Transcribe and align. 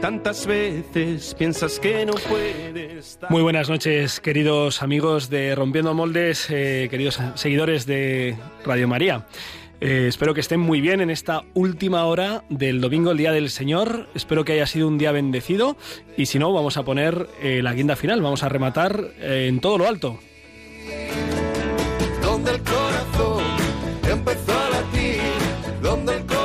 tantas 0.00 0.46
veces 0.46 1.34
piensas 1.34 1.78
que 1.78 2.06
no 2.06 2.14
puedes. 2.28 3.18
Muy 3.28 3.42
buenas 3.42 3.68
noches, 3.68 4.20
queridos 4.20 4.82
amigos 4.82 5.30
de 5.30 5.54
Rompiendo 5.54 5.94
Moldes, 5.94 6.46
eh, 6.50 6.88
queridos 6.90 7.20
seguidores 7.34 7.86
de 7.86 8.36
Radio 8.64 8.88
María. 8.88 9.26
Eh, 9.80 10.06
espero 10.08 10.34
que 10.34 10.40
estén 10.40 10.60
muy 10.60 10.80
bien 10.80 11.00
en 11.00 11.10
esta 11.10 11.42
última 11.54 12.04
hora 12.06 12.44
del 12.48 12.80
domingo, 12.80 13.12
el 13.12 13.18
Día 13.18 13.32
del 13.32 13.50
Señor. 13.50 14.08
Espero 14.14 14.44
que 14.44 14.52
haya 14.52 14.66
sido 14.66 14.88
un 14.88 14.98
día 14.98 15.12
bendecido 15.12 15.76
y 16.16 16.26
si 16.26 16.38
no, 16.38 16.52
vamos 16.52 16.76
a 16.76 16.84
poner 16.84 17.28
eh, 17.40 17.62
la 17.62 17.74
guinda 17.74 17.96
final, 17.96 18.22
vamos 18.22 18.42
a 18.42 18.48
rematar 18.48 19.12
en 19.20 19.60
todo 19.60 19.78
lo 19.78 19.86
alto 19.86 20.18
donde 22.38 22.52
el 22.52 22.62
corazón 22.62 23.44
empezó 24.08 24.52
a 24.52 24.70
latir, 24.70 25.20
donde 25.82 26.14
el 26.14 26.20
corazón 26.20 26.37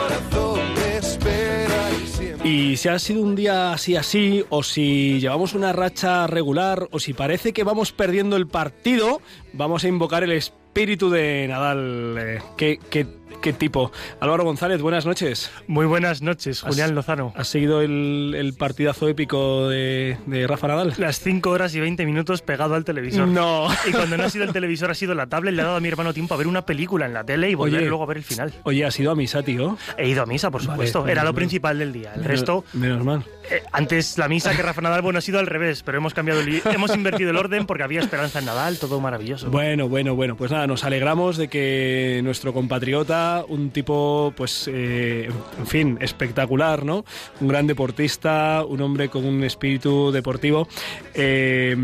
y 2.43 2.75
si 2.77 2.89
ha 2.89 2.99
sido 2.99 3.21
un 3.21 3.35
día 3.35 3.71
así 3.71 3.95
así, 3.95 4.43
o 4.49 4.63
si 4.63 5.19
llevamos 5.19 5.53
una 5.53 5.71
racha 5.71 6.27
regular, 6.27 6.87
o 6.91 6.99
si 6.99 7.13
parece 7.13 7.53
que 7.53 7.63
vamos 7.63 7.91
perdiendo 7.91 8.35
el 8.35 8.47
partido, 8.47 9.21
vamos 9.53 9.83
a 9.83 9.87
invocar 9.87 10.23
el 10.23 10.31
espíritu 10.33 11.09
de 11.09 11.47
Nadal. 11.47 12.15
Eh, 12.19 12.39
que, 12.57 12.79
que 12.89 13.07
qué 13.43 13.51
tipo. 13.51 13.91
Álvaro 14.21 14.45
González, 14.45 14.81
buenas 14.81 15.05
noches. 15.05 15.51
Muy 15.67 15.85
buenas 15.85 16.21
noches, 16.21 16.61
Julián 16.61 16.95
Lozano. 16.95 17.33
¿Has 17.35 17.49
seguido 17.49 17.81
el, 17.81 18.55
partidazo 18.57 19.09
épico 19.09 19.67
de, 19.67 20.17
Rafa 20.47 20.69
Nadal? 20.69 20.93
Las 20.97 21.19
5 21.19 21.49
horas 21.49 21.75
y 21.75 21.81
20 21.81 22.05
minutos 22.05 22.41
pegado 22.41 22.75
al 22.75 22.85
televisor. 22.85 23.27
No. 23.27 23.67
Y 23.85 23.91
cuando 23.91 24.15
no 24.15 24.23
ha 24.23 24.29
sido 24.29 24.45
el 24.45 24.53
televisor, 24.53 24.91
ha 24.91 24.93
sido 24.95 25.13
la 25.13 25.27
tablet. 25.27 25.53
Le 25.53 25.61
ha 25.61 25.65
dado 25.65 25.77
a 25.77 25.81
mi 25.81 25.89
hermano 25.89 26.13
tiempo 26.13 26.33
a 26.33 26.37
ver 26.37 26.47
una 26.47 26.65
película 26.65 27.05
en 27.05 27.13
la 27.13 27.25
tele 27.25 27.49
y 27.49 27.55
volver 27.55 27.83
luego 27.83 28.03
a 28.03 28.05
ver 28.05 28.17
el 28.17 28.23
final. 28.23 28.53
Oye, 28.63 28.85
¿has 28.85 28.97
ido 28.97 29.11
a 29.11 29.15
misa, 29.15 29.43
tío? 29.43 29.77
He 29.97 30.07
ido 30.07 30.23
a 30.23 30.25
misa, 30.25 30.49
por 30.49 30.63
supuesto. 30.63 31.05
Era 31.05 31.25
lo 31.25 31.33
principal 31.33 31.77
del 31.77 31.91
día. 31.91 32.13
El 32.15 32.23
resto. 32.23 32.63
Menos 32.71 33.03
mal. 33.03 33.25
Eh, 33.51 33.61
antes 33.71 34.17
la 34.17 34.27
misa 34.27 34.55
que 34.55 34.61
Rafa 34.61 34.81
Nadal, 34.81 35.01
bueno, 35.01 35.19
ha 35.19 35.21
sido 35.21 35.39
al 35.39 35.47
revés, 35.47 35.83
pero 35.83 35.97
hemos 35.97 36.13
cambiado 36.13 36.39
el, 36.39 36.61
hemos 36.73 36.95
invertido 36.95 37.31
el 37.31 37.37
orden 37.37 37.65
porque 37.65 37.83
había 37.83 37.99
esperanza 37.99 38.39
en 38.39 38.45
Nadal, 38.45 38.77
todo 38.79 38.99
maravilloso. 38.99 39.49
Bueno, 39.49 39.89
bueno, 39.89 40.15
bueno. 40.15 40.35
Pues 40.35 40.51
nada, 40.51 40.67
nos 40.67 40.83
alegramos 40.83 41.37
de 41.37 41.47
que 41.47 42.21
nuestro 42.23 42.53
compatriota, 42.53 43.43
un 43.47 43.71
tipo 43.71 44.33
pues, 44.35 44.69
eh, 44.71 45.29
en 45.59 45.67
fin, 45.67 45.97
espectacular, 46.01 46.85
¿no? 46.85 47.05
Un 47.41 47.47
gran 47.47 47.67
deportista, 47.67 48.63
un 48.67 48.81
hombre 48.81 49.09
con 49.09 49.25
un 49.25 49.43
espíritu 49.43 50.11
deportivo, 50.11 50.67
eh, 51.13 51.75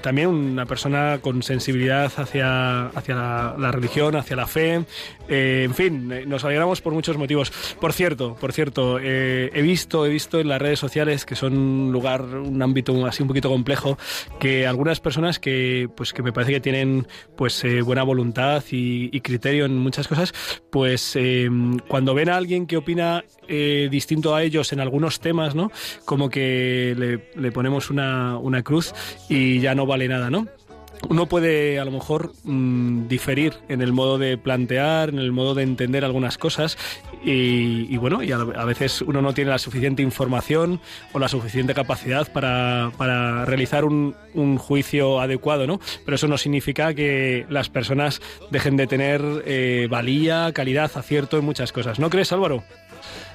también 0.00 0.28
una 0.28 0.66
persona 0.66 1.18
con 1.20 1.42
sensibilidad 1.42 2.12
hacia, 2.16 2.86
hacia 2.86 3.14
la, 3.14 3.72
religión, 3.72 4.16
hacia 4.16 4.36
la 4.36 4.46
fe, 4.46 4.84
en 5.28 5.74
fin, 5.74 6.28
nos 6.28 6.44
alegramos 6.44 6.80
por 6.80 6.92
muchos 6.92 7.16
motivos. 7.16 7.50
Por 7.80 7.92
cierto, 7.92 8.36
por 8.36 8.52
cierto, 8.52 8.98
he 8.98 9.62
visto, 9.62 10.06
he 10.06 10.08
visto 10.10 10.38
en 10.38 10.48
las 10.48 10.60
redes 10.60 10.78
sociales 10.78 10.93
que 11.26 11.34
son 11.34 11.56
un 11.56 11.92
lugar, 11.92 12.22
un 12.22 12.62
ámbito 12.62 13.04
así 13.06 13.22
un 13.22 13.28
poquito 13.28 13.48
complejo, 13.48 13.98
que 14.38 14.66
algunas 14.66 15.00
personas 15.00 15.38
que, 15.38 15.88
pues, 15.96 16.12
que 16.12 16.22
me 16.22 16.32
parece 16.32 16.52
que 16.52 16.60
tienen, 16.60 17.06
pues, 17.36 17.64
buena 17.84 18.02
voluntad 18.02 18.62
y, 18.70 19.20
criterio 19.20 19.64
en 19.64 19.78
muchas 19.78 20.06
cosas, 20.06 20.34
pues 20.70 21.16
cuando 21.88 22.14
ven 22.14 22.28
a 22.28 22.36
alguien 22.36 22.66
que 22.66 22.76
opina 22.76 23.24
eh, 23.48 23.88
distinto 23.90 24.34
a 24.34 24.42
ellos 24.42 24.72
en 24.72 24.80
algunos 24.80 25.20
temas, 25.20 25.54
¿no? 25.54 25.70
Como 26.04 26.28
que 26.30 27.20
le, 27.34 27.52
ponemos 27.52 27.90
una, 27.90 28.38
una 28.38 28.62
cruz 28.62 28.92
y 29.28 29.60
ya 29.60 29.74
no 29.74 29.86
vale 29.86 30.08
nada, 30.08 30.30
¿no? 30.30 30.46
Uno 31.08 31.26
puede 31.26 31.78
a 31.78 31.84
lo 31.84 31.90
mejor 31.90 32.32
mm, 32.44 33.08
diferir 33.08 33.54
en 33.68 33.82
el 33.82 33.92
modo 33.92 34.18
de 34.18 34.36
plantear, 34.38 35.08
en 35.08 35.18
el 35.18 35.32
modo 35.32 35.54
de 35.54 35.62
entender 35.62 36.04
algunas 36.04 36.38
cosas 36.38 36.76
y, 37.24 37.96
bueno, 37.96 38.22
y 38.22 38.32
a, 38.32 38.64
veces 38.64 39.00
uno 39.00 39.22
no 39.22 39.32
tiene 39.32 39.50
la 39.50 39.58
suficiente 39.58 40.02
información 40.02 40.80
o 41.12 41.18
la 41.18 41.28
suficiente 41.28 41.72
capacidad 41.72 42.30
para, 42.30 42.92
para 42.98 43.46
realizar 43.46 43.84
un, 43.86 44.14
un, 44.34 44.58
juicio 44.58 45.20
adecuado, 45.20 45.66
¿no? 45.66 45.80
Pero 46.04 46.16
eso 46.16 46.28
no 46.28 46.36
significa 46.36 46.92
que 46.92 47.46
las 47.48 47.70
personas 47.70 48.20
dejen 48.50 48.76
de 48.76 48.86
tener 48.86 49.22
eh, 49.46 49.86
valía, 49.90 50.52
calidad, 50.52 50.90
acierto 50.94 51.38
en 51.38 51.46
muchas 51.46 51.72
cosas. 51.72 51.98
¿No 51.98 52.10
crees, 52.10 52.30
Álvaro? 52.32 52.62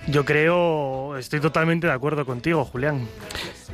Yo 0.08 0.26
creo, 0.26 1.18
estoy 1.18 1.40
totalmente 1.40 1.88
de 1.88 1.94
acuerdo 1.94 2.26
contigo, 2.26 2.66
Julián. 2.66 3.08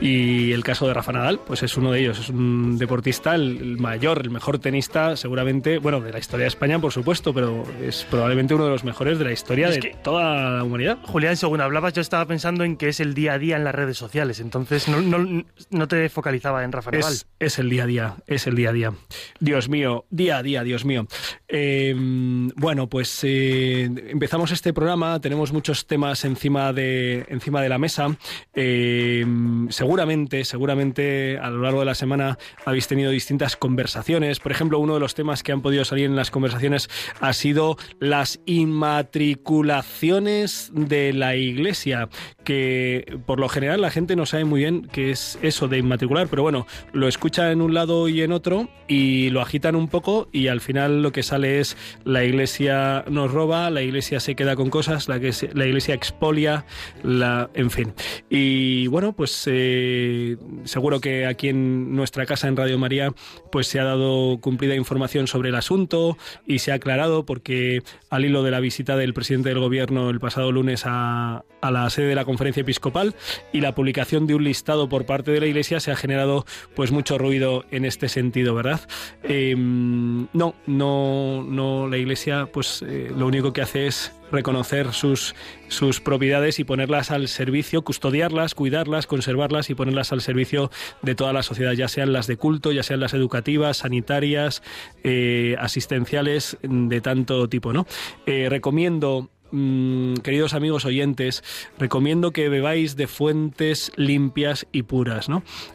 Y 0.02 0.52
el 0.52 0.64
caso 0.64 0.88
de 0.88 0.94
Rafa 0.94 1.14
Nadal, 1.14 1.40
pues 1.40 1.64
es 1.64 1.78
uno 1.78 1.92
de 1.92 2.02
ellos. 2.02 2.20
Es 2.20 2.30
un 2.30 2.78
deportista, 2.78 3.36
el, 3.36 3.78
mayor, 3.78 4.20
el 4.24 4.30
mejor 4.30 4.60
tenista, 4.60 5.16
seguramente, 5.16 5.78
bueno, 5.78 6.02
de 6.02 6.12
la 6.12 6.20
historia 6.20 6.44
de 6.44 6.48
España, 6.50 6.80
por 6.80 6.92
supuesto, 6.92 7.34
pero 7.34 7.64
es 7.82 8.06
probablemente 8.10 8.54
uno 8.54 8.66
de 8.66 8.72
los 8.72 8.84
mejores 8.84 9.20
de 9.20 9.26
la 9.26 9.32
historia 9.32 9.70
de 9.70 9.96
toda 10.04 10.52
la 10.52 10.64
humanidad. 10.64 10.98
Julián, 11.04 11.38
según 11.38 11.62
hablabas, 11.62 11.94
yo 11.94 12.02
estaba 12.02 12.26
pensando 12.26 12.66
en 12.66 12.76
que 12.76 12.90
es 12.90 13.00
el 13.00 13.14
día 13.14 13.34
a 13.34 13.40
día 13.40 13.56
en 13.56 13.64
las 13.64 13.74
redes 13.74 13.98
sociales, 13.98 14.42
entonces 14.42 14.88
no, 14.90 15.88
te 15.88 16.10
focalizaba 16.10 16.64
en 16.64 16.74
Rafa 16.74 16.92
Nadal. 16.92 17.14
Es, 17.40 17.60
el 17.60 17.70
día 17.70 17.84
a 17.84 17.88
día, 17.88 18.16
es 18.28 18.48
el 18.48 18.56
día 18.56 18.70
a 18.70 18.74
día. 18.74 18.94
Dios 19.40 19.70
mío, 19.70 20.06
día 20.10 20.38
a 20.38 20.44
día, 20.44 20.64
Dios 20.64 20.84
mío. 20.84 21.08
Em, 21.48 22.50
bueno, 22.50 22.90
pues 22.90 23.20
eh, 23.24 23.84
empezamos 23.84 24.52
este 24.52 24.74
programa, 24.74 25.22
tenemos 25.22 25.54
muchos 25.54 25.88
temas 25.88 26.25
encima 26.26 26.74
de, 26.74 27.26
encima 27.30 27.62
de 27.62 27.70
la 27.70 27.78
mesa. 27.78 28.18
Eh, 28.54 29.26
seguramente, 29.70 30.44
seguramente 30.46 31.38
a 31.40 31.50
lo 31.50 31.62
largo 31.62 31.80
de 31.80 31.86
la 31.86 31.96
semana 31.96 32.38
habéis 32.66 32.88
tenido 32.88 33.12
distintas 33.12 33.56
conversaciones. 33.56 34.40
Por 34.40 34.52
ejemplo, 34.52 34.80
uno 34.80 34.96
de 34.96 35.00
los 35.00 35.16
temas 35.16 35.44
que 35.44 35.52
han 35.52 35.62
podido 35.62 35.86
salir 35.86 36.06
en 36.06 36.16
las 36.16 36.32
conversaciones 36.32 36.90
ha 37.22 37.34
sido 37.34 37.78
las 38.00 38.40
inmatriculaciones 38.46 40.72
de 40.74 41.14
la 41.14 41.36
iglesia, 41.36 42.10
que 42.46 43.20
por 43.26 43.40
lo 43.42 43.50
general 43.50 43.82
la 43.82 43.92
gente 43.92 44.16
no 44.16 44.26
sabe 44.26 44.46
muy 44.46 44.62
bien 44.62 44.88
qué 44.92 45.12
es 45.12 45.38
eso 45.42 45.68
de 45.68 45.80
inmatricular, 45.80 46.28
pero 46.30 46.44
bueno, 46.44 46.66
lo 46.94 47.10
escucha 47.10 47.52
en 47.52 47.62
un 47.62 47.74
lado 47.74 48.08
y 48.08 48.22
en 48.22 48.32
otro 48.32 48.70
y 48.88 49.30
lo 49.32 49.42
agitan 49.42 49.76
un 49.76 49.90
poco 49.90 50.30
y 50.32 50.48
al 50.48 50.62
final 50.62 51.02
lo 51.02 51.12
que 51.12 51.24
sale 51.24 51.60
es 51.60 51.76
la 52.06 52.24
iglesia 52.24 53.04
nos 53.10 53.32
roba, 53.32 53.70
la 53.70 53.82
iglesia 53.82 54.20
se 54.20 54.36
queda 54.36 54.56
con 54.56 54.70
cosas, 54.70 55.10
la, 55.10 55.20
que 55.20 55.32
la 55.54 55.66
iglesia 55.66 55.96
expolia, 55.96 56.66
la, 57.04 57.50
en 57.54 57.72
fin. 57.72 57.94
Y 58.30 58.88
bueno, 58.88 59.14
pues 59.14 59.44
eh, 59.52 60.38
seguro 60.64 61.02
que 61.02 61.26
aquí 61.26 61.50
en 61.50 61.96
nuestra 61.96 62.26
casa 62.26 62.48
en 62.48 62.56
Radio 62.56 62.78
María 62.78 63.14
pues 63.52 63.68
se 63.68 63.80
ha 63.80 63.84
dado 63.84 64.38
cumplida 64.40 64.76
información 64.76 65.28
sobre 65.28 65.50
el 65.50 65.56
asunto 65.56 66.18
y 66.46 66.60
se 66.60 66.72
ha 66.72 66.76
aclarado 66.76 67.26
porque 67.26 67.82
al 68.10 68.26
hilo 68.26 68.44
de 68.44 68.52
la 68.52 68.60
visita 68.60 68.96
del 68.96 69.14
presidente 69.14 69.50
del 69.50 69.60
gobierno 69.60 70.10
el 70.10 70.20
pasado 70.20 70.52
lunes 70.52 70.84
a, 70.86 71.44
a 71.62 71.72
la 71.72 71.90
sede 71.90 72.08
de 72.08 72.16
la 72.16 72.26
conferencia 72.36 72.62
episcopal 72.62 73.16
y 73.54 73.62
la 73.62 73.74
publicación 73.74 74.28
de 74.28 74.36
un 74.36 74.44
listado 74.44 74.90
por 74.90 75.06
parte 75.06 75.32
de 75.32 75.40
la 75.40 75.46
Iglesia 75.46 75.80
se 75.80 75.92
ha 75.92 75.96
generado 75.96 76.46
pues 76.76 76.92
mucho 76.92 77.18
ruido 77.18 77.64
en 77.72 77.86
este 77.86 78.10
sentido, 78.10 78.54
¿verdad? 78.54 78.82
Em, 79.24 80.28
no, 80.34 80.54
no, 80.68 81.46
no, 81.48 81.88
la 81.88 81.98
Iglesia 81.98 82.50
pues 82.52 82.84
eh, 82.86 83.10
lo 83.16 83.26
único 83.28 83.54
que 83.54 83.62
hace 83.62 83.88
es 83.88 84.12
reconocer 84.32 84.92
sus, 84.92 85.34
sus 85.70 86.02
propiedades 86.02 86.60
y 86.60 86.66
ponerlas 86.66 87.10
al 87.12 87.28
servicio, 87.28 87.84
custodiarlas, 87.84 88.54
cuidarlas, 88.54 89.08
conservarlas 89.08 89.70
y 89.70 89.76
ponerlas 89.76 90.12
al 90.12 90.20
servicio 90.20 90.72
de 91.02 91.16
toda 91.16 91.32
la 91.32 91.42
sociedad, 91.42 91.72
ya 91.72 91.88
sean 91.88 92.12
las 92.12 92.28
de 92.28 92.36
culto, 92.36 92.74
ya 92.74 92.84
sean 92.84 93.00
las 93.00 93.14
educativas, 93.14 93.78
sanitarias, 93.78 94.62
eh, 95.04 95.56
asistenciales, 95.60 96.58
de 96.62 97.00
tanto 97.02 97.48
tipo, 97.48 97.72
¿no? 97.72 97.88
Eh, 98.26 98.48
recomiendo 98.50 99.30
Mm, 99.52 100.16
queridos 100.16 100.54
amigos 100.54 100.86
oyentes, 100.86 101.44
recomiendo 101.78 102.32
que 102.32 102.50
bebáis 102.50 102.96
de 102.96 103.08
fuentes 103.08 103.92
limpias 103.96 104.68
y 104.72 104.84
puras. 104.84 105.28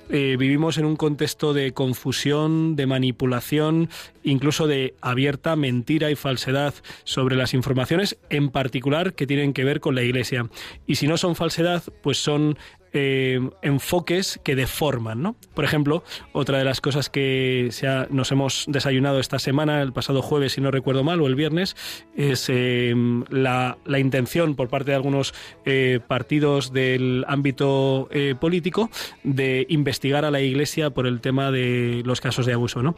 Eh, 0.09 0.37
vivimos 0.39 0.77
en 0.77 0.85
un 0.85 0.97
contexto 0.97 1.55
de 1.55 1.73
confusión, 1.73 2.75
de 2.77 2.87
manipulación, 2.87 3.89
incluso 4.23 4.67
de 4.67 4.95
abierta 5.01 5.55
mentira 5.57 6.11
y 6.11 6.17
falsedad 6.17 6.75
sobre 7.05 7.37
las 7.37 7.55
informaciones, 7.55 8.19
en 8.29 8.51
particular 8.51 9.15
que 9.15 9.27
tienen 9.27 9.53
que 9.53 9.65
ver 9.65 9.81
con 9.81 9.95
la 9.95 10.03
Iglesia. 10.03 10.49
Y 10.87 10.97
si 10.97 11.07
no 11.07 11.17
son 11.17 11.37
falsedad, 11.37 11.83
pues 12.03 12.19
son 12.19 12.59
eh, 12.93 13.41
enfoques 13.63 14.41
que 14.43 14.57
deforman, 14.57 15.23
¿no? 15.23 15.37
Por 15.55 15.65
ejemplo, 15.65 16.03
otra 16.33 16.59
de 16.59 16.65
las 16.65 16.81
cosas 16.81 17.09
que 17.09 17.71
nos 18.11 18.33
hemos 18.33 18.65
desayunado 18.69 19.21
esta 19.21 19.39
semana, 19.39 19.81
el 19.83 19.93
pasado 19.93 20.23
jueves, 20.23 20.55
si 20.55 20.61
no 20.61 20.71
recuerdo 20.71 21.05
mal, 21.05 21.21
o 21.21 21.27
el 21.27 21.35
viernes, 21.37 21.77
es 22.17 22.49
eh, 22.49 22.95
la, 23.31 23.77
intención 23.99 24.57
por 24.57 24.69
parte 24.69 24.91
de 24.91 24.97
algunos 24.97 25.35
eh, 25.67 26.01
partidos 26.07 26.73
del 26.73 27.25
ámbito 27.29 28.09
político 28.41 28.91
de 29.25 29.67
investigar 29.69 30.25
a 30.25 30.31
la 30.31 30.41
Iglesia 30.41 30.91
por 30.91 31.07
el 31.07 31.21
tema 31.21 31.51
de 31.51 32.03
los 32.05 32.21
casos 32.21 32.47
de 32.47 32.55
abuso, 32.55 32.83
¿no? 32.83 32.95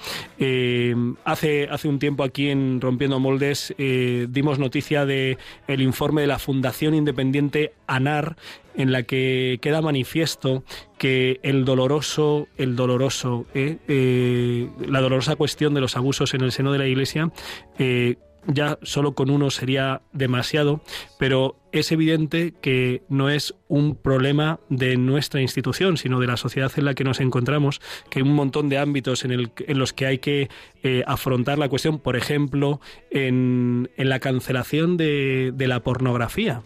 Hace, 1.24 1.68
hace 1.68 1.88
un 1.88 1.98
tiempo 1.98 2.22
aquí 2.22 2.50
en 2.50 2.80
Rompiendo 2.80 3.18
Moldes 3.18 3.74
dimos 3.76 4.58
noticia 4.58 5.04
de 5.06 5.38
el 5.66 5.82
informe 5.82 6.22
de 6.22 6.28
la 6.28 6.38
Fundación 6.38 6.94
Independiente 6.94 7.72
ANAR 7.86 8.36
en 8.74 8.92
la 8.92 9.02
que 9.02 9.58
queda 9.60 9.82
manifiesto 9.82 10.64
que 10.98 11.40
el 11.42 11.64
doloroso, 11.64 12.48
el 12.56 12.76
doloroso, 12.76 13.46
eh, 13.54 13.78
eh, 13.88 14.68
la 14.86 15.00
dolorosa 15.00 15.36
cuestión 15.36 15.74
de 15.74 15.80
los 15.80 15.96
abusos 15.96 16.34
en 16.34 16.42
el 16.42 16.52
seno 16.52 16.72
de 16.72 16.78
la 16.78 16.86
Iglesia 16.86 17.30
eh, 17.78 18.16
ya 18.46 18.78
solo 18.82 19.14
con 19.14 19.30
uno 19.30 19.50
sería 19.50 20.02
demasiado, 20.12 20.82
pero 21.18 21.56
es 21.70 21.92
evidente 21.92 22.54
que 22.60 23.02
no 23.08 23.30
es 23.30 23.54
un 23.68 23.94
problema 23.94 24.60
de 24.68 24.96
nuestra 24.96 25.40
institución, 25.40 25.96
sino 25.96 26.20
de 26.20 26.26
la 26.26 26.36
sociedad 26.36 26.72
en 26.76 26.84
la 26.84 26.94
que 26.94 27.04
nos 27.04 27.20
encontramos, 27.20 27.80
que 28.10 28.18
hay 28.18 28.22
un 28.22 28.34
montón 28.34 28.68
de 28.68 28.78
ámbitos 28.78 29.24
en, 29.24 29.50
los 29.78 29.92
que 29.92 30.06
hay 30.06 30.18
que 30.18 30.48
eh, 30.82 31.04
afrontar 31.06 31.58
la 31.58 31.68
cuestión, 31.68 31.98
por 31.98 32.16
ejemplo, 32.16 32.80
en, 33.10 33.88
la 33.96 34.18
cancelación 34.18 34.96
de 34.96 35.54
la 35.56 35.80
pornografía. 35.80 36.62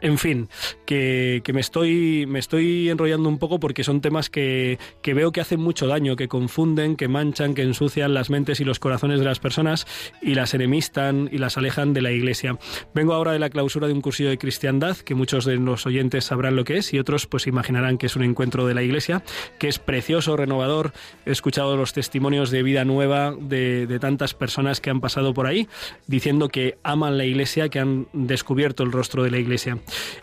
En 0.00 0.18
fin, 0.18 0.48
que, 0.86 1.42
que 1.44 1.52
me, 1.52 1.60
estoy, 1.60 2.26
me 2.26 2.38
estoy 2.38 2.88
enrollando 2.88 3.28
un 3.28 3.38
poco 3.38 3.60
porque 3.60 3.84
son 3.84 4.00
temas 4.00 4.30
que, 4.30 4.78
que 5.02 5.14
veo 5.14 5.32
que 5.32 5.40
hacen 5.40 5.60
mucho 5.60 5.86
daño, 5.86 6.16
que 6.16 6.28
confunden, 6.28 6.96
que 6.96 7.08
manchan, 7.08 7.54
que 7.54 7.62
ensucian 7.62 8.14
las 8.14 8.30
mentes 8.30 8.60
y 8.60 8.64
los 8.64 8.78
corazones 8.78 9.18
de 9.18 9.24
las 9.24 9.38
personas 9.38 9.86
y 10.20 10.34
las 10.34 10.54
enemistan 10.54 11.28
y 11.30 11.38
las 11.38 11.56
alejan 11.56 11.92
de 11.92 12.02
la 12.02 12.10
Iglesia. 12.10 12.58
Vengo 12.94 13.14
ahora 13.14 13.32
de 13.32 13.38
la 13.38 13.50
clausura 13.50 13.86
de 13.86 13.92
un 13.92 14.00
cursillo 14.00 14.30
de 14.30 14.38
cristiandad, 14.38 14.96
que 14.96 15.14
muchos 15.14 15.44
de 15.44 15.56
los 15.56 15.86
oyentes 15.86 16.24
sabrán 16.24 16.56
lo 16.56 16.64
que 16.64 16.78
es 16.78 16.92
y 16.92 16.98
otros 16.98 17.26
pues 17.26 17.46
imaginarán 17.46 17.98
que 17.98 18.06
es 18.06 18.16
un 18.16 18.24
encuentro 18.24 18.66
de 18.66 18.74
la 18.74 18.82
Iglesia, 18.82 19.22
que 19.58 19.68
es 19.68 19.78
precioso, 19.78 20.36
renovador. 20.36 20.92
He 21.26 21.30
escuchado 21.30 21.76
los 21.76 21.92
testimonios 21.92 22.50
de 22.50 22.62
vida 22.62 22.84
nueva 22.84 23.34
de, 23.38 23.86
de 23.86 23.98
tantas 23.98 24.34
personas 24.34 24.80
que 24.80 24.90
han 24.90 25.00
pasado 25.00 25.34
por 25.34 25.46
ahí, 25.46 25.68
diciendo 26.06 26.48
que 26.48 26.78
aman 26.82 27.18
la 27.18 27.24
Iglesia, 27.24 27.68
que 27.68 27.78
han 27.78 28.08
descubierto 28.12 28.82
el 28.82 28.92
rostro 28.92 29.22
de 29.22 29.30
la 29.30 29.38
Iglesia. 29.38 29.78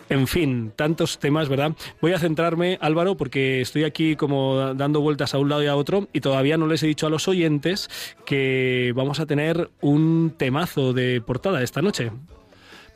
En 0.10 0.28
fin, 0.28 0.72
tantos 0.76 1.20
temas, 1.20 1.50
¿verdad? 1.50 1.74
Voy 2.02 2.14
a 2.14 2.20
centrarme, 2.20 2.78
Álvaro, 2.82 3.16
porque 3.16 3.62
estoy 3.62 3.84
aquí 3.84 4.16
como 4.16 4.74
dando 4.74 5.02
vueltas 5.02 5.34
a 5.34 5.38
un 5.38 5.50
lado 5.50 5.64
y 5.64 5.68
a 5.68 5.76
otro 5.76 6.08
y 6.14 6.22
todavía 6.22 6.58
no 6.58 6.66
les 6.68 6.82
he 6.84 6.88
dicho 6.88 7.06
a 7.06 7.10
los 7.10 7.28
oyentes 7.28 7.90
que 8.26 8.92
vamos 8.96 9.20
a 9.20 9.26
tener 9.26 9.70
un 9.82 10.34
temazo 10.38 10.94
de 10.94 11.22
portada 11.22 11.62
esta 11.62 11.82
noche. 11.82 12.12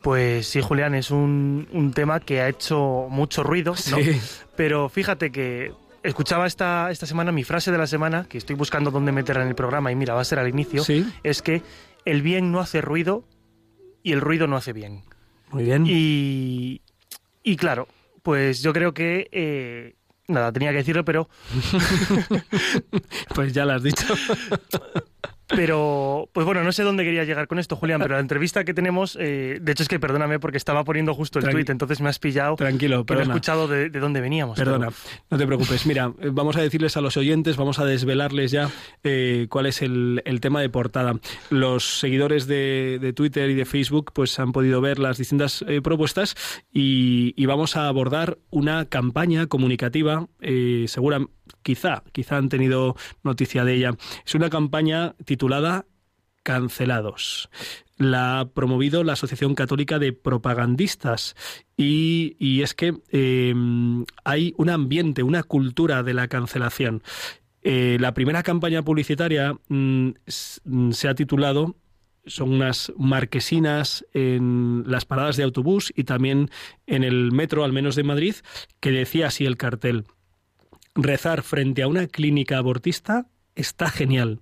Pues 0.01 0.47
sí, 0.47 0.61
Julián, 0.61 0.95
es 0.95 1.11
un, 1.11 1.67
un 1.71 1.93
tema 1.93 2.19
que 2.19 2.41
ha 2.41 2.49
hecho 2.49 3.07
mucho 3.09 3.41
ruido, 3.43 3.71
¿no? 3.71 3.97
Sí. 3.97 4.19
Pero 4.57 4.89
fíjate 4.89 5.31
que 5.31 5.71
escuchaba 6.03 6.45
esta, 6.45 6.91
esta 6.91 7.05
semana 7.05 7.31
mi 7.31 7.43
frase 7.45 7.71
de 7.71 7.77
la 7.77 7.87
semana, 7.87 8.25
que 8.27 8.37
estoy 8.37 8.55
buscando 8.57 8.91
dónde 8.91 9.11
meterla 9.13 9.43
en 9.43 9.49
el 9.49 9.55
programa 9.55 9.91
y 9.91 9.95
mira, 9.95 10.13
va 10.13 10.21
a 10.21 10.25
ser 10.25 10.39
al 10.39 10.49
inicio, 10.49 10.83
Sí. 10.83 11.05
es 11.23 11.41
que 11.41 11.61
el 12.03 12.21
bien 12.21 12.51
no 12.51 12.59
hace 12.59 12.81
ruido 12.81 13.23
y 14.03 14.11
el 14.11 14.19
ruido 14.19 14.45
no 14.47 14.57
hace 14.57 14.73
bien. 14.73 15.03
Muy 15.53 15.63
bien. 15.63 15.85
Y, 15.87 16.81
y 17.43 17.55
claro, 17.55 17.87
pues 18.23 18.61
yo 18.61 18.73
creo 18.73 18.93
que... 18.93 19.29
eh, 19.31 19.95
nada, 20.27 20.51
tenía 20.51 20.71
que 20.71 20.77
decirlo, 20.77 21.05
pero 21.05 21.29
Pues 23.35 23.53
ya 23.53 23.65
lo 23.65 23.73
has 23.73 23.83
dicho. 23.83 24.05
Pero, 25.55 26.29
pues 26.33 26.45
bueno, 26.45 26.63
no 26.63 26.71
sé 26.71 26.83
dónde 26.83 27.03
quería 27.03 27.23
llegar 27.23 27.47
con 27.47 27.59
esto, 27.59 27.75
Julián, 27.75 28.01
pero 28.01 28.15
la 28.15 28.19
entrevista 28.19 28.63
que 28.63 28.73
tenemos, 28.73 29.17
eh, 29.19 29.59
de 29.61 29.71
hecho 29.71 29.83
es 29.83 29.89
que 29.89 29.99
perdóname 29.99 30.39
porque 30.39 30.57
estaba 30.57 30.83
poniendo 30.83 31.13
justo 31.13 31.39
el 31.39 31.45
Tranqui- 31.45 31.51
tuit, 31.51 31.69
entonces 31.69 32.01
me 32.01 32.09
has 32.09 32.19
pillado 32.19 32.55
Tranquilo, 32.55 33.05
no 33.07 33.19
he 33.19 33.23
escuchado 33.23 33.67
de, 33.67 33.89
de 33.89 33.99
dónde 33.99 34.21
veníamos. 34.21 34.57
Perdona, 34.57 34.87
pero- 34.87 34.97
no 35.29 35.37
te 35.37 35.45
preocupes. 35.47 35.85
Mira, 35.85 36.11
eh, 36.21 36.29
vamos 36.31 36.55
a 36.55 36.61
decirles 36.61 36.97
a 36.97 37.01
los 37.01 37.17
oyentes, 37.17 37.57
vamos 37.57 37.79
a 37.79 37.85
desvelarles 37.85 38.51
ya 38.51 38.69
eh, 39.03 39.47
cuál 39.49 39.65
es 39.67 39.81
el, 39.81 40.21
el 40.25 40.39
tema 40.41 40.61
de 40.61 40.69
portada. 40.69 41.19
Los 41.49 41.99
seguidores 41.99 42.47
de, 42.47 42.97
de 43.01 43.13
Twitter 43.13 43.49
y 43.49 43.53
de 43.53 43.65
Facebook 43.65 44.11
pues 44.13 44.39
han 44.39 44.51
podido 44.51 44.81
ver 44.81 44.99
las 44.99 45.17
distintas 45.17 45.63
eh, 45.67 45.81
propuestas 45.81 46.35
y, 46.71 47.33
y 47.35 47.45
vamos 47.45 47.75
a 47.75 47.87
abordar 47.87 48.37
una 48.49 48.85
campaña 48.85 49.47
comunicativa, 49.47 50.27
eh, 50.41 50.85
segura, 50.87 51.19
quizá, 51.61 52.03
quizá 52.11 52.37
han 52.37 52.49
tenido 52.49 52.95
noticia 53.23 53.63
de 53.63 53.75
ella. 53.75 53.91
Es 54.25 54.35
una 54.35 54.49
campaña 54.49 55.15
titulada 55.25 55.85
Cancelados. 56.43 57.49
La 57.97 58.39
ha 58.39 58.49
promovido 58.49 59.03
la 59.03 59.13
Asociación 59.13 59.55
Católica 59.55 59.97
de 59.99 60.11
Propagandistas 60.13 61.35
y, 61.77 62.35
y 62.37 62.61
es 62.61 62.73
que 62.73 62.97
eh, 63.11 63.53
hay 64.25 64.53
un 64.57 64.69
ambiente, 64.69 65.23
una 65.23 65.43
cultura 65.43 66.03
de 66.03 66.13
la 66.13 66.27
cancelación. 66.27 67.01
Eh, 67.61 67.97
la 67.99 68.13
primera 68.13 68.43
campaña 68.43 68.83
publicitaria 68.83 69.55
mm, 69.69 70.09
mm, 70.65 70.91
se 70.91 71.07
ha 71.07 71.15
titulado 71.15 71.77
son 72.25 72.53
unas 72.53 72.91
marquesinas 72.97 74.05
en 74.13 74.83
las 74.87 75.05
paradas 75.05 75.37
de 75.37 75.43
autobús 75.43 75.93
y 75.95 76.03
también 76.03 76.49
en 76.87 77.03
el 77.03 77.31
metro, 77.31 77.63
al 77.63 77.73
menos 77.73 77.95
de 77.95 78.03
Madrid, 78.03 78.35
que 78.79 78.91
decía 78.91 79.27
así 79.27 79.45
el 79.45 79.57
cartel. 79.57 80.05
Rezar 80.95 81.41
frente 81.41 81.81
a 81.81 81.87
una 81.87 82.07
clínica 82.07 82.57
abortista 82.57 83.27
está 83.55 83.89
genial. 83.89 84.41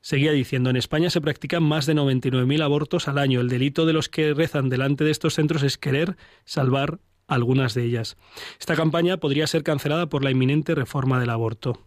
Seguía 0.00 0.32
diciendo, 0.32 0.70
en 0.70 0.76
España 0.76 1.10
se 1.10 1.20
practican 1.20 1.62
más 1.62 1.84
de 1.84 1.94
99.000 1.94 2.62
abortos 2.62 3.08
al 3.08 3.18
año. 3.18 3.40
El 3.40 3.48
delito 3.48 3.84
de 3.84 3.92
los 3.92 4.08
que 4.08 4.32
rezan 4.32 4.70
delante 4.70 5.04
de 5.04 5.10
estos 5.10 5.34
centros 5.34 5.62
es 5.62 5.76
querer 5.76 6.16
salvar 6.44 7.00
algunas 7.26 7.74
de 7.74 7.84
ellas. 7.84 8.16
Esta 8.58 8.76
campaña 8.76 9.18
podría 9.18 9.46
ser 9.46 9.64
cancelada 9.64 10.06
por 10.08 10.24
la 10.24 10.30
inminente 10.30 10.74
reforma 10.74 11.20
del 11.20 11.30
aborto. 11.30 11.82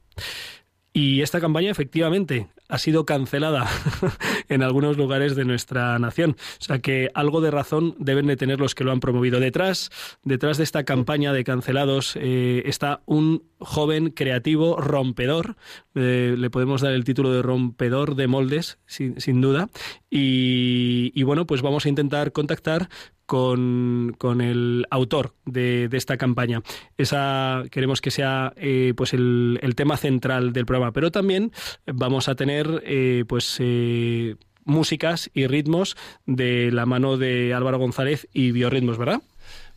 Y 0.93 1.21
esta 1.21 1.39
campaña 1.39 1.71
efectivamente 1.71 2.47
ha 2.69 2.77
sido 2.77 3.05
cancelada 3.05 3.67
en 4.47 4.63
algunos 4.63 4.95
lugares 4.95 5.35
de 5.35 5.43
nuestra 5.43 5.97
nación. 5.99 6.37
O 6.39 6.63
sea 6.63 6.79
que 6.79 7.09
algo 7.15 7.41
de 7.41 7.51
razón 7.51 7.95
deben 7.97 8.27
de 8.27 8.37
tener 8.37 8.59
los 8.59 8.75
que 8.75 8.83
lo 8.83 8.91
han 8.91 8.99
promovido. 8.99 9.39
Detrás, 9.39 9.89
detrás 10.23 10.57
de 10.57 10.63
esta 10.63 10.85
campaña 10.85 11.33
de 11.33 11.43
cancelados 11.43 12.15
eh, 12.15 12.63
está 12.65 13.01
un 13.05 13.43
joven 13.57 14.11
creativo 14.11 14.79
rompedor. 14.79 15.57
Eh, 15.95 16.35
le 16.37 16.49
podemos 16.49 16.81
dar 16.81 16.93
el 16.93 17.03
título 17.03 17.33
de 17.33 17.41
rompedor 17.41 18.15
de 18.15 18.27
moldes, 18.27 18.77
sin, 18.85 19.19
sin 19.19 19.41
duda. 19.41 19.69
Y, 20.09 21.11
y 21.15 21.23
bueno, 21.23 21.45
pues 21.47 21.63
vamos 21.63 21.85
a 21.85 21.89
intentar 21.89 22.31
contactar 22.31 22.89
con, 23.29 24.15
con 24.17 24.41
el 24.41 24.87
autor 24.89 25.35
de, 25.45 25.87
de 25.87 25.97
esta 25.97 26.17
campaña. 26.17 26.63
Esa 26.97 27.61
queremos 27.69 28.01
que 28.01 28.09
sea 28.09 28.53
eh, 28.55 28.95
pues 28.97 29.13
el, 29.13 29.59
el 29.61 29.75
tema 29.75 29.97
central 29.97 30.51
del 30.51 30.65
programa, 30.65 30.93
pero 30.93 31.11
también 31.11 31.51
vamos 31.85 32.27
a 32.27 32.33
tener 32.33 32.81
eh, 32.87 33.25
pues 33.27 33.57
eh, 33.59 34.35
músicas 34.65 35.29
y 35.35 35.45
ritmos 35.45 35.95
de 36.25 36.71
la 36.71 36.87
mano 36.87 37.17
de 37.17 37.53
Álvaro 37.53 37.77
González 37.77 38.27
y 38.33 38.51
Biorritmos, 38.51 38.97
¿verdad? 38.97 39.21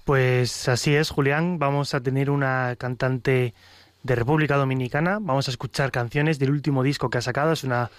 Pues 0.06 0.66
así 0.70 0.94
es, 0.94 1.10
Julián. 1.10 1.58
Vamos 1.58 1.92
a 1.92 2.00
tener 2.00 2.30
una 2.30 2.76
cantante 2.78 3.52
de 4.02 4.14
República 4.14 4.56
Dominicana. 4.56 5.18
Vamos 5.20 5.48
a 5.48 5.50
escuchar 5.50 5.90
canciones 5.90 6.38
del 6.38 6.52
último 6.52 6.82
disco 6.82 7.10
que 7.10 7.18
ha 7.18 7.22
sacado. 7.22 7.52
Es 7.52 7.64
una 7.64 7.90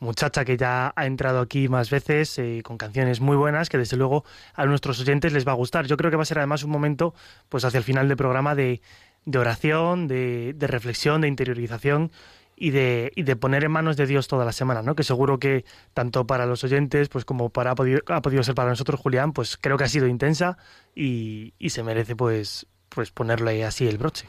muchacha 0.00 0.44
que 0.44 0.56
ya 0.56 0.92
ha 0.94 1.06
entrado 1.06 1.40
aquí 1.40 1.68
más 1.68 1.90
veces 1.90 2.38
eh, 2.38 2.60
con 2.64 2.78
canciones 2.78 3.20
muy 3.20 3.36
buenas 3.36 3.68
que 3.68 3.78
desde 3.78 3.96
luego 3.96 4.24
a 4.54 4.64
nuestros 4.66 5.00
oyentes 5.00 5.32
les 5.32 5.46
va 5.46 5.52
a 5.52 5.56
gustar. 5.56 5.86
Yo 5.86 5.96
creo 5.96 6.10
que 6.10 6.16
va 6.16 6.22
a 6.22 6.26
ser 6.26 6.38
además 6.38 6.62
un 6.62 6.70
momento, 6.70 7.14
pues 7.48 7.64
hacia 7.64 7.78
el 7.78 7.84
final 7.84 8.08
del 8.08 8.16
programa, 8.16 8.54
de, 8.54 8.80
de 9.24 9.38
oración, 9.38 10.08
de, 10.08 10.54
reflexión, 10.58 11.20
de 11.20 11.28
interiorización 11.28 12.10
y 12.56 12.70
de, 12.70 13.12
y 13.14 13.22
de 13.22 13.36
poner 13.36 13.64
en 13.64 13.70
manos 13.70 13.96
de 13.96 14.06
Dios 14.06 14.26
toda 14.26 14.44
la 14.44 14.52
semana, 14.52 14.82
¿no? 14.82 14.94
Que 14.94 15.04
seguro 15.04 15.38
que 15.38 15.64
tanto 15.94 16.26
para 16.26 16.46
los 16.46 16.64
oyentes, 16.64 17.08
pues 17.08 17.24
como 17.24 17.50
para 17.50 17.72
ha 17.72 17.74
podido, 17.74 18.00
ha 18.08 18.22
podido 18.22 18.42
ser 18.42 18.54
para 18.54 18.70
nosotros, 18.70 19.00
Julián, 19.00 19.32
pues 19.32 19.56
creo 19.56 19.76
que 19.76 19.84
ha 19.84 19.88
sido 19.88 20.06
intensa 20.06 20.58
y, 20.94 21.54
y 21.58 21.70
se 21.70 21.82
merece 21.82 22.16
pues, 22.16 22.66
pues 22.88 23.10
ponerle 23.10 23.64
así 23.64 23.86
el 23.86 23.98
broche. 23.98 24.26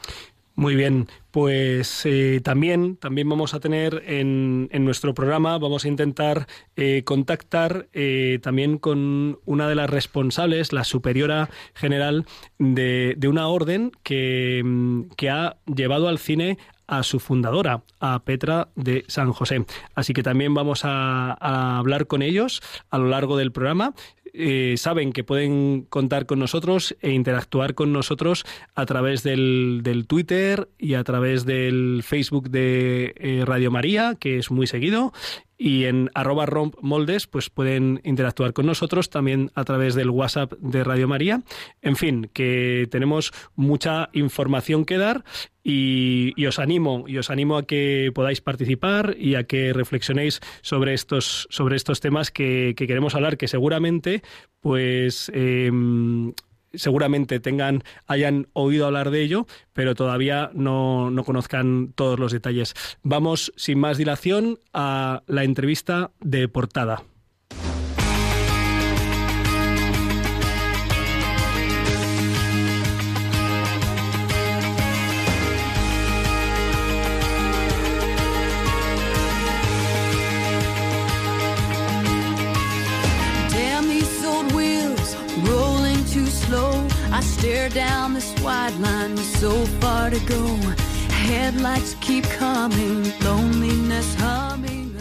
Muy 0.60 0.75
bien, 0.75 1.08
pues 1.32 2.01
eh, 2.06 2.42
también, 2.44 2.98
también 2.98 3.30
vamos 3.30 3.54
a 3.54 3.62
tener 3.62 4.04
en, 4.06 4.68
en 4.74 4.84
nuestro 4.84 5.13
programa, 5.13 5.58
vamos 5.58 5.86
a 5.86 5.88
intentar 5.88 6.48
eh, 6.75 7.04
contactar 7.06 7.88
eh, 7.94 8.39
también 8.44 8.78
con 8.78 9.39
una 9.46 9.70
de 9.70 9.75
las 9.75 9.89
responsables, 9.89 10.74
la 10.74 10.84
superiora 10.84 11.50
general 11.75 12.25
de, 12.58 13.16
de 13.18 13.28
una 13.30 13.48
orden 13.48 13.94
que, 14.04 14.62
mm, 14.66 15.12
que 15.16 15.30
ha 15.30 15.56
llevado 15.66 16.10
al 16.10 16.20
cine 16.20 16.58
a 16.88 17.04
su 17.04 17.20
fundadora, 17.20 17.84
a 18.00 18.24
Petra 18.25 18.70
de 18.75 19.06
San 19.08 19.32
José. 19.32 19.66
Así 19.94 20.13
que 20.13 20.24
también 20.24 20.54
vamos 20.56 20.84
a, 20.84 21.38
a 21.39 21.78
hablar 21.78 22.08
con 22.08 22.22
ellos 22.22 22.62
a 22.89 22.98
lo 22.98 23.06
largo 23.06 23.38
del 23.38 23.51
programa. 23.51 23.94
Eh, 24.33 24.75
saben 24.77 25.13
que 25.13 25.24
pueden 25.24 25.83
contar 25.89 26.25
con 26.25 26.39
nosotros 26.39 26.95
e 27.01 27.12
interactuar 27.12 27.74
con 27.74 27.93
nosotros 27.93 28.45
a 28.75 28.86
través 28.86 29.24
del, 29.24 29.81
del 29.83 30.07
Twitter 30.07 30.69
y 30.77 30.93
a 30.95 31.03
través 31.03 31.45
del 31.45 32.01
Facebook 32.03 32.50
de 32.50 33.13
eh, 33.17 33.43
Radio 33.45 33.71
María, 33.71 34.15
que 34.19 34.38
es 34.38 34.51
muy 34.51 34.67
seguido, 34.67 35.13
y 35.62 35.84
en 35.84 36.10
arroba 36.16 36.46
rompmoldes 36.46 37.28
pues 37.28 37.50
pueden 37.50 38.00
interactuar 38.06 38.54
con 38.54 38.66
nosotros 38.66 39.10
también 39.10 39.51
a 39.56 39.66
través 39.66 39.94
del 39.94 40.10
WhatsApp 40.10 40.54
de 40.54 40.86
Radio 40.86 41.08
María. 41.08 41.44
En 41.82 41.98
fin, 41.98 42.30
que 42.34 42.88
tenemos 42.89 43.34
mucha 43.56 44.10
información 44.13 44.86
que 44.86 44.98
dar 44.98 45.25
y, 45.62 46.46
os 46.46 46.58
animo 46.60 47.04
y 47.08 47.18
os 47.18 47.30
animo 47.30 47.58
a 47.58 47.68
que 47.68 48.12
podáis 48.16 48.39
participar 48.39 49.18
y 49.20 49.36
a 49.36 49.44
que 49.44 49.74
reflexionéis 49.74 50.39
sobre 50.62 50.94
estos 50.94 51.48
sobre 51.51 51.75
estos 51.75 52.00
temas 52.00 52.32
que, 52.32 52.74
queremos 52.78 53.13
hablar 53.13 53.38
que 53.38 53.50
seguramente 53.50 54.24
pues 54.62 55.30
em, 55.36 56.34
seguramente 56.74 57.40
tengan, 57.40 57.84
hayan 58.08 58.48
oído 58.54 58.86
hablar 58.86 59.12
de 59.12 59.22
ello, 59.22 59.48
pero 59.74 59.96
todavía 59.96 60.52
no, 60.54 61.12
no 61.12 61.24
conozcan 61.24 61.94
todos 61.94 62.20
los 62.20 62.32
detalles. 62.32 62.74
Vamos, 63.04 63.52
sin 63.56 63.80
más 63.80 63.98
dilación, 63.98 64.60
a 64.74 65.24
la 65.28 65.44
entrevista 65.44 66.12
de 66.20 66.48
portada. 66.48 67.04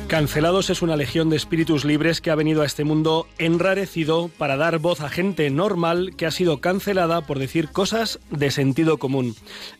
Cancelados 0.09 0.71
es 0.71 0.81
una 0.81 0.97
legión 0.97 1.29
de 1.29 1.37
espíritus 1.37 1.85
libres 1.85 2.23
que 2.23 2.31
ha 2.31 2.35
venido 2.35 2.63
a 2.63 2.65
este 2.65 2.85
mundo 2.85 3.27
enrarecido 3.37 4.31
para 4.39 4.57
dar 4.57 4.79
voz 4.79 5.03
a 5.03 5.11
gente 5.11 5.51
normal 5.51 6.15
que 6.17 6.25
ha 6.25 6.31
sido 6.31 6.63
cancelada 6.63 7.21
por 7.21 7.39
decir 7.39 7.69
cosas 7.69 8.19
de 8.31 8.51
sentido 8.51 8.97
común. 8.97 9.37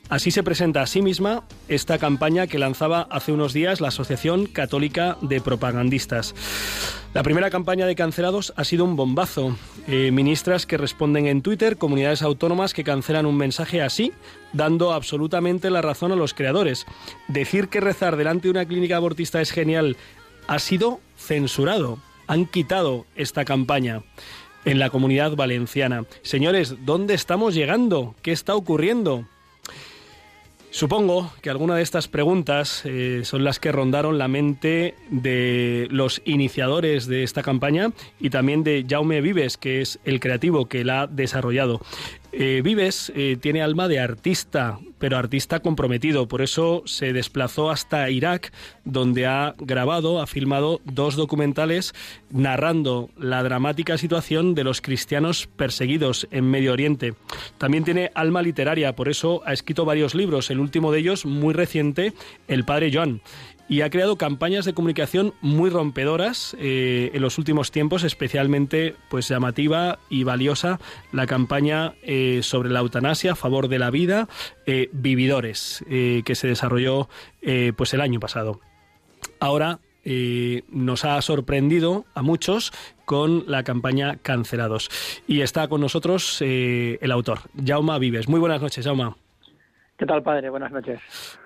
Así 0.09 0.31
se 0.31 0.43
presenta 0.43 0.81
a 0.81 0.87
sí 0.87 1.03
misma 1.03 1.45
esta 1.69 1.99
campaña 1.99 2.47
que 2.47 2.59
lanzaba 2.59 3.07
hace 3.11 3.31
unos 3.31 3.53
días 3.53 3.83
la 3.83 3.89
Asociación 3.89 4.47
Católica 4.47 5.19
de 5.21 5.43
Propagandistas. 5.43 6.35
La 7.13 7.23
primera 7.23 7.51
campaña 7.51 7.85
de 7.85 7.95
cancelados 7.95 8.55
ha 8.57 8.65
sido 8.65 8.87
un 8.87 8.97
bombazo. 8.97 9.55
Eh, 9.87 10.11
ministras 10.11 10.65
que 10.65 10.79
responden 10.79 11.27
en 11.27 11.43
Twitter, 11.43 11.77
comunidades 11.77 12.23
autónomas 12.23 12.73
que 12.73 12.85
cancelan 12.85 13.27
un 13.27 13.37
mensaje 13.37 13.83
así, 13.83 14.13
dando 14.55 14.95
absolutamente 14.95 15.69
la 15.69 15.83
razón 15.83 16.13
a 16.13 16.17
los 16.17 16.33
creadores. 16.33 16.87
Decir 17.29 17.69
que 17.69 17.81
rezar 17.81 18.17
delante 18.17 18.49
de 18.49 18.53
una 18.53 18.65
clínica 18.65 18.97
abortista 18.97 19.43
es 19.43 19.51
genial 19.51 19.97
ha 20.47 20.59
sido 20.59 21.01
censurado. 21.17 21.99
Han 22.27 22.47
quitado 22.47 23.05
esta 23.15 23.45
campaña 23.45 24.03
en 24.65 24.79
la 24.79 24.89
comunidad 24.89 25.37
valenciana. 25.37 26.05
Señores, 26.23 26.77
¿dónde 26.87 27.13
estamos 27.13 27.55
llegando? 27.55 28.15
¿Qué 28.23 28.33
está 28.33 28.55
ocurriendo? 28.55 29.27
Supongo 30.71 31.33
que 31.41 31.49
alguna 31.49 31.77
de 31.77 31.83
estas 31.83 32.09
preguntas 32.09 32.83
eh, 32.85 33.23
son 33.25 33.43
las 33.43 33.59
que 33.59 33.73
rondaron 33.73 34.19
la 34.19 34.29
mente 34.29 34.95
de 35.11 35.89
los 35.91 36.21
iniciadores 36.27 37.07
de 37.07 37.23
esta 37.23 37.43
campaña 37.43 37.93
y 38.21 38.31
también 38.31 38.65
de 38.65 38.85
Jaume 38.89 39.23
Vives, 39.23 39.57
que 39.57 39.81
es 39.81 39.99
el 40.05 40.21
creativo 40.21 40.67
que 40.67 40.85
la 40.85 41.03
ha 41.03 41.07
desarrollado. 41.07 41.81
Eh, 42.31 42.61
Vives 42.63 43.11
eh, 43.15 43.39
tiene 43.41 43.63
alma 43.63 43.89
de 43.89 44.01
artista, 44.01 44.79
pero 44.99 45.17
artista 45.17 45.61
comprometido. 45.61 46.29
Por 46.29 46.43
eso 46.43 46.83
se 46.85 47.13
desplazó 47.13 47.71
hasta 47.71 48.11
Irak, 48.11 48.53
donde 48.85 49.27
ha 49.27 49.55
grabado, 49.59 50.21
ha 50.21 50.27
filmado 50.27 50.81
dos 50.85 51.17
documentales 51.17 51.95
narrando 52.31 53.09
la 53.17 53.43
dramática 53.43 53.97
situación 53.97 54.55
de 54.55 54.65
los 54.65 54.83
cristianos 54.83 55.49
perseguidos 55.57 56.29
en 56.31 56.51
Medio 56.51 56.73
Oriente. 56.73 57.15
También 57.57 57.85
tiene 57.85 58.11
alma 58.15 58.43
literaria, 58.43 58.95
por 58.95 59.09
eso 59.09 59.43
ha 59.47 59.53
escrito 59.53 59.85
varios 59.85 60.15
libros, 60.15 60.51
el 60.51 60.61
último 60.61 60.93
de 60.93 60.99
ellos 60.99 61.25
muy 61.25 61.55
reciente, 61.55 62.13
El 62.47 62.65
Padre 62.65 62.91
Joan 62.93 63.23
y 63.69 63.83
ha 63.83 63.91
creado 63.91 64.17
campañas 64.17 64.65
de 64.65 64.73
comunicación 64.73 65.35
muy 65.41 65.71
rompedoras 65.71 66.57
eh, 66.59 67.11
en 67.13 67.23
los 67.23 67.39
últimos 67.39 67.71
tiempos, 67.71 68.03
especialmente 68.03 68.97
pues 69.11 69.29
llamativa 69.29 69.99
y 70.09 70.25
valiosa 70.25 70.81
la 71.13 71.27
campaña 71.27 71.95
eh, 72.03 72.41
sobre 72.43 72.71
la 72.71 72.81
eutanasia 72.81 73.33
a 73.33 73.37
favor 73.37 73.69
de 73.69 73.79
la 73.79 73.91
vida, 73.91 74.29
eh, 74.67 74.89
Vividores, 74.93 75.85
que 75.89 76.35
se 76.35 76.49
desarrolló 76.49 77.09
pues 77.77 77.95
el 77.95 78.01
año 78.01 78.21
pasado. 78.21 78.61
Ahora 79.41 79.81
nos 80.71 81.05
ha 81.05 81.21
sorprendido 81.21 82.07
a 82.15 82.23
muchos 82.23 82.73
con 83.05 83.45
la 83.47 83.63
campaña 83.65 84.17
Cancelados. 84.17 84.89
Y 85.27 85.43
está 85.43 85.69
con 85.69 85.81
nosotros 85.81 86.41
el 86.41 87.11
autor, 87.11 87.41
Jauma 87.65 87.99
Vives. 87.99 88.29
Muy 88.29 88.41
buenas 88.41 88.63
noches, 88.63 88.85
Jauma. 88.85 89.17
¿Qué 89.99 90.07
tal, 90.07 90.23
padre? 90.23 90.49
Buenas 90.49 90.71
noches. 90.71 91.01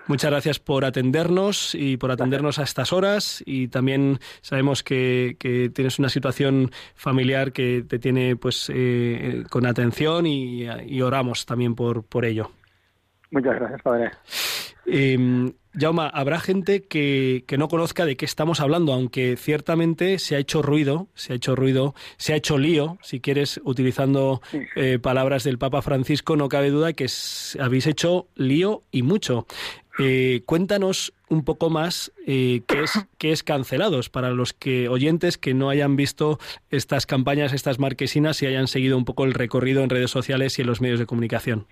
Muchas 0.07 0.31
gracias 0.31 0.59
por 0.59 0.85
atendernos 0.85 1.75
y 1.75 1.97
por 1.97 2.11
atendernos 2.11 2.59
a 2.59 2.65
estas 2.65 2.93
horas 2.93 3.43
y 3.47 3.69
también 3.69 4.19
sabemos 4.43 4.83
que, 4.83 5.39
tienes 5.75 5.99
una 5.99 6.11
situación 6.11 6.71
familiar 6.95 7.53
que 7.53 7.83
te 7.89 7.99
tiene 7.99 8.37
pues 8.37 8.71
eh, 8.75 9.45
con 9.49 9.65
atención 9.65 10.27
y, 10.27 10.67
oramos 11.01 11.47
también 11.47 11.75
por, 11.75 12.05
por 12.05 12.27
ello. 12.27 12.51
Muchas 13.33 13.57
gracias, 13.57 13.83
padre. 13.83 14.11
Eh, 14.87 15.53
Jauma, 15.75 16.09
habrá 16.09 16.39
gente 16.39 16.83
que, 16.83 17.45
que, 17.47 17.57
no 17.57 17.69
conozca 17.69 18.05
de 18.05 18.17
qué 18.17 18.27
estamos 18.27 18.61
hablando, 18.61 18.93
aunque 18.93 19.37
ciertamente 19.39 20.19
se 20.19 20.37
ha 20.37 20.39
hecho 20.39 20.61
ruido, 20.61 21.09
se 21.15 21.33
ha 21.33 21.37
hecho 21.37 21.57
ruido, 21.57 21.95
se 22.19 22.35
ha 22.35 22.37
hecho 22.37 22.59
lío, 22.59 22.99
si 23.01 23.21
quieres, 23.21 23.59
utilizando 23.65 24.43
eh, 24.77 24.99
palabras 24.99 25.45
del 25.45 25.57
Papa 25.57 25.81
Francisco, 25.81 26.37
no 26.37 26.51
cabe 26.51 26.69
duda 26.69 26.93
que 26.93 27.07
habéis 27.59 27.87
hecho 27.87 28.27
lío 28.35 28.83
y 28.91 29.03
mucho. 29.03 29.47
Eh, 29.99 30.43
cuéntanos 30.45 31.15
un 31.29 31.45
poco 31.45 31.71
más 31.71 32.13
eh, 32.27 32.63
qué, 32.67 32.83
es, 32.83 33.07
qué 33.19 33.33
es 33.33 33.43
Cancelados 33.43 34.11
para 34.11 34.31
los 34.31 34.53
que 34.53 34.89
oyentes 34.89 35.39
que 35.39 35.55
no 35.55 35.71
hayan 35.71 35.97
visto 35.97 36.39
estas 36.71 37.07
campañas, 37.07 37.53
estas 37.55 37.79
marquesinas 37.79 38.43
y 38.43 38.47
hayan 38.47 38.69
seguido 38.69 38.97
un 38.99 39.05
poco 39.07 39.25
el 39.25 39.33
recorrido 39.33 39.83
en 39.83 39.91
redes 39.91 40.11
sociales 40.11 40.59
y 40.59 40.63
en 40.63 40.69
los 40.69 40.83
medios 40.83 40.99
de 40.99 41.07
comunicación. 41.07 41.67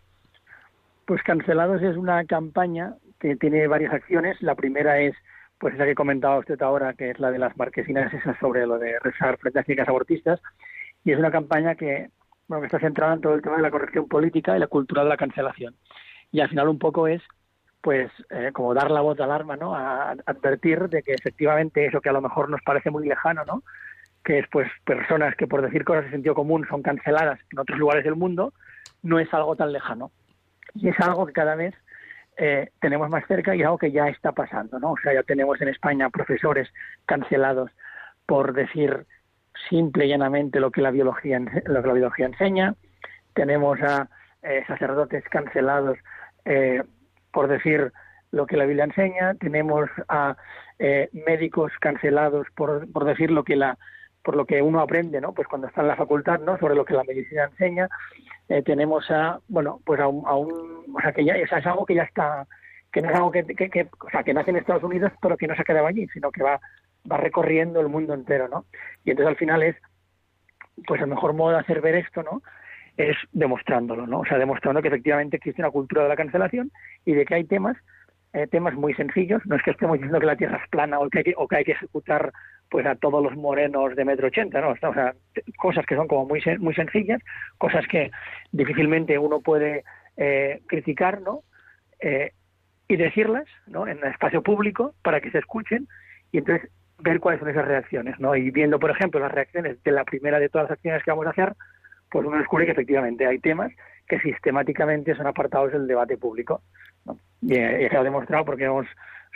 Pues 1.11 1.25
Cancelados 1.25 1.83
es 1.83 1.97
una 1.97 2.25
campaña 2.25 2.95
que 3.19 3.35
tiene 3.35 3.67
varias 3.67 3.93
acciones. 3.93 4.41
La 4.41 4.55
primera 4.55 5.01
es, 5.01 5.13
pues 5.59 5.75
esa 5.75 5.85
que 5.85 5.97
comentaba 5.97 6.39
usted 6.39 6.63
ahora, 6.63 6.95
que 6.95 7.11
es 7.11 7.19
la 7.19 7.33
de 7.33 7.41
las 7.41 7.57
marquesinas, 7.57 8.15
esa 8.15 8.39
sobre 8.39 8.65
lo 8.65 8.79
de 8.79 8.97
rezar 9.01 9.37
frente 9.39 9.59
a 9.59 9.65
clínicas 9.65 9.89
abortistas. 9.89 10.41
Y 11.03 11.11
es 11.11 11.19
una 11.19 11.33
campaña 11.33 11.75
que, 11.75 12.11
bueno, 12.47 12.61
que 12.61 12.67
está 12.67 12.79
centrada 12.79 13.15
en 13.15 13.23
todo 13.23 13.35
el 13.35 13.43
tema 13.43 13.57
de 13.57 13.63
la 13.63 13.73
corrección 13.73 14.07
política 14.07 14.57
y 14.57 14.61
la 14.61 14.69
cultura 14.69 15.03
de 15.03 15.09
la 15.09 15.17
cancelación. 15.17 15.75
Y 16.31 16.43
al 16.43 16.49
final 16.49 16.69
un 16.69 16.79
poco 16.79 17.09
es, 17.09 17.21
pues, 17.81 18.09
eh, 18.31 18.51
como 18.53 18.73
dar 18.73 18.93
la 18.93 19.01
voz 19.01 19.17
de 19.17 19.25
alarma, 19.25 19.57
¿no? 19.57 19.75
A, 19.75 20.13
advertir 20.27 20.89
de 20.91 21.03
que 21.03 21.15
efectivamente 21.15 21.87
eso 21.87 22.01
que 22.01 22.11
a 22.11 22.13
lo 22.13 22.21
mejor 22.21 22.49
nos 22.49 22.63
parece 22.63 22.93
muy 22.93 23.05
lejano, 23.09 23.45
¿no? 23.45 23.65
Que 24.23 24.39
es, 24.39 24.47
pues, 24.53 24.71
personas 24.85 25.35
que 25.35 25.49
por 25.49 25.61
decir 25.61 25.83
cosas 25.83 26.05
de 26.05 26.13
sentido 26.13 26.37
común 26.37 26.69
son 26.71 26.83
canceladas 26.83 27.41
en 27.51 27.59
otros 27.59 27.81
lugares 27.81 28.05
del 28.05 28.15
mundo, 28.15 28.53
no 29.03 29.19
es 29.19 29.35
algo 29.35 29.57
tan 29.57 29.73
lejano. 29.73 30.13
Y 30.75 30.89
es 30.89 31.01
algo 31.01 31.27
que 31.27 31.33
cada 31.33 31.55
vez 31.55 31.75
eh, 32.37 32.71
tenemos 32.81 33.11
más 33.11 33.27
cerca 33.27 33.55
y 33.55 33.63
algo 33.63 33.79
que 33.79 33.93
ya 33.93 34.09
está 34.09 34.33
pasando, 34.33 34.79
¿no? 34.79 34.93
O 34.93 34.97
sea, 35.03 35.13
ya 35.13 35.23
tenemos 35.23 35.61
en 35.61 35.69
España 35.69 36.11
profesores 36.11 36.69
cancelados 37.07 37.71
por 38.27 38.53
decir 38.53 39.07
simple 39.69 40.07
y 40.07 40.09
llanamente 40.09 40.61
lo 40.61 40.71
que 40.71 40.81
la 40.81 40.91
biología 40.91 41.39
lo 41.39 41.83
que 41.83 41.89
la 41.89 41.93
biología 41.93 42.27
enseña, 42.27 42.75
tenemos 43.35 43.79
a 43.83 44.09
eh, 44.43 44.65
sacerdotes 44.67 45.25
cancelados 45.29 45.99
eh, 46.45 46.83
por 47.33 47.49
decir 47.49 47.93
lo 48.31 48.47
que 48.47 48.57
la 48.57 48.65
Biblia 48.65 48.85
enseña, 48.85 49.35
tenemos 49.35 49.91
a 50.09 50.37
médicos 51.13 51.73
cancelados 51.79 52.47
por, 52.57 52.91
por 52.91 53.05
decir 53.05 53.31
lo 53.31 53.45
que 53.45 53.55
la 53.55 53.77
por 54.23 54.37
lo 54.37 54.45
que 54.45 54.61
uno 54.61 54.81
aprende, 54.81 55.21
¿no? 55.21 55.33
Pues 55.33 55.49
cuando 55.49 55.69
está 55.69 55.81
en 55.81 55.89
la 55.89 55.97
facultad, 55.97 56.41
¿no? 56.41 56.59
Sobre 56.59 56.75
lo 56.75 56.85
que 56.85 56.95
la 56.95 57.05
medicina 57.05 57.45
enseña, 57.45 57.89
eh, 58.49 58.63
tenemos 58.63 59.11
a, 59.11 59.41
bueno, 59.49 59.81
pues 59.85 60.01
a 60.01 60.07
un, 60.09 60.85
o 60.95 61.01
sea, 61.01 61.13
que 61.13 61.25
ya 61.25 61.35
es 61.35 61.53
algo 61.67 61.87
que 61.87 61.95
ya 61.95 62.03
está, 62.03 62.47
que 62.93 63.01
no 63.01 63.09
es 63.09 63.15
algo 63.15 63.31
que, 63.31 63.45
que, 63.45 63.89
o 64.01 64.11
sea, 64.11 64.23
que 64.23 64.35
nace 64.35 64.51
en 64.51 64.57
Estados 64.57 64.83
Unidos, 64.83 65.13
pero 65.23 65.37
que 65.37 65.47
no 65.47 65.55
se 65.55 65.63
ha 65.63 65.65
quedado 65.65 65.87
allí, 65.87 66.07
sino 66.09 66.31
que 66.31 66.43
va, 66.43 66.61
va 67.11 67.17
recorriendo 67.17 67.81
el 67.81 67.89
mundo 67.89 68.13
entero, 68.13 68.49
¿no? 68.49 68.67
Y 69.05 69.11
entonces 69.11 69.31
al 69.31 69.39
final 69.39 69.63
es, 69.63 69.77
pues 70.87 71.01
el 71.01 71.09
mejor 71.09 71.33
modo 71.33 71.53
de 71.53 71.61
hacer 71.61 71.81
ver 71.81 71.95
esto, 71.95 72.23
¿no? 72.23 72.43
Es 72.97 73.17
demostrándolo, 73.33 74.07
¿no? 74.07 74.21
O 74.21 74.25
sea, 74.27 74.39
demostrando 74.39 74.83
que 74.83 74.89
efectivamente 74.89 75.37
existe 75.37 75.63
una 75.63 75.71
cultura 75.71 76.03
de 76.03 76.09
la 76.09 76.17
cancelación 76.17 76.71
y 77.07 77.15
de 77.15 77.25
que 77.25 77.35
hay 77.35 77.45
temas 77.45 77.77
eh, 78.33 78.47
temas 78.47 78.75
muy 78.75 78.95
sencillos. 78.95 79.43
No 79.47 79.57
es 79.57 79.63
que 79.63 79.73
estemos 79.73 79.95
diciendo 79.95 80.21
que 80.21 80.27
la 80.27 80.37
Tierra 80.37 80.61
es 80.63 80.69
plana 80.71 81.01
o 81.01 81.09
que 81.09 81.19
hay 81.19 81.25
que, 81.25 81.35
o 81.37 81.49
que, 81.49 81.57
hay 81.57 81.65
que 81.65 81.73
ejecutar 81.73 82.33
pues 82.71 82.87
a 82.87 82.95
todos 82.95 83.23
los 83.23 83.37
morenos 83.37 83.97
de 83.97 84.05
metro 84.05 84.29
ochenta, 84.29 84.61
¿no? 84.61 84.71
O 84.71 84.77
sea, 84.77 85.15
cosas 85.59 85.85
que 85.87 85.97
son 85.97 86.07
como 86.07 86.25
muy, 86.27 86.41
muy 86.59 86.75
sencillas, 86.75 87.21
cosas 87.59 87.87
que 87.89 88.11
difícilmente 88.53 89.19
uno 89.19 89.41
puede 89.41 89.83
eh, 90.17 90.61
criticar, 90.67 91.21
¿no? 91.21 91.43
Eh, 92.01 92.33
y 92.89 92.97
decirlas, 92.97 93.47
¿no? 93.67 93.87
En 93.87 94.05
espacio 94.05 94.43
público 94.43 94.95
para 95.03 95.21
que 95.21 95.31
se 95.31 95.39
escuchen 95.39 95.89
y 96.33 96.39
entonces 96.39 96.71
ver 96.99 97.19
cuáles 97.19 97.41
son 97.41 97.51
esas 97.51 97.67
reacciones, 97.67 98.19
¿no? 98.21 98.37
Y 98.37 98.51
viendo, 98.51 98.79
por 98.79 98.91
ejemplo, 98.91 99.21
las 99.21 99.33
reacciones 99.33 99.83
de 99.83 99.91
la 99.91 100.05
primera 100.05 100.39
de 100.39 100.49
todas 100.49 100.69
las 100.69 100.77
acciones 100.77 101.03
que 101.03 101.11
vamos 101.11 101.27
a 101.27 101.31
hacer, 101.31 101.55
pues 102.11 102.27
uno 102.27 102.39
descubre 102.39 102.67
que 102.67 102.73
efectivamente 102.73 103.27
hay 103.27 103.39
temas 103.39 103.73
que 104.11 104.19
sistemáticamente 104.21 105.15
son 105.15 105.29
apartados 105.29 105.73
del 105.73 105.87
debate 105.87 106.19
público. 106.19 106.63
Y, 107.41 107.55
y, 107.55 107.89
se 107.89 107.97
ha 107.97 108.03
demostrado 108.03 108.45
porque 108.45 108.65
hemos 108.65 108.87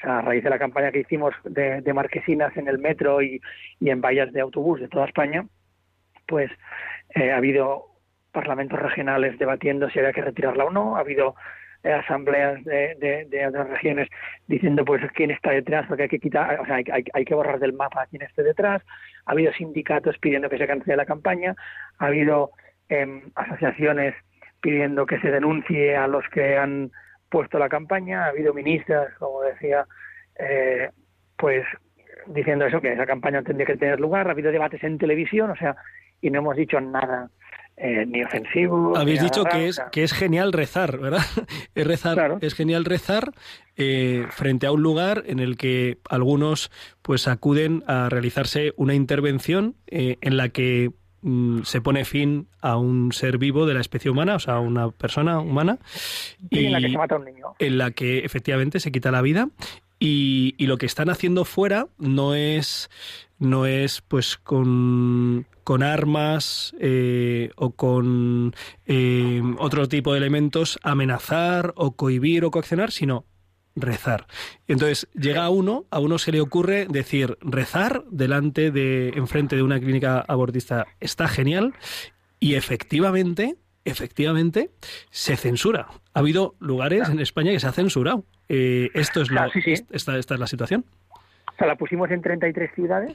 a 0.02 0.20
raíz 0.20 0.42
de 0.44 0.50
la 0.50 0.58
campaña 0.58 0.92
que 0.92 1.00
hicimos 1.00 1.34
de, 1.44 1.92
marquesinas 1.92 2.56
en 2.56 2.68
el 2.68 2.78
metro 2.78 3.22
y, 3.22 3.40
en 3.80 4.00
vallas 4.00 4.32
de 4.32 4.40
autobús 4.40 4.80
de 4.80 4.88
toda 4.88 5.06
España, 5.06 5.46
pues 6.26 6.50
eh, 7.14 7.32
ha 7.32 7.36
habido 7.36 7.86
parlamentos 8.32 8.78
regionales 8.78 9.38
debatiendo 9.38 9.88
si 9.90 9.98
había 9.98 10.12
que 10.12 10.22
retirarla 10.22 10.64
o 10.64 10.70
no, 10.70 10.96
ha 10.96 11.00
habido 11.00 11.36
eh, 11.84 11.92
asambleas 11.92 12.64
de, 12.64 13.46
otras 13.48 13.68
regiones 13.68 14.08
diciendo 14.48 14.84
pues 14.84 15.02
quién 15.12 15.30
está 15.30 15.50
detrás, 15.50 15.86
porque 15.86 16.04
hay 16.04 16.08
que 16.08 16.18
quitar, 16.18 16.60
o 16.60 16.66
sea, 16.66 16.76
hay, 16.76 17.24
que 17.24 17.34
borrar 17.34 17.60
del 17.60 17.74
mapa 17.74 18.02
a 18.02 18.06
quién 18.06 18.22
esté 18.22 18.42
detrás, 18.42 18.82
ha 19.26 19.32
habido 19.32 19.52
sindicatos 19.52 20.18
pidiendo 20.18 20.48
que 20.48 20.58
se 20.58 20.66
cancele 20.66 20.96
la 20.96 21.06
campaña, 21.06 21.54
ha 21.98 22.06
habido 22.06 22.50
em, 22.88 23.22
asociaciones 23.34 24.14
pidiendo 24.64 25.04
que 25.04 25.20
se 25.20 25.30
denuncie 25.30 25.94
a 25.94 26.06
los 26.06 26.24
que 26.32 26.56
han 26.56 26.90
puesto 27.28 27.58
la 27.58 27.68
campaña, 27.68 28.24
ha 28.24 28.28
habido 28.28 28.54
ministras, 28.54 29.12
como 29.18 29.42
decía, 29.42 29.86
eh, 30.38 30.88
pues 31.36 31.66
diciendo 32.28 32.64
eso, 32.64 32.80
que 32.80 32.94
esa 32.94 33.04
campaña 33.04 33.42
tendría 33.42 33.66
que 33.66 33.76
tener 33.76 34.00
lugar, 34.00 34.26
ha 34.26 34.30
habido 34.30 34.50
debates 34.50 34.82
en 34.82 34.96
televisión, 34.96 35.50
o 35.50 35.56
sea, 35.56 35.76
y 36.22 36.30
no 36.30 36.38
hemos 36.38 36.56
dicho 36.56 36.80
nada 36.80 37.28
eh, 37.76 38.06
ni 38.06 38.24
ofensivo. 38.24 38.96
Habéis 38.96 39.20
dicho 39.20 39.44
que 39.44 39.68
es 39.68 39.82
que 39.92 40.02
es 40.02 40.14
genial 40.14 40.54
rezar, 40.54 40.96
¿verdad? 40.96 41.20
es 41.74 41.86
rezar, 41.86 42.38
es 42.40 42.54
genial 42.54 42.86
rezar 42.86 43.32
eh, 43.76 44.24
frente 44.30 44.66
a 44.66 44.72
un 44.72 44.82
lugar 44.82 45.24
en 45.26 45.40
el 45.40 45.58
que 45.58 45.98
algunos 46.08 46.70
pues 47.02 47.28
acuden 47.28 47.84
a 47.86 48.08
realizarse 48.08 48.72
una 48.78 48.94
intervención 48.94 49.74
en 49.88 50.38
la 50.38 50.48
que 50.48 50.92
se 51.62 51.80
pone 51.80 52.04
fin 52.04 52.48
a 52.60 52.76
un 52.76 53.12
ser 53.12 53.38
vivo 53.38 53.66
de 53.66 53.74
la 53.74 53.80
especie 53.80 54.10
humana, 54.10 54.36
o 54.36 54.38
sea, 54.38 54.58
una 54.58 54.90
persona 54.90 55.40
humana. 55.40 55.78
Y, 56.50 56.66
en 56.66 56.72
la 56.72 56.80
que 56.80 56.90
se 56.90 56.98
mata 56.98 57.16
un 57.16 57.24
niño. 57.24 57.54
En 57.58 57.78
la 57.78 57.90
que 57.92 58.18
efectivamente 58.18 58.80
se 58.80 58.92
quita 58.92 59.10
la 59.10 59.22
vida. 59.22 59.48
Y, 59.98 60.54
lo 60.58 60.76
que 60.76 60.86
están 60.86 61.08
haciendo 61.08 61.44
fuera 61.44 61.88
no 61.98 62.34
es 62.34 62.90
no 63.38 63.66
es 63.66 64.00
pues 64.00 64.36
con, 64.36 65.46
con 65.64 65.82
armas 65.82 66.74
eh, 66.78 67.50
o 67.56 67.70
con 67.70 68.54
eh, 68.86 69.42
otro 69.58 69.88
tipo 69.88 70.12
de 70.12 70.18
elementos 70.18 70.78
amenazar 70.82 71.72
o 71.76 71.92
cohibir 71.92 72.44
o 72.44 72.50
coaccionar, 72.50 72.90
sino 72.92 73.24
rezar. 73.76 74.26
Entonces 74.68 75.08
llega 75.14 75.44
a 75.44 75.50
uno, 75.50 75.84
a 75.90 76.00
uno 76.00 76.18
se 76.18 76.32
le 76.32 76.40
ocurre 76.40 76.86
decir 76.88 77.36
rezar 77.40 78.04
delante 78.10 78.70
de, 78.70 79.10
enfrente 79.10 79.56
de 79.56 79.62
una 79.62 79.80
clínica 79.80 80.20
abortista 80.20 80.86
está 81.00 81.28
genial 81.28 81.74
y 82.38 82.54
efectivamente, 82.54 83.56
efectivamente 83.84 84.70
se 85.10 85.36
censura. 85.36 85.88
Ha 86.12 86.20
habido 86.20 86.54
lugares 86.60 87.08
en 87.08 87.20
España 87.20 87.52
que 87.52 87.60
se 87.60 87.66
ha 87.66 87.72
censurado. 87.72 88.24
Eh, 88.48 88.90
esto 88.94 89.22
es 89.22 89.30
la, 89.30 89.50
Esta, 89.90 90.18
esta, 90.18 90.34
es 90.34 90.40
la 90.40 90.46
situación. 90.46 90.84
O 91.10 91.56
sea, 91.56 91.66
la 91.66 91.76
pusimos 91.76 92.10
en 92.10 92.20
33 92.20 92.74
ciudades 92.74 93.14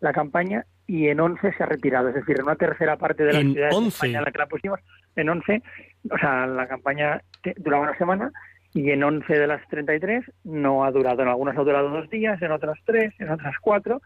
la 0.00 0.12
campaña 0.12 0.64
y 0.86 1.08
en 1.08 1.20
11 1.20 1.54
se 1.54 1.62
ha 1.62 1.66
retirado, 1.66 2.08
es 2.10 2.14
decir, 2.14 2.36
en 2.38 2.44
una 2.44 2.56
tercera 2.56 2.96
parte 2.96 3.24
de 3.24 3.32
las 3.32 3.42
ciudades 3.42 3.74
11. 3.74 3.84
de 3.84 3.88
España 3.88 4.18
en 4.18 4.24
la 4.24 4.30
que 4.30 4.38
la 4.38 4.46
pusimos, 4.46 4.80
en 5.16 5.28
11, 5.28 5.62
o 6.10 6.18
sea, 6.18 6.46
la 6.46 6.68
campaña 6.68 7.22
duraba 7.56 7.84
una 7.84 7.98
semana 7.98 8.30
y 8.76 8.90
en 8.90 9.02
11 9.02 9.32
de 9.32 9.46
las 9.46 9.66
33 9.68 10.22
no 10.44 10.84
ha 10.84 10.90
durado. 10.90 11.22
En 11.22 11.28
algunas 11.28 11.56
ha 11.56 11.62
durado 11.62 11.88
dos 11.88 12.10
días, 12.10 12.40
en 12.42 12.52
otras 12.52 12.78
tres, 12.84 13.14
en 13.18 13.30
otras 13.30 13.54
cuatro. 13.58 14.02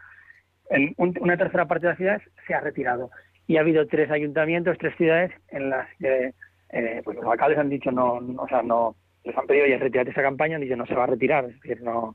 En 0.70 0.94
una 0.96 1.36
tercera 1.36 1.66
parte 1.66 1.86
de 1.86 1.90
las 1.90 1.98
ciudades 1.98 2.22
se 2.46 2.54
ha 2.54 2.60
retirado. 2.60 3.10
Y 3.48 3.56
ha 3.56 3.62
habido 3.62 3.88
tres 3.88 4.12
ayuntamientos, 4.12 4.78
tres 4.78 4.94
ciudades 4.96 5.32
en 5.48 5.70
las 5.70 5.88
que 5.98 6.34
eh, 6.68 7.02
pues 7.04 7.16
los 7.16 7.26
alcaldes 7.26 7.58
han 7.58 7.68
dicho 7.68 7.90
no, 7.90 8.20
o 8.38 8.46
sea, 8.48 8.62
no, 8.62 8.94
les 9.24 9.36
han 9.36 9.48
pedido 9.48 9.66
ya 9.66 9.78
retirar 9.78 10.08
esa 10.08 10.22
campaña, 10.22 10.54
han 10.54 10.62
dicho 10.62 10.76
no 10.76 10.86
se 10.86 10.94
va 10.94 11.02
a 11.02 11.08
retirar, 11.08 11.46
es 11.46 11.60
decir, 11.60 11.82
no. 11.82 12.14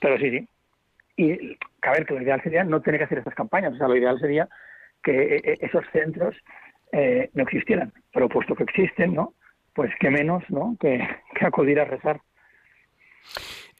Pero 0.00 0.16
sí, 0.18 0.30
sí. 0.30 0.48
Y 1.16 1.58
a 1.82 1.92
que 2.04 2.14
lo 2.14 2.22
ideal 2.22 2.40
sería 2.44 2.62
no 2.62 2.80
tener 2.82 3.00
que 3.00 3.06
hacer 3.06 3.18
estas 3.18 3.34
campañas, 3.34 3.74
o 3.74 3.76
sea, 3.78 3.88
lo 3.88 3.96
ideal 3.96 4.20
sería 4.20 4.48
que 5.02 5.36
eh, 5.38 5.58
esos 5.60 5.84
centros 5.92 6.36
eh, 6.92 7.30
no 7.34 7.42
existieran, 7.42 7.92
pero 8.12 8.28
puesto 8.28 8.54
que 8.54 8.62
existen, 8.62 9.12
¿no? 9.12 9.34
Pues 9.80 9.94
qué 9.98 10.10
menos 10.10 10.44
¿no? 10.50 10.76
que, 10.78 11.00
acudir 11.40 11.80
a 11.80 11.86
rezar. 11.86 12.20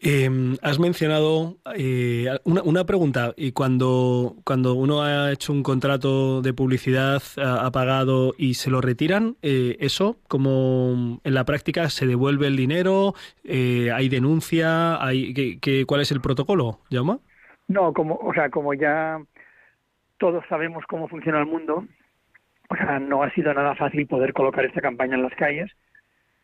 Em, 0.00 0.56
has 0.62 0.78
mencionado 0.78 1.58
eh, 1.76 2.24
una, 2.44 2.84
pregunta, 2.86 3.34
y 3.36 3.52
cuando, 3.52 4.36
cuando 4.42 4.72
uno 4.72 5.02
ha 5.02 5.30
hecho 5.30 5.52
un 5.52 5.62
contrato 5.62 6.40
de 6.40 6.54
publicidad, 6.54 7.20
ha, 7.36 7.70
pagado 7.70 8.32
y 8.38 8.54
se 8.54 8.70
lo 8.70 8.80
retiran, 8.80 9.36
eh, 9.42 9.76
¿eso 9.80 10.16
como 10.26 11.20
en 11.22 11.34
la 11.34 11.44
práctica 11.44 11.90
se 11.90 12.06
devuelve 12.06 12.46
el 12.46 12.56
dinero? 12.56 13.12
Eh, 13.44 13.90
¿Hay 13.94 14.08
denuncia? 14.08 15.04
Hay, 15.04 15.34
¿qué, 15.34 15.84
cuál 15.86 16.00
es 16.00 16.12
el 16.12 16.22
protocolo, 16.22 16.78
Llama? 16.88 17.18
No, 17.68 17.92
como, 17.92 18.14
o 18.14 18.32
sea, 18.32 18.48
como 18.48 18.72
ya 18.72 19.18
todos 20.16 20.42
sabemos 20.48 20.82
cómo 20.88 21.08
funciona 21.08 21.40
el 21.40 21.46
mundo, 21.46 21.84
o 22.70 22.74
sea, 22.74 22.98
no 23.00 23.22
ha 23.22 23.30
sido 23.32 23.52
nada 23.52 23.74
fácil 23.74 24.06
poder 24.06 24.32
colocar 24.32 24.64
esta 24.64 24.80
campaña 24.80 25.16
en 25.16 25.24
las 25.24 25.34
calles 25.34 25.70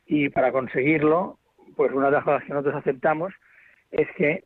y 0.07 0.29
para 0.29 0.53
conseguirlo, 0.53 1.38
pues 1.77 1.92
una 1.92 2.07
de 2.07 2.12
las 2.12 2.25
cosas 2.25 2.45
que 2.45 2.53
nosotros 2.53 2.77
aceptamos 2.77 3.33
es 3.90 4.09
que 4.16 4.45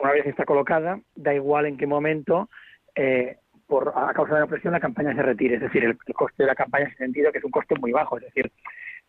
una 0.00 0.12
vez 0.12 0.26
está 0.26 0.44
colocada, 0.44 1.00
da 1.14 1.34
igual 1.34 1.66
en 1.66 1.76
qué 1.76 1.86
momento, 1.86 2.48
eh, 2.94 3.36
por 3.66 3.92
a 3.94 4.12
causa 4.12 4.34
de 4.34 4.40
la 4.40 4.46
presión, 4.46 4.72
la 4.72 4.80
campaña 4.80 5.14
se 5.14 5.22
retire. 5.22 5.56
Es 5.56 5.62
decir, 5.62 5.84
el, 5.84 5.96
coste 6.14 6.42
de 6.42 6.46
la 6.48 6.54
campaña 6.54 6.84
en 6.84 6.90
ese 6.90 6.98
sentido 6.98 7.32
que 7.32 7.38
es 7.38 7.44
un 7.44 7.50
coste 7.50 7.74
muy 7.80 7.92
bajo. 7.92 8.18
Es 8.18 8.24
decir, 8.24 8.50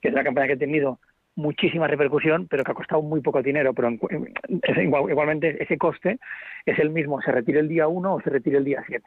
que 0.01 0.07
es 0.07 0.13
una 0.13 0.23
campaña 0.23 0.47
que 0.47 0.53
ha 0.53 0.57
tenido 0.57 0.99
muchísima 1.35 1.87
repercusión, 1.87 2.47
pero 2.47 2.63
que 2.63 2.71
ha 2.71 2.75
costado 2.75 3.01
muy 3.01 3.21
poco 3.21 3.41
dinero. 3.41 3.73
Pero 3.73 3.89
igualmente 4.81 5.61
ese 5.61 5.77
coste 5.77 6.19
es 6.65 6.79
el 6.79 6.89
mismo, 6.91 7.21
se 7.21 7.31
retire 7.31 7.59
el 7.59 7.67
día 7.67 7.87
1 7.87 8.15
o 8.15 8.21
se 8.21 8.29
retire 8.29 8.57
el 8.57 8.65
día 8.65 8.83
7. 8.87 9.03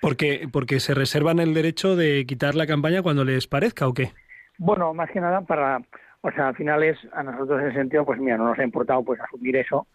Porque, 0.00 0.48
porque 0.52 0.80
se 0.80 0.92
reservan 0.92 1.38
el 1.38 1.54
derecho 1.54 1.96
de 1.96 2.26
quitar 2.26 2.54
la 2.54 2.66
campaña 2.66 3.02
cuando 3.02 3.24
les 3.24 3.46
parezca 3.46 3.88
o 3.88 3.94
qué? 3.94 4.10
Bueno, 4.58 4.94
más 4.94 5.10
que 5.10 5.20
nada 5.20 5.40
para, 5.42 5.80
o 6.20 6.30
sea, 6.30 6.48
al 6.48 6.56
final 6.56 6.82
es 6.82 6.98
a 7.12 7.22
nosotros 7.22 7.60
en 7.60 7.68
ese 7.68 7.78
sentido, 7.78 8.04
pues 8.04 8.18
mira, 8.20 8.36
no 8.36 8.48
nos 8.48 8.58
ha 8.58 8.64
importado 8.64 9.02
pues 9.02 9.20
asumir 9.20 9.56
eso 9.56 9.86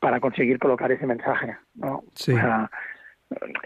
para 0.00 0.20
conseguir 0.20 0.58
colocar 0.58 0.90
ese 0.92 1.06
mensaje, 1.06 1.56
¿no? 1.74 2.02
Sí. 2.14 2.32
O 2.32 2.36
sea, 2.36 2.70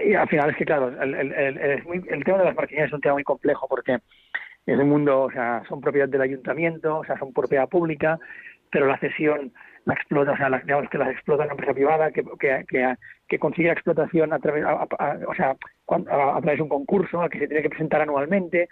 y 0.05 0.15
al 0.15 0.29
final 0.29 0.51
es 0.51 0.57
que 0.57 0.65
claro, 0.65 0.89
el, 0.89 1.15
el, 1.15 1.33
el, 1.33 2.25
tema 2.25 2.39
de 2.39 2.45
las 2.45 2.55
marquesinas 2.55 2.89
es 2.89 2.93
un 2.93 3.01
tema 3.01 3.15
muy 3.15 3.25
complejo 3.25 3.67
porque 3.69 3.99
es 4.67 4.79
un 4.79 4.89
mundo, 4.89 5.23
o 5.23 5.31
sea, 5.31 5.63
son 5.69 5.81
propiedad 5.81 6.09
del 6.09 6.21
ayuntamiento, 6.21 6.99
o 6.99 7.05
sea, 7.05 7.19
son 7.19 7.33
propiedad 7.33 7.69
pública, 7.69 8.19
pero 8.71 8.87
la 8.87 8.99
cesión 8.99 9.53
la 9.85 9.95
explota, 9.95 10.33
o 10.33 10.37
sea, 10.37 10.49
digamos 10.65 10.89
que 10.89 10.99
las 10.99 11.11
explota 11.11 11.45
una 11.45 11.53
empresa 11.53 11.75
privada 11.75 12.11
que, 12.11 12.25
que, 12.39 12.97
que, 13.29 13.39
consigue 13.39 13.69
la 13.69 13.75
explotación 13.75 14.33
a 14.33 14.39
través, 14.39 14.65
o 14.65 15.35
sea, 15.35 15.51
a, 15.51 16.41
través 16.41 16.57
de 16.57 16.63
un 16.63 16.69
concurso 16.69 17.21
al 17.21 17.29
que 17.29 17.39
se 17.39 17.47
tiene 17.49 17.63
que 17.63 17.69
presentar 17.69 18.01
anualmente 18.01 18.69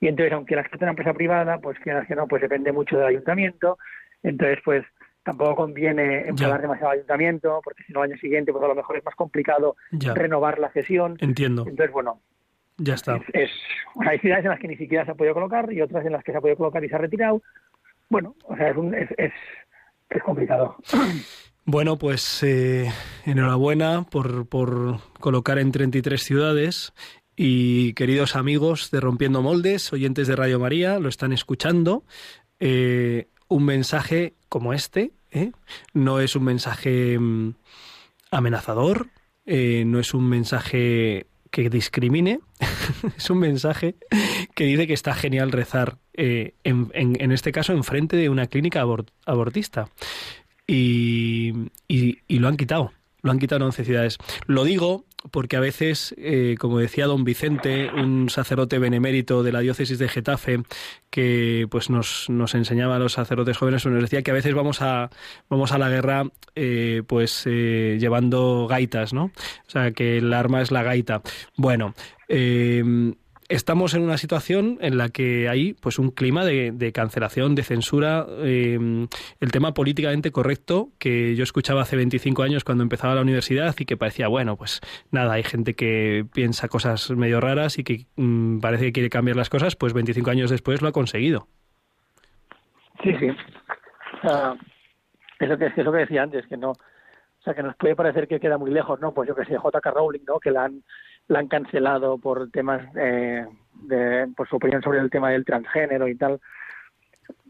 y 0.00 0.08
entonces 0.08 0.32
aunque 0.32 0.54
la 0.54 0.62
explota 0.62 0.84
una 0.84 0.92
empresa 0.92 1.14
privada, 1.14 1.58
pues 1.58 1.78
que 1.78 2.14
no, 2.14 2.26
pues 2.26 2.42
depende 2.42 2.72
mucho 2.72 2.96
del 2.96 3.06
ayuntamiento, 3.06 3.78
entonces 4.22 4.58
pues 4.64 4.84
tampoco 5.22 5.56
conviene 5.56 6.28
enfadar 6.28 6.60
demasiado 6.60 6.90
al 6.90 6.98
ayuntamiento, 6.98 7.60
porque 7.64 7.82
si 7.84 7.92
no 7.92 8.02
al 8.02 8.10
año 8.10 8.20
siguiente 8.20 8.52
pues 8.52 8.62
a 8.64 8.68
lo 8.68 8.74
mejor 8.74 8.98
es 8.98 9.04
más 9.04 9.14
complicado 9.14 9.76
renovar 10.14 10.58
la 10.58 10.70
cesión. 10.70 11.16
Entiendo. 11.20 11.64
Entonces, 11.66 11.92
bueno, 11.92 12.20
ya 12.76 12.94
está. 12.94 13.20
Es, 13.32 13.50
hay 14.06 14.18
ciudades 14.18 14.44
en 14.44 14.50
las 14.50 14.60
que 14.60 14.68
ni 14.68 14.76
siquiera 14.76 15.04
se 15.04 15.12
ha 15.12 15.14
podido 15.14 15.34
colocar 15.34 15.72
y 15.72 15.80
otras 15.80 16.04
en 16.04 16.12
las 16.12 16.22
que 16.24 16.32
se 16.32 16.38
ha 16.38 16.40
podido 16.40 16.58
colocar 16.58 16.84
y 16.84 16.88
se 16.88 16.94
ha 16.94 16.98
retirado. 16.98 17.40
Bueno, 18.10 18.34
o 18.44 18.54
sea, 18.56 18.68
es, 18.68 18.76
un, 18.76 18.94
es, 18.94 19.08
es 19.16 19.32
es 20.10 20.22
complicado. 20.22 20.76
Bueno, 21.66 21.96
pues 21.96 22.42
eh, 22.42 22.92
enhorabuena 23.24 24.02
por, 24.02 24.46
por 24.46 25.00
colocar 25.18 25.58
en 25.58 25.72
33 25.72 26.22
ciudades 26.22 26.92
y 27.36 27.92
queridos 27.94 28.36
amigos 28.36 28.90
de 28.90 29.00
Rompiendo 29.00 29.42
Moldes, 29.42 29.92
oyentes 29.92 30.28
de 30.28 30.36
Radio 30.36 30.58
María, 30.58 30.98
lo 30.98 31.08
están 31.08 31.32
escuchando. 31.32 32.04
Eh, 32.60 33.28
un 33.48 33.64
mensaje 33.64 34.34
como 34.48 34.72
este 34.72 35.12
¿eh? 35.30 35.52
no 35.92 36.20
es 36.20 36.36
un 36.36 36.44
mensaje 36.44 37.18
mm, 37.18 37.54
amenazador, 38.30 39.08
no 39.46 39.98
es 40.00 40.14
un 40.14 40.28
mensaje 40.28 41.26
que 41.54 41.70
discrimine, 41.70 42.40
es 43.16 43.30
un 43.30 43.38
mensaje 43.38 43.94
que 44.56 44.64
dice 44.64 44.88
que 44.88 44.92
está 44.92 45.14
genial 45.14 45.52
rezar, 45.52 45.98
eh, 46.12 46.54
en, 46.64 47.30
este 47.30 47.52
caso, 47.52 47.72
enfrente 47.72 48.16
de 48.16 48.28
una 48.28 48.48
clínica 48.48 48.84
abortista. 49.24 49.88
Y, 50.66 51.52
y, 51.86 52.38
lo 52.38 52.48
han 52.48 52.56
quitado, 52.56 52.92
lo 53.22 53.30
han 53.30 53.38
quitado 53.38 53.58
en 53.58 53.66
11 53.66 53.84
ciudades. 53.84 54.18
Lo 54.46 54.64
digo 54.64 55.04
porque 55.30 55.56
a 55.56 55.60
veces, 55.60 56.14
eh, 56.18 56.56
como 56.58 56.78
decía 56.78 57.06
don 57.06 57.24
Vicente, 57.24 57.90
un 57.90 58.28
sacerdote 58.28 58.78
benemérito 58.78 59.42
de 59.42 59.52
la 59.52 59.60
diócesis 59.60 59.98
de 59.98 60.08
Getafe, 60.08 60.62
que 61.10 61.66
pues 61.70 61.90
nos, 61.90 62.28
nos 62.28 62.54
enseñaba 62.54 62.96
a 62.96 62.98
los 62.98 63.14
sacerdotes 63.14 63.56
jóvenes, 63.56 63.82
pues 63.82 63.94
nos 63.94 64.02
decía 64.02 64.22
que 64.22 64.30
a 64.30 64.34
veces 64.34 64.54
vamos 64.54 64.82
a, 64.82 65.10
vamos 65.48 65.72
a 65.72 65.78
la 65.78 65.88
guerra 65.88 66.24
eh, 66.54 67.02
pues 67.06 67.44
eh, 67.46 67.96
llevando 67.98 68.66
gaitas, 68.68 69.12
¿no? 69.12 69.24
O 69.24 69.70
sea, 69.70 69.92
que 69.92 70.18
el 70.18 70.32
arma 70.32 70.62
es 70.62 70.70
la 70.70 70.82
gaita. 70.82 71.22
Bueno, 71.56 71.94
estamos 73.48 73.94
en 73.94 74.02
una 74.02 74.16
situación 74.16 74.78
en 74.80 74.98
la 74.98 75.08
que 75.08 75.48
hay 75.48 75.74
pues 75.74 75.98
un 75.98 76.10
clima 76.10 76.44
de, 76.44 76.92
cancelación, 76.92 77.54
de 77.54 77.62
censura, 77.62 78.26
eh, 78.38 78.78
el 79.40 79.52
tema 79.52 79.74
políticamente 79.74 80.30
correcto 80.30 80.88
que 80.98 81.34
yo 81.34 81.42
escuchaba 81.42 81.82
hace 81.82 81.96
25 81.96 82.42
años 82.42 82.64
cuando 82.64 82.82
empezaba 82.82 83.14
la 83.14 83.22
universidad 83.22 83.74
y 83.78 83.84
que 83.84 83.96
parecía, 83.96 84.28
bueno, 84.28 84.56
pues 84.56 84.80
nada, 85.10 85.34
hay 85.34 85.42
gente 85.42 85.74
que 85.74 86.26
piensa 86.32 86.68
cosas 86.68 87.10
medio 87.10 87.40
raras 87.40 87.78
y 87.78 87.84
que 87.84 88.06
mm, 88.16 88.60
parece 88.60 88.86
que 88.86 88.92
quiere 88.92 89.10
cambiar 89.10 89.36
las 89.36 89.50
cosas, 89.50 89.76
pues 89.76 89.92
25 89.92 90.30
años 90.30 90.50
después 90.50 90.82
lo 90.82 90.88
ha 90.88 90.92
conseguido. 90.92 91.46
Sí, 93.02 93.14
sí. 93.18 93.28
es, 95.40 95.48
lo 95.48 95.58
que, 95.58 95.66
es 95.66 95.84
lo 95.84 95.92
que 95.92 95.98
decía 95.98 96.22
antes, 96.22 96.46
que 96.46 96.56
no, 96.56 96.70
o 96.70 97.42
sea, 97.44 97.54
que 97.54 97.62
nos 97.62 97.76
puede 97.76 97.94
parecer 97.94 98.26
que 98.26 98.40
queda 98.40 98.56
muy 98.56 98.70
lejos, 98.70 98.98
¿no? 99.00 99.12
Pues 99.12 99.28
yo 99.28 99.34
que 99.34 99.44
sé, 99.44 99.58
J.K. 99.58 99.90
Rowling, 99.90 100.24
¿no? 100.26 100.40
Que 100.40 100.50
la 100.50 100.64
han 100.64 100.82
la 101.28 101.38
han 101.38 101.48
cancelado 101.48 102.18
por 102.18 102.50
temas 102.50 102.82
eh, 102.96 103.46
de 103.82 104.28
por 104.36 104.48
su 104.48 104.56
opinión 104.56 104.82
sobre 104.82 104.98
el 104.98 105.10
tema 105.10 105.30
del 105.30 105.44
transgénero 105.44 106.08
y 106.08 106.16
tal. 106.16 106.40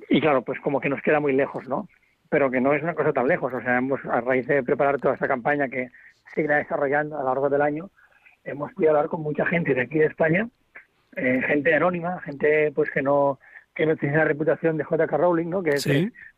Y 0.09 0.21
claro 0.21 0.43
pues 0.43 0.61
como 0.61 0.81
que 0.81 0.89
nos 0.89 1.03
queda 1.03 1.21
muy 1.21 1.33
lejos 1.33 1.69
no 1.69 1.89
pero 2.31 2.51
que 2.51 2.61
no 2.61 2.75
es 2.75 2.83
una 2.83 2.95
cosa 2.95 3.13
tan 3.13 3.29
lejos. 3.29 3.53
O 3.53 3.61
sea 3.61 3.79
hemos 3.79 4.05
a 4.07 4.21
raíz 4.21 4.47
de 4.47 4.63
preparar 4.63 4.99
toda 5.01 5.15
esta 5.15 5.29
campaña 5.29 5.69
que 5.69 5.91
se 6.35 6.43
irá 6.43 6.57
desarrollando 6.57 7.17
a 7.17 7.21
lo 7.21 7.27
largo 7.27 7.49
del 7.49 7.63
año 7.63 7.91
hemos 8.45 8.73
podido 8.73 8.91
hablar 8.91 9.09
con 9.09 9.23
mucha 9.23 9.47
gente 9.47 9.75
de 9.75 9.83
aquí 9.83 9.99
de 9.99 10.07
España 10.07 10.49
eh, 11.17 11.41
gente 11.47 11.75
anónima 11.75 12.21
gente 12.21 12.73
pues 12.73 12.91
que 12.91 13.03
no 13.03 13.39
que 13.75 13.87
no 13.87 13.97
tiene 13.97 14.17
la 14.17 14.25
reputación 14.25 14.77
de 14.77 14.85
J.K. 14.85 15.17
Rowling 15.17 15.49
no 15.49 15.63
que 15.63 15.71
es, 15.71 15.87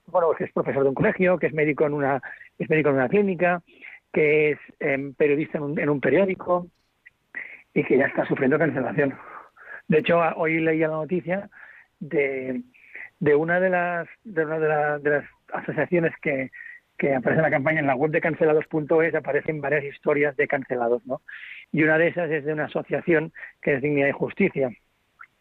bueno 0.07 0.31
que 0.37 0.45
es 0.45 0.53
profesor 0.53 0.85
de 0.85 0.89
un 0.89 0.95
colegio 0.95 1.39
que 1.39 1.49
es 1.49 1.55
médico 1.55 1.87
en 1.87 1.95
una 1.95 2.23
es 2.59 2.71
médico 2.71 2.91
en 2.91 2.97
una 2.97 3.09
clínica 3.09 3.63
que 4.13 4.53
es 4.53 4.59
em, 4.81 5.15
periodista 5.15 5.59
en 5.59 5.89
un 5.89 6.01
periódico 6.01 6.69
y 7.77 7.85
que 7.85 7.99
ya 7.99 8.07
está 8.07 8.25
sufriendo 8.25 8.59
cancelación. 8.59 9.15
De 9.87 9.99
hecho, 9.99 10.19
hoy 10.37 10.61
leía 10.61 10.89
la 10.89 10.97
noticia 10.97 11.51
de, 12.01 12.63
de 13.21 13.35
una 13.35 13.61
de 13.61 13.69
las 13.69 14.09
de 14.25 14.47
una 14.47 14.59
de, 14.99 15.11
las 15.11 15.25
asociaciones 15.53 16.15
que, 16.23 16.51
que 16.97 17.15
aparece 17.15 17.41
en 17.41 17.45
la 17.45 17.51
campaña 17.51 17.81
en 17.81 17.87
la 17.87 17.95
web 17.95 18.11
de 18.11 18.23
cancelados.es 18.23 19.15
aparecen 19.15 19.61
varias 19.61 19.85
historias 19.85 20.35
de 20.37 20.49
cancelados, 20.49 21.07
¿no? 21.07 21.21
Y 21.71 21.83
una 21.83 21.99
de 21.99 22.09
esas 22.09 22.31
es 22.31 22.47
de 22.47 22.55
una 22.55 22.65
asociación 22.65 23.31
que 23.61 23.75
es 23.75 23.83
Dignidad 23.83 24.09
y 24.09 24.13
Justicia, 24.13 24.71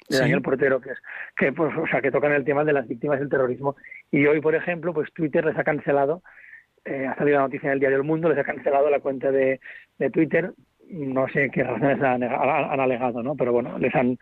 de 0.09 0.19
Daniel 0.19 0.41
Portero, 0.41 0.81
que 0.81 0.91
es 0.91 0.99
que 1.37 1.53
pues, 1.53 1.73
o 1.77 1.87
sea, 1.87 2.01
que 2.01 2.11
tocan 2.11 2.33
el 2.33 2.43
tema 2.43 2.65
de 2.65 2.73
las 2.73 2.85
víctimas 2.85 3.19
del 3.19 3.29
terrorismo. 3.29 3.77
Y 4.11 4.25
hoy, 4.25 4.41
por 4.41 4.55
ejemplo, 4.55 4.93
pues 4.93 5.11
Twitter 5.13 5.45
les 5.45 5.57
ha 5.57 5.63
cancelado, 5.63 6.21
eh, 6.83 7.07
ha 7.07 7.15
salido 7.15 7.37
la 7.37 7.45
noticia 7.45 7.67
en 7.67 7.73
el 7.73 7.79
diario 7.79 7.97
El 7.97 8.03
Mundo, 8.03 8.27
les 8.27 8.37
ha 8.37 8.43
cancelado 8.43 8.89
la 8.89 8.99
cuenta 8.99 9.31
de, 9.31 9.61
de 9.99 10.09
Twitter 10.09 10.51
no 10.89 11.27
sé 11.29 11.49
qué 11.51 11.63
razones 11.63 12.01
han, 12.01 12.23
alegado, 12.23 13.23
¿no? 13.23 13.35
Pero 13.35 13.51
bueno, 13.51 13.77
les 13.79 13.93
han, 13.95 14.17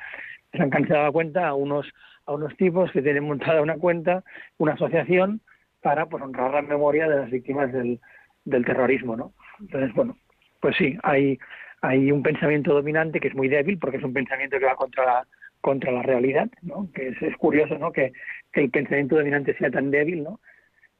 les 0.52 0.62
han 0.62 0.70
cancelado 0.70 1.06
la 1.06 1.12
cuenta 1.12 1.48
a 1.48 1.54
unos, 1.54 1.92
a 2.26 2.34
unos 2.34 2.56
tipos 2.58 2.92
que 2.92 3.02
tienen 3.02 3.24
montada 3.24 3.62
una 3.62 3.78
cuenta, 3.78 4.24
una 4.58 4.74
asociación, 4.74 5.42
para 5.82 6.06
pues 6.06 6.24
honrar 6.24 6.52
la 6.52 6.62
memoria 6.62 7.08
de 7.08 7.18
las 7.18 7.30
víctimas 7.30 7.72
del, 7.72 8.00
terrorismo, 8.46 9.16
¿no? 9.16 9.34
Entonces, 9.60 9.94
bueno, 9.94 10.18
pues 10.62 10.76
sí, 10.78 10.98
hay, 11.04 11.38
hay 11.82 12.12
un 12.12 12.24
pensamiento 12.24 12.74
dominante 12.74 13.20
que 13.20 13.28
es 13.28 13.36
muy 13.36 13.50
débil 13.50 13.78
porque 13.78 13.98
es 13.98 14.04
un 14.04 14.14
pensamiento 14.14 14.58
que 14.58 14.66
va 14.66 14.76
contra 14.76 15.06
la, 15.06 15.28
contra 15.62 15.92
la 15.92 16.02
realidad, 16.02 16.50
¿no? 16.62 16.90
Que 16.94 17.10
es, 17.10 17.22
es 17.22 17.36
curioso, 17.38 17.78
¿no? 17.78 17.92
Que, 17.92 18.14
que 18.52 18.62
el 18.62 18.70
pensamiento 18.70 19.18
dominante 19.18 19.56
sea 19.58 19.70
tan 19.70 19.92
débil, 19.92 20.24
¿no? 20.24 20.40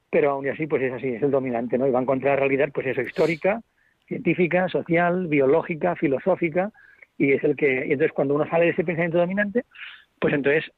Pero 0.10 0.32
aún 0.32 0.48
así, 0.48 0.68
pues 0.68 0.84
es 0.84 0.94
así, 0.94 1.08
es 1.08 1.24
el 1.24 1.32
dominante, 1.32 1.78
¿no? 1.78 1.88
Y 1.88 1.92
va 1.92 2.06
contra 2.06 2.32
la 2.32 2.36
realidad, 2.36 2.70
pues 2.74 2.88
eso, 2.88 3.02
histórica, 3.02 3.62
científica, 4.08 4.68
social, 4.70 5.28
biológica, 5.28 5.96
filosófica, 5.96 6.72
y 7.18 7.34
es 7.34 7.44
el 7.44 7.56
que, 7.56 7.86
y 7.88 7.92
entonces 7.94 8.12
cuando 8.14 8.36
uno 8.36 8.48
sale 8.50 8.66
de 8.66 8.72
ese 8.72 8.84
pensamiento 8.84 9.18
dominante, 9.18 9.66
pues 10.20 10.34
entonces 10.34 10.72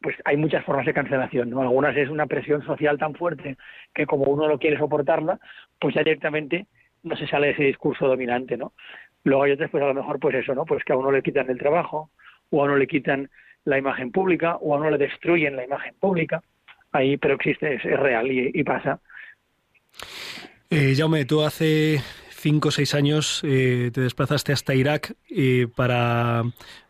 pues 0.00 0.16
hay 0.24 0.36
muchas 0.36 0.64
formas 0.64 0.86
de 0.86 0.94
cancelación, 0.94 1.50
¿no? 1.50 1.60
Algunas 1.60 1.94
es 1.96 2.08
una 2.08 2.26
presión 2.26 2.64
social 2.64 2.98
tan 2.98 3.14
fuerte 3.14 3.56
que 3.94 4.06
como 4.06 4.24
uno 4.24 4.48
no 4.48 4.58
quiere 4.58 4.78
soportarla, 4.78 5.38
pues 5.78 5.94
ya 5.94 6.02
directamente 6.02 6.66
no 7.02 7.16
se 7.16 7.26
sale 7.26 7.48
de 7.48 7.52
ese 7.52 7.62
discurso 7.64 8.06
dominante, 8.06 8.56
¿no? 8.56 8.72
Luego 9.24 9.42
hay 9.42 9.52
otras, 9.52 9.70
pues 9.70 9.82
a 9.82 9.88
lo 9.88 9.94
mejor, 9.94 10.18
pues 10.18 10.34
eso, 10.34 10.54
¿no? 10.54 10.64
Pues 10.64 10.82
que 10.84 10.92
a 10.92 10.96
uno 10.96 11.10
le 11.10 11.22
quitan 11.22 11.50
el 11.50 11.58
trabajo, 11.58 12.10
o 12.50 12.62
a 12.62 12.64
uno 12.64 12.76
le 12.76 12.86
quitan 12.86 13.28
la 13.64 13.78
imagen 13.78 14.10
pública, 14.10 14.56
o 14.56 14.74
a 14.74 14.78
uno 14.78 14.90
le 14.90 14.98
destruyen 14.98 15.56
la 15.56 15.64
imagen 15.64 15.94
pública. 16.00 16.42
Ahí, 16.92 17.18
pero 17.18 17.34
existe, 17.34 17.74
es, 17.74 17.82
real 17.82 18.26
y, 18.30 18.64
pasa. 18.64 19.00
Eh, 20.70 20.94
Jaume, 20.96 21.24
tú 21.24 21.42
hace 21.42 22.00
cinco 22.40 22.68
o 22.68 22.70
seis 22.70 22.94
años 22.94 23.42
eh, 23.44 23.90
te 23.92 24.00
desplazaste 24.00 24.52
hasta 24.52 24.74
Irak 24.74 25.14
eh, 25.28 25.66
para, 25.76 26.42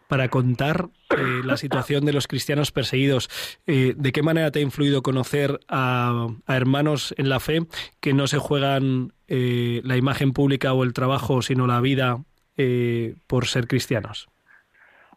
para 0.08 0.28
contar 0.28 0.88
eh, 1.10 1.42
la 1.44 1.56
situación 1.56 2.04
de 2.04 2.12
los 2.12 2.28
cristianos 2.28 2.70
perseguidos. 2.70 3.28
¿De 3.66 4.12
qué 4.12 4.22
manera 4.22 4.50
te 4.50 4.60
ha 4.60 4.62
influido 4.62 5.02
conocer 5.02 5.58
a, 5.68 6.28
hermanos 6.48 7.14
en 7.18 7.28
la 7.28 7.40
fe 7.40 7.60
que 8.00 8.14
no 8.14 8.26
se 8.26 8.38
juegan 8.38 9.12
la 9.26 9.96
imagen 9.96 10.32
pública 10.32 10.72
o 10.72 10.82
el 10.82 10.92
trabajo, 10.92 11.42
sino 11.42 11.66
la 11.66 11.80
vida 11.80 12.18
por 13.26 13.46
ser 13.46 13.66
cristianos? 13.66 14.28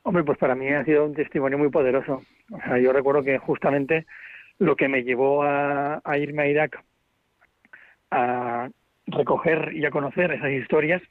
Hombre, 0.04 0.24
pues 0.24 0.38
para 0.38 0.56
mí 0.56 0.68
ha 0.70 0.84
sido 0.84 1.06
un 1.06 1.14
testimonio 1.14 1.58
muy 1.58 1.70
poderoso. 1.70 2.22
Yo 2.82 2.94
recuerdo 2.94 3.24
que 3.24 3.38
justamente 3.38 4.06
lo 4.60 4.76
que 4.76 4.88
me 4.88 5.04
llevó 5.04 5.44
a 5.44 6.18
irme 6.18 6.44
a 6.44 6.48
Irak 6.48 6.84
a 8.12 8.70
recoger 9.08 9.72
y 9.74 9.86
a 9.86 9.92
conocer 9.92 10.32
esas 10.32 10.52
historias 10.52 11.02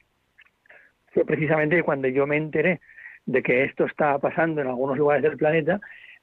fue 1.13 1.25
precisamente 1.25 1.83
cuando 1.83 2.07
yo 2.07 2.25
me 2.25 2.37
enteré 2.37 2.81
de 3.25 3.43
que 3.43 3.63
esto 3.63 3.85
estaba 3.85 4.19
pasando 4.19 4.61
en 4.61 4.67
algunos 4.67 4.97
lugares 4.97 5.23
del 5.23 5.37
planeta, 5.37 5.79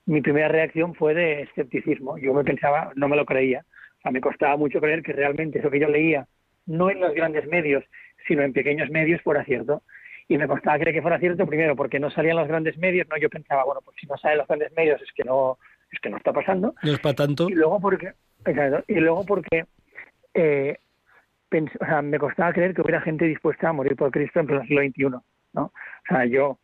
mi 0.07 0.21
primera 0.21 0.49
reacción 0.49 0.95
fue 0.95 1.15
de 1.15 1.43
escepticismo. 1.43 2.19
Yo 2.19 2.35
me 2.35 2.45
pensaba, 2.45 2.93
no 2.97 3.09
me 3.09 3.17
lo 3.17 3.25
creía. 3.25 3.65
O 3.99 4.03
sea, 4.03 4.11
me 4.11 4.21
costaba 4.21 4.57
mucho 4.57 4.81
creer 4.81 5.03
que 5.03 5.13
realmente 5.13 5.61
eso 5.61 5.71
que 5.71 5.79
yo 5.79 5.89
leía, 5.89 6.27
no 6.67 6.91
en 6.91 7.01
los 7.01 7.15
grandes 7.15 7.47
medios, 7.47 7.85
sino 8.27 8.43
en 8.43 8.53
pequeños 8.53 8.91
medios, 8.91 9.23
fuera 9.23 9.45
cierto. 9.45 9.83
Y 10.29 10.39
me 10.39 10.49
costaba 10.49 10.79
creer 10.79 10.95
que 10.95 11.03
fuera 11.03 11.19
cierto, 11.19 11.47
primero, 11.47 11.77
porque 11.77 12.01
no 12.01 12.11
salían 12.11 12.37
los 12.37 12.49
grandes 12.49 12.79
medios, 12.79 13.07
no, 13.09 13.17
yo 13.17 13.29
pensaba, 13.29 13.65
bueno, 13.65 13.81
pues 13.85 13.97
si 14.01 14.07
no 14.07 14.17
salen 14.17 14.39
los 14.39 14.47
grandes 14.47 14.73
medios 14.77 15.01
es 15.03 15.13
que 15.13 15.25
no, 15.25 15.59
es 15.91 15.99
que 16.01 16.11
no 16.11 16.17
está 16.17 16.33
pasando. 16.33 16.75
No 16.83 16.93
es 16.93 17.01
para 17.01 17.15
tanto. 17.15 17.49
Y 17.49 17.55
luego 17.55 17.81
porque, 17.81 18.13
y 18.87 18.95
luego 18.95 19.25
porque 19.27 19.67
eh, 20.35 20.79
o 21.53 21.85
sea, 21.85 22.03
me 22.03 22.19
costaba 22.19 22.53
creer 22.53 22.75
que 22.75 22.83
hubiera 22.83 23.01
gente 23.01 23.25
dispuesta 23.25 23.69
a 23.69 23.73
morir 23.73 23.97
por 23.97 24.11
Cristo 24.11 24.41
en 24.41 24.47
pleno 24.47 24.63
siglo 24.65 24.83
XXI, 24.83 25.09
¿no? 25.53 25.63
O 25.63 25.73
sea, 26.09 26.25
yo 26.27 26.59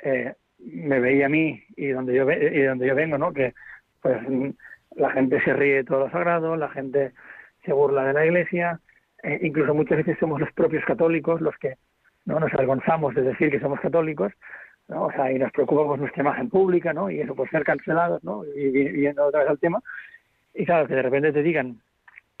eh, 0.00 0.34
me 0.58 1.00
veía 1.00 1.26
a 1.26 1.30
mí 1.30 1.62
y 1.76 1.88
donde 1.88 2.14
yo 2.14 2.30
y 2.30 2.62
donde 2.62 2.86
yo 2.86 2.94
vengo, 2.94 3.18
¿no? 3.18 3.32
Que 3.32 3.54
pues 4.00 4.18
la 4.94 5.10
gente 5.10 5.42
se 5.42 5.52
ríe 5.52 5.76
de 5.76 5.84
todo 5.84 6.00
lo 6.00 6.10
sagrado, 6.10 6.56
la 6.56 6.68
gente 6.68 7.12
se 7.64 7.72
burla 7.72 8.04
de 8.04 8.12
la 8.12 8.26
Iglesia, 8.26 8.80
eh, 9.22 9.38
incluso 9.42 9.74
muchas 9.74 9.98
veces 9.98 10.16
somos 10.18 10.40
los 10.40 10.52
propios 10.52 10.84
católicos 10.84 11.40
los 11.40 11.56
que 11.58 11.76
no 12.24 12.40
nos 12.40 12.52
avergonzamos 12.52 13.14
de 13.14 13.22
decir 13.22 13.50
que 13.50 13.60
somos 13.60 13.80
católicos, 13.80 14.32
¿no? 14.88 15.06
O 15.06 15.12
sea, 15.12 15.32
y 15.32 15.38
nos 15.38 15.52
preocupamos 15.52 15.98
nuestra 15.98 16.22
imagen 16.22 16.48
pública, 16.48 16.92
¿no? 16.92 17.10
Y 17.10 17.20
eso 17.20 17.34
por 17.34 17.48
ser 17.50 17.64
cancelados, 17.64 18.22
¿no? 18.22 18.44
Y 18.44 18.70
viendo 18.70 19.24
otra 19.24 19.40
vez 19.40 19.50
al 19.50 19.58
tema. 19.58 19.80
Y 20.54 20.64
claro, 20.64 20.86
que 20.86 20.94
de 20.94 21.02
repente 21.02 21.32
te 21.32 21.42
digan 21.42 21.80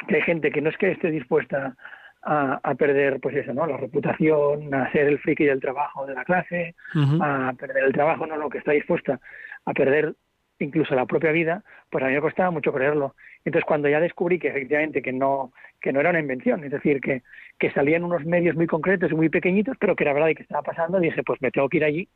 que 0.08 0.16
hay 0.16 0.22
gente 0.22 0.50
que 0.50 0.60
no 0.60 0.70
es 0.70 0.76
que 0.76 0.90
esté 0.90 1.10
dispuesta 1.10 1.74
a, 2.22 2.60
a, 2.62 2.74
perder, 2.74 3.20
pues 3.20 3.36
eso, 3.36 3.54
¿no? 3.54 3.66
La 3.66 3.76
reputación, 3.76 4.74
a 4.74 4.90
ser 4.92 5.06
el 5.06 5.18
friki 5.18 5.44
del 5.44 5.60
trabajo 5.60 6.06
de 6.06 6.14
la 6.14 6.24
clase, 6.24 6.74
a 7.20 7.52
perder 7.56 7.84
el 7.84 7.92
trabajo, 7.92 8.26
no, 8.26 8.36
no, 8.36 8.50
que 8.50 8.58
está 8.58 8.72
dispuesta 8.72 9.20
a 9.64 9.72
perder 9.72 10.14
incluso 10.58 10.94
la 10.94 11.06
propia 11.06 11.32
vida, 11.32 11.62
pues 11.90 12.02
a 12.02 12.08
mí 12.08 12.14
me 12.14 12.20
costaba 12.20 12.50
mucho 12.50 12.72
creerlo. 12.72 13.14
Entonces, 13.44 13.66
cuando 13.66 13.88
ya 13.88 14.00
descubrí 14.00 14.38
que 14.38 14.48
efectivamente 14.48 15.02
que 15.02 15.12
no, 15.12 15.52
que 15.80 15.92
no 15.92 16.00
era 16.00 16.10
una 16.10 16.20
invención, 16.20 16.64
es 16.64 16.70
decir, 16.70 17.00
que, 17.00 17.22
que 17.58 17.70
salían 17.72 18.04
unos 18.04 18.24
medios 18.24 18.56
muy 18.56 18.66
concretos 18.66 19.12
y 19.12 19.14
muy 19.14 19.28
pequeñitos, 19.28 19.76
pero 19.78 19.94
que 19.94 20.04
era 20.04 20.12
verdad 20.12 20.28
y 20.28 20.34
que 20.34 20.42
estaba 20.42 20.62
pasando, 20.62 20.98
dije, 20.98 21.22
pues 21.22 21.40
me 21.42 21.50
tengo 21.50 21.68
que 21.68 21.76
ir 21.76 21.84
allí 21.84 22.08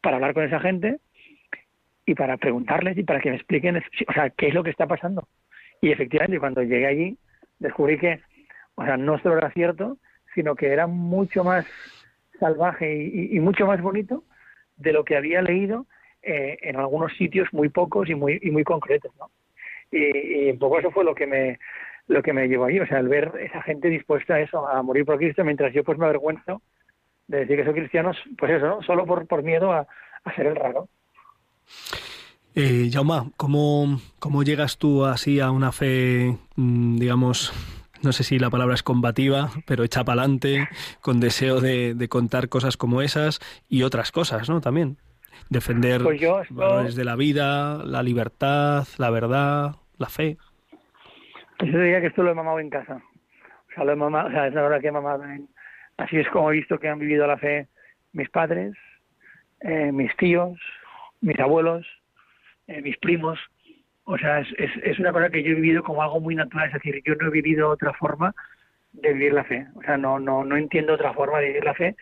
para 0.00 0.16
hablar 0.16 0.34
con 0.34 0.44
esa 0.44 0.60
gente 0.60 0.98
y 2.06 2.14
para 2.14 2.36
preguntarles 2.36 2.96
y 2.98 3.04
para 3.04 3.20
que 3.20 3.30
me 3.30 3.36
expliquen, 3.36 3.76
o 3.76 4.12
sea, 4.12 4.30
qué 4.30 4.48
es 4.48 4.54
lo 4.54 4.62
que 4.62 4.70
está 4.70 4.86
pasando. 4.86 5.28
Y 5.82 5.90
efectivamente, 5.90 6.38
cuando 6.38 6.62
llegué 6.62 6.86
allí, 6.86 7.18
descubrí 7.58 7.98
que, 7.98 8.20
o 8.76 8.84
sea, 8.84 8.96
no 8.96 9.18
solo 9.18 9.38
era 9.38 9.50
cierto, 9.50 9.98
sino 10.32 10.54
que 10.54 10.68
era 10.68 10.86
mucho 10.86 11.42
más 11.42 11.66
salvaje 12.38 12.94
y, 12.94 13.38
mucho 13.40 13.66
más 13.66 13.82
bonito 13.82 14.22
de 14.76 14.92
lo 14.92 15.04
que 15.04 15.16
había 15.16 15.42
leído 15.42 15.86
eh, 16.22 16.56
en 16.62 16.76
algunos 16.76 17.12
sitios 17.16 17.48
muy 17.52 17.68
pocos 17.68 18.08
y 18.08 18.14
muy 18.14 18.38
y 18.42 18.52
muy 18.52 18.62
concretos, 18.62 19.12
¿no? 19.18 19.30
Y, 19.90 20.50
un 20.50 20.58
poco 20.60 20.78
eso 20.78 20.92
fue 20.92 21.04
lo 21.04 21.16
que 21.16 21.26
me 21.26 21.58
lo 22.06 22.22
que 22.22 22.32
me 22.32 22.46
llevó 22.46 22.66
ahí, 22.66 22.78
o 22.78 22.86
sea, 22.86 23.00
el 23.00 23.08
ver 23.08 23.32
esa 23.40 23.60
gente 23.62 23.88
dispuesta 23.88 24.34
a 24.34 24.40
eso, 24.40 24.66
a 24.66 24.82
morir 24.82 25.04
por 25.04 25.18
Cristo, 25.18 25.44
mientras 25.44 25.72
yo 25.72 25.82
pues 25.82 25.98
me 25.98 26.04
avergüenzo 26.04 26.62
de 27.26 27.38
decir 27.38 27.56
que 27.56 27.64
soy 27.64 27.74
cristiano, 27.74 28.12
pues 28.38 28.52
eso, 28.52 28.66
¿no? 28.66 28.82
solo 28.82 29.04
por, 29.04 29.26
por 29.26 29.42
miedo 29.42 29.72
a, 29.72 29.86
a 30.24 30.34
ser 30.34 30.46
el 30.46 30.56
raro. 30.56 30.88
Eh, 32.54 32.90
Jauma, 32.92 33.30
¿cómo, 33.36 33.98
¿cómo 34.18 34.42
llegas 34.42 34.76
tú 34.78 35.04
así 35.06 35.40
a 35.40 35.50
una 35.50 35.72
fe, 35.72 36.36
mm, 36.56 36.98
digamos, 36.98 37.52
no 38.02 38.12
sé 38.12 38.24
si 38.24 38.38
la 38.38 38.50
palabra 38.50 38.74
es 38.74 38.82
combativa, 38.82 39.48
pero 39.66 39.84
hecha 39.84 40.04
para 40.04 40.22
adelante, 40.22 40.68
con 41.00 41.18
deseo 41.20 41.60
de, 41.60 41.94
de, 41.94 42.08
contar 42.08 42.48
cosas 42.50 42.76
como 42.76 43.00
esas 43.00 43.40
y 43.68 43.84
otras 43.84 44.12
cosas, 44.12 44.50
¿no? 44.50 44.60
También. 44.60 44.98
Defender 45.48 46.02
Pues 46.02 46.20
esto- 46.20 46.42
valores 46.50 46.94
de 46.94 47.04
la 47.04 47.16
vida, 47.16 47.82
la 47.84 48.02
libertad, 48.02 48.86
la 48.98 49.10
verdad, 49.10 49.76
la 49.98 50.08
fe. 50.08 50.36
Pues 51.58 51.72
yo 51.72 51.78
diría 51.78 52.00
que 52.00 52.08
esto 52.08 52.22
lo 52.22 52.32
he 52.32 52.34
mamado 52.34 52.58
en 52.58 52.70
casa. 52.70 52.96
O 53.70 53.74
sea, 53.74 53.84
lo 53.84 53.92
he 53.92 53.96
mamado, 53.96 54.28
o 54.28 54.30
sea, 54.30 54.46
es 54.46 54.54
la 54.54 54.62
verdad 54.62 54.80
que 54.80 54.88
he 54.88 54.92
mamado 54.92 55.24
en... 55.24 55.48
Así 55.96 56.16
es 56.18 56.28
como 56.28 56.50
he 56.50 56.56
visto 56.56 56.78
que 56.78 56.88
han 56.88 56.98
vivido 56.98 57.26
la 57.26 57.38
fe 57.38 57.68
mis 58.12 58.28
padres, 58.28 58.74
eh, 59.60 59.90
mis 59.92 60.14
tíos, 60.16 60.58
mis 61.20 61.38
abuelos, 61.38 61.86
eh, 62.66 62.80
mis 62.82 62.96
primos. 62.98 63.38
O 64.04 64.18
sea, 64.18 64.40
es, 64.40 64.48
es, 64.58 64.70
es 64.82 64.98
una 64.98 65.12
cosa 65.12 65.30
que 65.30 65.42
yo 65.42 65.52
he 65.52 65.54
vivido 65.54 65.82
como 65.82 66.02
algo 66.02 66.20
muy 66.20 66.34
natural. 66.34 66.68
Es 66.68 66.74
decir, 66.74 67.02
yo 67.04 67.14
no 67.14 67.28
he 67.28 67.30
vivido 67.30 67.70
otra 67.70 67.92
forma 67.94 68.34
de 68.92 69.12
vivir 69.12 69.32
la 69.32 69.44
fe. 69.44 69.66
O 69.74 69.82
sea, 69.82 69.96
no, 69.96 70.18
no, 70.18 70.44
no 70.44 70.56
entiendo 70.56 70.94
otra 70.94 71.12
forma 71.14 71.38
de 71.38 71.48
vivir 71.48 71.64
la 71.64 71.74
fe 71.74 71.96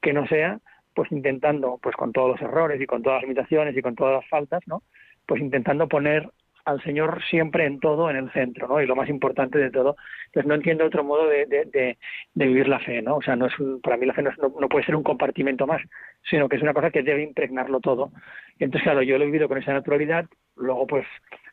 que 0.00 0.12
no 0.12 0.26
sea 0.26 0.58
pues 0.96 1.12
intentando, 1.12 1.78
pues 1.82 1.94
con 1.94 2.10
todos 2.10 2.30
los 2.30 2.40
errores 2.40 2.80
y 2.80 2.86
con 2.86 3.02
todas 3.02 3.16
las 3.16 3.24
limitaciones 3.24 3.76
y 3.76 3.82
con 3.82 3.94
todas 3.94 4.14
las 4.14 4.28
faltas, 4.30 4.62
¿no? 4.66 4.82
Pues 5.26 5.42
intentando 5.42 5.86
poner 5.88 6.30
al 6.66 6.82
Señor 6.82 7.22
siempre 7.30 7.66
en 7.66 7.80
todo 7.80 8.10
en 8.10 8.16
el 8.16 8.30
centro, 8.32 8.68
¿no? 8.68 8.80
Y 8.82 8.86
lo 8.86 8.96
más 8.96 9.08
importante 9.08 9.58
de 9.58 9.70
todo. 9.70 9.96
Entonces 10.26 10.48
no 10.48 10.54
entiendo 10.54 10.84
otro 10.84 11.04
modo 11.04 11.28
de, 11.28 11.46
de, 11.46 11.64
de, 11.66 11.98
de 12.34 12.46
vivir 12.46 12.68
la 12.68 12.80
fe, 12.80 13.02
¿no? 13.02 13.16
O 13.16 13.22
sea, 13.22 13.36
no 13.36 13.46
es 13.46 13.58
un- 13.58 13.80
para 13.80 13.96
mí 13.96 14.06
la 14.06 14.14
fe 14.14 14.22
no, 14.22 14.30
es- 14.30 14.38
no, 14.38 14.52
no 14.60 14.68
puede 14.68 14.84
ser 14.84 14.96
un 14.96 15.02
compartimento 15.04 15.66
más, 15.66 15.82
sino 16.28 16.48
que 16.48 16.56
es 16.56 16.62
una 16.62 16.74
cosa 16.74 16.90
que 16.90 17.02
debe 17.02 17.22
impregnarlo 17.22 17.80
todo. 17.80 18.12
Y 18.58 18.64
entonces, 18.64 18.82
claro, 18.84 19.02
yo 19.02 19.16
lo 19.18 19.24
he 19.24 19.26
vivido 19.26 19.48
con 19.48 19.58
esa 19.58 19.72
naturalidad, 19.72 20.26
luego 20.56 20.86
pues 20.86 21.06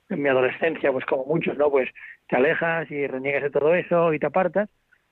en 0.10 0.22
mi 0.22 0.30
adolescencia, 0.30 0.92
pues 0.92 1.06
como 1.06 1.26
muchos, 1.26 1.58
¿no? 1.58 1.70
Pues 1.72 1.90
te 2.28 2.36
alejas 2.36 2.90
y 2.92 3.08
reniegas 3.08 3.44
de 3.44 3.50
todo 3.52 3.74
eso 3.76 4.14
y 4.14 4.20
te 4.20 4.26
apartas, 4.28 4.70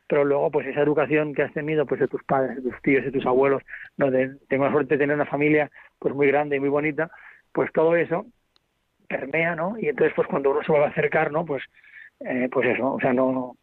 pero 0.08 0.26
luego 0.26 0.52
pues 0.52 0.68
esa 0.68 0.82
educación 0.82 1.34
que 1.34 1.44
has 1.44 1.54
tenido 1.54 1.86
pues 1.86 2.00
de 2.02 2.08
tus 2.08 2.24
padres, 2.24 2.58
de 2.58 2.70
tus 2.72 2.82
tíos, 2.82 3.04
de 3.06 3.12
tus 3.12 3.26
abuelos, 3.26 3.64
¿no? 3.98 4.12
De- 4.12 4.38
tengo 4.50 4.66
la 4.66 4.72
suerte 4.72 4.96
de 4.96 5.00
tener 5.00 5.16
una 5.16 5.26
familia 5.26 5.72
pues 6.00 6.14
muy 6.14 6.28
grande 6.28 6.58
y 6.58 6.60
muy 6.60 6.70
bonita, 6.70 7.10
pues 7.54 7.72
todo 7.72 7.96
eso 7.96 8.26
permea, 9.12 9.56
¿no? 9.56 9.76
Y 9.80 9.88
entonces 9.90 10.14
pues 10.16 10.28
cuando 10.28 10.52
uno 10.52 10.62
se 10.64 10.72
va 10.72 10.86
a 10.86 10.90
acercar, 10.90 11.32
¿no? 11.32 11.46
Pues 11.46 11.64
eh, 12.22 12.48
pues 12.52 12.68
eso, 12.68 12.94
o 12.94 13.00
sea, 13.00 13.14
no 13.14 13.56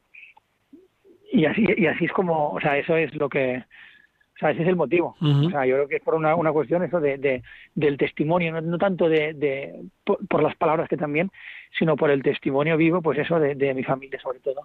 y 1.33 1.45
así 1.45 1.65
y 1.77 1.87
así 1.87 2.05
es 2.07 2.13
como, 2.13 2.51
o 2.51 2.61
sea, 2.61 2.77
eso 2.79 2.97
es 2.97 3.15
lo 3.15 3.29
que 3.29 3.63
o 4.37 4.39
sea, 4.39 4.53
ese 4.53 4.63
es 4.63 4.69
el 4.69 4.77
motivo. 4.77 5.17
O 5.49 5.51
sea, 5.51 5.67
yo 5.67 5.75
creo 5.75 5.89
que 5.89 5.97
es 5.97 6.03
por 6.03 6.15
una, 6.15 6.37
una 6.37 6.53
cuestión 6.53 6.85
eso 6.85 7.01
de, 7.01 7.19
de- 7.19 7.43
del 7.75 7.97
testimonio, 7.99 8.53
no, 8.53 8.61
no 8.61 8.79
tanto 8.79 9.09
de, 9.09 9.35
de 9.35 9.75
por, 10.05 10.25
por 10.29 10.43
las 10.45 10.55
palabras 10.57 10.89
que 10.89 10.97
también, 10.97 11.31
sino 11.77 11.97
por 11.97 12.09
el 12.11 12.23
testimonio 12.23 12.77
vivo, 12.77 13.03
pues 13.03 13.19
eso 13.19 13.41
de, 13.41 13.57
de 13.57 13.75
mi 13.75 13.83
familia 13.83 14.21
sobre 14.21 14.39
todo. 14.39 14.61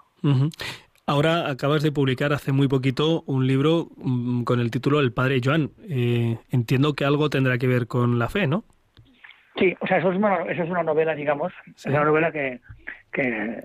Ahora 1.05 1.49
acabas 1.49 1.81
de 1.83 1.91
publicar 1.91 2.31
hace 2.33 2.51
muy 2.53 2.67
poquito 2.67 3.23
un 3.25 3.45
libro 3.47 3.89
mm, 3.97 4.43
con 4.43 4.59
el 4.59 4.69
título 4.71 4.99
El 5.01 5.11
Padre 5.11 5.41
Joan. 5.43 5.71
Eh, 5.89 6.37
entiendo 6.51 6.93
que 6.93 7.03
algo 7.03 7.29
tendrá 7.29 7.57
que 7.57 7.67
ver 7.67 7.87
con 7.87 8.19
la 8.19 8.29
fe, 8.29 8.45
¿no? 8.47 8.63
Sí, 9.55 9.75
o 9.79 9.87
sea, 9.87 9.97
eso 9.97 10.11
es 10.11 10.17
una, 10.17 10.43
eso 10.43 10.63
es 10.63 10.69
una 10.69 10.83
novela, 10.83 11.13
digamos, 11.15 11.53
Sí. 11.75 11.89
es 11.89 11.93
una 11.95 12.05
novela 12.05 12.31
que, 12.31 12.59
que 13.11 13.63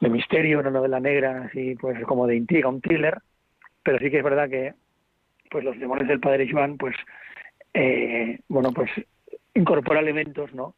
de 0.00 0.08
misterio, 0.08 0.60
una 0.60 0.70
novela 0.70 1.00
negra, 1.00 1.44
así 1.46 1.74
pues 1.76 2.02
como 2.04 2.26
de 2.26 2.36
intriga, 2.36 2.68
un 2.68 2.80
thriller, 2.80 3.18
pero 3.82 3.98
sí 3.98 4.10
que 4.10 4.18
es 4.18 4.24
verdad 4.24 4.48
que 4.48 4.74
pues 5.50 5.64
los 5.64 5.78
demonios 5.78 6.08
del 6.08 6.20
padre 6.20 6.48
Joan, 6.50 6.76
pues 6.78 6.94
eh, 7.74 8.38
bueno, 8.48 8.70
pues 8.72 8.90
incorpora 9.54 10.00
elementos, 10.00 10.52
¿no? 10.54 10.74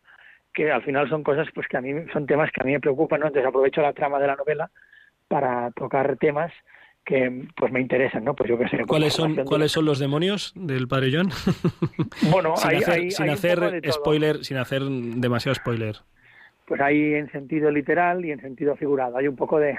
Que 0.53 0.71
al 0.73 0.83
final 0.83 1.09
son 1.09 1.23
cosas, 1.23 1.49
pues 1.55 1.69
que 1.69 1.77
a 1.77 1.81
mí 1.81 1.93
son 2.13 2.27
temas 2.27 2.51
que 2.51 2.61
a 2.63 2.65
mí 2.65 2.73
me 2.73 2.81
preocupan, 2.81 3.21
¿no? 3.21 3.27
Entonces 3.29 3.49
aprovecho 3.49 3.83
la 3.83 3.93
trama 3.93 4.19
de 4.19 4.27
la 4.27 4.37
novela 4.37 4.71
para 5.29 5.71
tocar 5.73 6.17
temas 6.17 6.53
que 7.05 7.49
pues 7.57 7.73
me 7.73 7.81
interesan, 7.81 8.25
¿no? 8.25 8.35
Pues 8.35 8.49
yo 8.49 8.59
qué 8.59 8.69
sé. 8.69 8.77
pues, 8.79 8.87
¿Cuáles 8.87 9.13
son, 9.15 9.35
de- 9.37 9.45
¿cuáles 9.45 9.73
son 9.73 9.85
los 9.85 9.99
demonios 9.99 10.53
del 10.55 10.87
Padre 10.89 11.11
Joan? 11.13 11.31
Bueno, 12.31 12.57
sin 12.57 12.71
hay, 12.71 12.77
hacer, 12.77 12.95
hay- 12.95 13.11
sin 13.11 13.25
hay 13.27 13.31
hacer 13.33 13.83
spoiler, 13.93 14.45
sin 14.45 14.57
hacer 14.59 14.83
demasiado 14.85 15.55
spoiler. 15.55 15.97
pues 16.67 16.81
hay 16.81 17.15
en 17.15 17.31
sentido 17.33 17.71
literal 17.71 18.25
y 18.25 18.31
en 18.31 18.41
sentido 18.41 18.77
figurado. 18.77 19.17
Hay 19.17 19.27
un 19.29 19.37
poco 19.37 19.59
de, 19.59 19.77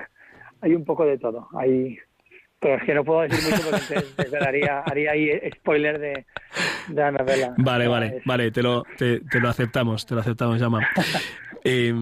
hay 0.61 0.73
un 0.75 0.83
poco 0.85 1.05
de 1.05 1.17
todo. 1.17 1.47
Hay, 1.57 1.97
pero 2.61 2.75
es 2.75 2.83
que 2.83 2.93
no 2.93 3.03
puedo 3.03 3.21
decir 3.21 3.43
mucho 3.43 3.63
porque 3.63 3.81
entonces, 3.81 4.13
entonces 4.17 4.41
haría, 4.41 4.79
haría 4.81 5.11
ahí 5.11 5.29
spoiler 5.55 5.99
de, 5.99 6.25
de 6.87 7.01
la 7.01 7.11
novela. 7.11 7.53
Vale, 7.57 7.87
vale, 7.87 8.21
vale, 8.23 8.51
te 8.51 8.61
lo, 8.61 8.83
te, 8.97 9.19
te 9.21 9.39
lo 9.39 9.49
aceptamos, 9.49 10.05
te 10.05 10.13
lo 10.13 10.21
aceptamos, 10.21 10.59
Llama. 10.59 10.87
Eh, 11.63 11.93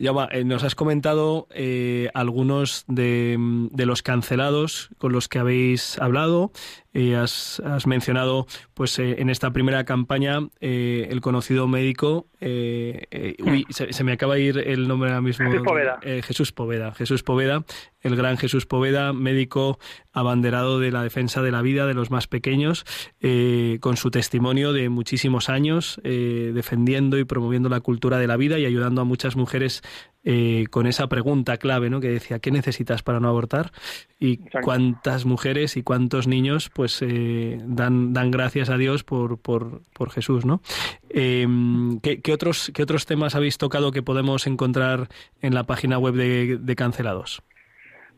Llama, 0.00 0.28
eh, 0.32 0.42
nos 0.42 0.64
has 0.64 0.74
comentado 0.74 1.46
eh, 1.54 2.10
algunos 2.12 2.84
de, 2.88 3.36
de 3.70 3.86
los 3.86 4.02
cancelados 4.02 4.90
con 4.98 5.12
los 5.12 5.28
que 5.28 5.38
habéis 5.38 6.00
hablado. 6.00 6.50
Eh, 6.98 7.14
has, 7.14 7.60
has 7.60 7.86
mencionado, 7.86 8.46
pues, 8.72 8.98
eh, 8.98 9.16
en 9.18 9.28
esta 9.28 9.52
primera 9.52 9.84
campaña, 9.84 10.38
eh, 10.62 11.08
el 11.10 11.20
conocido 11.20 11.68
médico. 11.68 12.26
eh, 12.40 13.36
uy, 13.40 13.66
se, 13.68 13.92
se 13.92 14.02
me 14.02 14.12
acaba 14.12 14.36
de 14.36 14.40
ir 14.40 14.58
el 14.58 14.88
nombre 14.88 15.10
ahora 15.10 15.20
mismo. 15.20 15.46
Jesús 15.46 15.62
Poveda. 15.62 15.98
Jesús 16.22 16.52
Poveda. 16.52 16.94
Jesús 16.94 17.22
Poveda, 17.22 17.64
el 18.00 18.16
gran 18.16 18.38
Jesús 18.38 18.64
Poveda, 18.64 19.12
médico 19.12 19.78
abanderado 20.16 20.80
de 20.80 20.90
la 20.90 21.02
defensa 21.02 21.42
de 21.42 21.52
la 21.52 21.60
vida 21.60 21.86
de 21.86 21.92
los 21.92 22.10
más 22.10 22.26
pequeños, 22.26 22.86
eh, 23.20 23.76
con 23.80 23.98
su 23.98 24.10
testimonio 24.10 24.72
de 24.72 24.88
muchísimos 24.88 25.50
años, 25.50 26.00
eh, 26.04 26.52
defendiendo 26.54 27.18
y 27.18 27.24
promoviendo 27.24 27.68
la 27.68 27.80
cultura 27.80 28.18
de 28.18 28.26
la 28.26 28.38
vida 28.38 28.58
y 28.58 28.64
ayudando 28.64 29.02
a 29.02 29.04
muchas 29.04 29.36
mujeres 29.36 29.82
eh, 30.24 30.64
con 30.70 30.86
esa 30.86 31.06
pregunta 31.06 31.58
clave, 31.58 31.90
¿no? 31.90 32.00
Que 32.00 32.08
decía, 32.08 32.38
¿qué 32.38 32.50
necesitas 32.50 33.02
para 33.02 33.20
no 33.20 33.28
abortar? 33.28 33.72
Y 34.18 34.32
Exacto. 34.32 34.60
cuántas 34.64 35.26
mujeres 35.26 35.76
y 35.76 35.82
cuántos 35.82 36.26
niños, 36.26 36.70
pues, 36.70 37.00
eh, 37.02 37.58
dan, 37.64 38.14
dan 38.14 38.30
gracias 38.30 38.70
a 38.70 38.78
Dios 38.78 39.04
por, 39.04 39.38
por, 39.38 39.82
por 39.92 40.10
Jesús, 40.10 40.46
¿no? 40.46 40.62
Eh, 41.10 41.46
¿qué, 42.02 42.22
qué 42.22 42.32
otros, 42.32 42.72
¿Qué 42.74 42.82
otros 42.82 43.04
temas 43.04 43.34
habéis 43.34 43.58
tocado 43.58 43.92
que 43.92 44.02
podemos 44.02 44.46
encontrar 44.46 45.08
en 45.42 45.54
la 45.54 45.64
página 45.64 45.98
web 45.98 46.14
de, 46.14 46.56
de 46.56 46.74
Cancelados? 46.74 47.42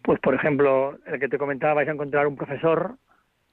Pues, 0.03 0.21
por 0.21 0.35
ejemplo, 0.35 0.99
el 1.07 1.21
que 1.21 1.29
te 1.29 1.39
comentaba, 1.39 1.75
vais 1.75 1.89
a 1.89 1.93
encontrar 1.93 2.27
un 2.27 2.37
profesor 2.37 2.97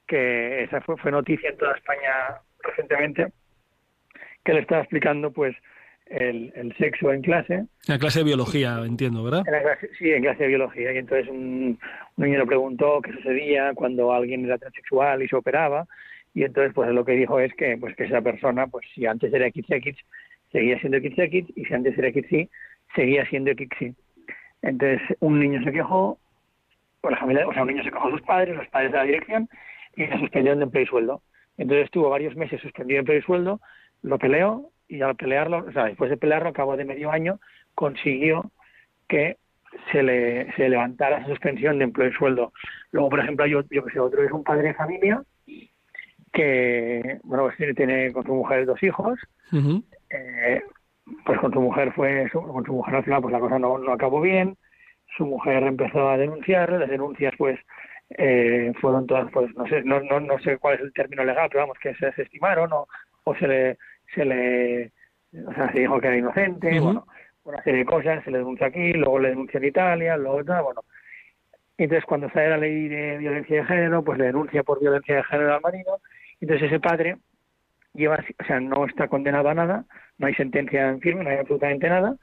que 0.06 0.62
esa 0.64 0.80
fue, 0.80 0.96
fue 0.96 1.10
noticia 1.10 1.50
en 1.50 1.56
toda 1.58 1.74
España 1.74 2.40
recientemente, 2.62 3.32
que 4.44 4.52
le 4.54 4.60
estaba 4.60 4.82
explicando, 4.82 5.30
pues, 5.32 5.54
el, 6.06 6.52
el 6.54 6.72
sexo 6.76 7.12
en 7.12 7.20
clase 7.20 7.64
La 7.88 7.98
clase 7.98 8.20
de 8.20 8.24
biología, 8.26 8.78
entiendo, 8.86 9.24
¿verdad? 9.24 9.42
En 9.44 9.52
la 9.52 9.62
clase- 9.62 9.90
sí, 9.98 10.12
en 10.12 10.22
clase 10.22 10.44
de 10.44 10.48
biología. 10.50 10.92
Y 10.92 10.98
entonces 10.98 11.28
un, 11.28 11.78
un 12.16 12.24
niño 12.24 12.38
le 12.38 12.46
preguntó 12.46 13.00
qué 13.02 13.12
sucedía 13.12 13.72
cuando 13.74 14.12
alguien 14.12 14.44
era 14.44 14.56
transexual 14.58 15.22
y 15.22 15.28
se 15.28 15.34
operaba. 15.34 15.86
Y 16.32 16.44
entonces, 16.44 16.72
pues 16.74 16.90
lo 16.90 17.04
que 17.04 17.12
dijo 17.12 17.40
es 17.40 17.52
que, 17.54 17.76
pues 17.76 17.96
que 17.96 18.04
esa 18.04 18.20
persona, 18.20 18.68
pues 18.68 18.86
si 18.94 19.04
antes 19.06 19.32
era 19.34 19.48
XX, 19.48 19.96
seguía 20.52 20.78
siendo 20.78 20.98
XX, 20.98 21.50
y 21.56 21.64
si 21.64 21.74
antes 21.74 21.98
era 21.98 22.12
XY, 22.12 22.48
seguía 22.94 23.26
siendo 23.26 23.50
XY. 23.52 23.94
Entonces, 24.62 25.00
un 25.20 25.40
niño 25.40 25.60
se 25.64 25.72
quejó, 25.72 26.18
o 27.06 27.10
la 27.10 27.18
familia, 27.18 27.46
o 27.46 27.52
sea, 27.52 27.62
un 27.62 27.68
niño 27.68 27.82
se 27.82 27.90
quejó 27.90 28.08
a 28.08 28.10
sus 28.10 28.22
padres, 28.22 28.56
los 28.56 28.68
padres 28.68 28.92
de 28.92 28.98
la 28.98 29.04
dirección, 29.04 29.48
y 29.94 30.06
le 30.06 30.18
suspendieron 30.18 30.58
de 30.58 30.64
empleo 30.64 30.84
y 30.84 30.86
sueldo. 30.86 31.22
Entonces 31.56 31.86
estuvo 31.86 32.10
varios 32.10 32.36
meses 32.36 32.60
suspendido 32.60 32.96
de 32.96 33.00
empleo 33.00 33.18
y 33.18 33.22
sueldo, 33.22 33.60
lo 34.02 34.18
peleó, 34.18 34.70
y 34.88 35.00
al 35.00 35.16
pelearlo, 35.16 35.64
o 35.68 35.72
sea, 35.72 35.84
después 35.84 36.10
de 36.10 36.16
pelearlo, 36.16 36.48
a 36.50 36.52
cabo 36.52 36.76
de 36.76 36.84
medio 36.84 37.10
año, 37.10 37.40
consiguió 37.74 38.50
que 39.08 39.36
se 39.92 40.02
le, 40.02 40.52
se 40.54 40.68
levantara 40.68 41.18
esa 41.18 41.28
suspensión 41.28 41.78
de 41.78 41.84
empleo 41.84 42.08
y 42.08 42.12
sueldo. 42.12 42.52
Luego, 42.92 43.10
por 43.10 43.20
ejemplo, 43.20 43.46
yo, 43.46 43.62
yo 43.70 43.84
que 43.84 43.92
sé, 43.92 44.00
otro 44.00 44.22
es 44.22 44.32
un 44.32 44.44
padre 44.44 44.68
de 44.68 44.74
familia 44.74 45.22
que, 46.32 47.18
bueno, 47.22 47.44
pues 47.44 47.56
tiene, 47.56 47.74
tiene 47.74 48.12
con 48.12 48.24
su 48.24 48.34
mujer 48.34 48.66
dos 48.66 48.82
hijos, 48.82 49.18
eh, 50.10 50.62
pues 51.24 51.38
con 51.38 51.52
su 51.52 51.60
mujer 51.60 51.92
fue, 51.92 52.28
con 52.30 52.64
su 52.64 52.72
mujer 52.72 52.96
al 52.96 53.04
final 53.04 53.22
pues 53.22 53.32
la 53.32 53.40
cosa 53.40 53.58
no, 53.58 53.78
no 53.78 53.92
acabó 53.92 54.20
bien, 54.20 54.56
su 55.16 55.26
mujer 55.26 55.62
empezó 55.62 56.08
a 56.08 56.16
denunciar, 56.16 56.70
las 56.72 56.88
denuncias 56.88 57.34
pues 57.38 57.58
eh, 58.10 58.72
fueron 58.80 59.06
todas, 59.06 59.30
pues 59.32 59.54
no 59.56 59.66
sé, 59.66 59.82
no, 59.82 60.00
no, 60.00 60.20
no 60.20 60.38
sé 60.40 60.58
cuál 60.58 60.74
es 60.76 60.80
el 60.82 60.92
término 60.92 61.24
legal, 61.24 61.48
pero 61.50 61.62
vamos, 61.62 61.78
que 61.78 61.94
se 61.94 62.06
desestimaron 62.06 62.72
o, 62.72 62.86
o 63.24 63.34
se 63.34 63.48
le, 63.48 63.78
se 64.14 64.24
le, 64.24 64.92
o 65.46 65.52
sea, 65.54 65.72
se 65.72 65.80
dijo 65.80 66.00
que 66.00 66.06
era 66.06 66.16
inocente, 66.16 66.78
bueno, 66.80 67.06
una 67.44 67.62
serie 67.62 67.80
de 67.80 67.86
cosas, 67.86 68.24
se 68.24 68.30
le 68.30 68.38
denuncia 68.38 68.66
aquí, 68.66 68.92
luego 68.92 69.18
le 69.18 69.30
denuncia 69.30 69.58
en 69.58 69.64
Italia, 69.64 70.16
luego 70.16 70.44
tal, 70.44 70.64
bueno. 70.64 70.82
Entonces 71.78 72.04
cuando 72.06 72.30
sale 72.30 72.50
la 72.50 72.58
ley 72.58 72.88
de 72.88 73.18
violencia 73.18 73.56
de 73.56 73.66
género, 73.66 74.02
pues 74.02 74.18
le 74.18 74.26
denuncia 74.26 74.62
por 74.62 74.80
violencia 74.80 75.16
de 75.16 75.24
género 75.24 75.54
al 75.54 75.60
marido, 75.60 76.00
entonces 76.40 76.68
ese 76.68 76.80
padre 76.80 77.16
lleva, 77.92 78.18
o 78.40 78.44
sea, 78.44 78.60
no 78.60 78.86
está 78.86 79.08
condenado 79.08 79.48
a 79.48 79.54
nada, 79.54 79.84
no 80.18 80.26
hay 80.26 80.34
sentencia 80.34 80.88
en 80.88 81.00
firme, 81.00 81.24
no 81.24 81.30
hay 81.30 81.38
absolutamente 81.38 81.88
nada, 81.88 82.16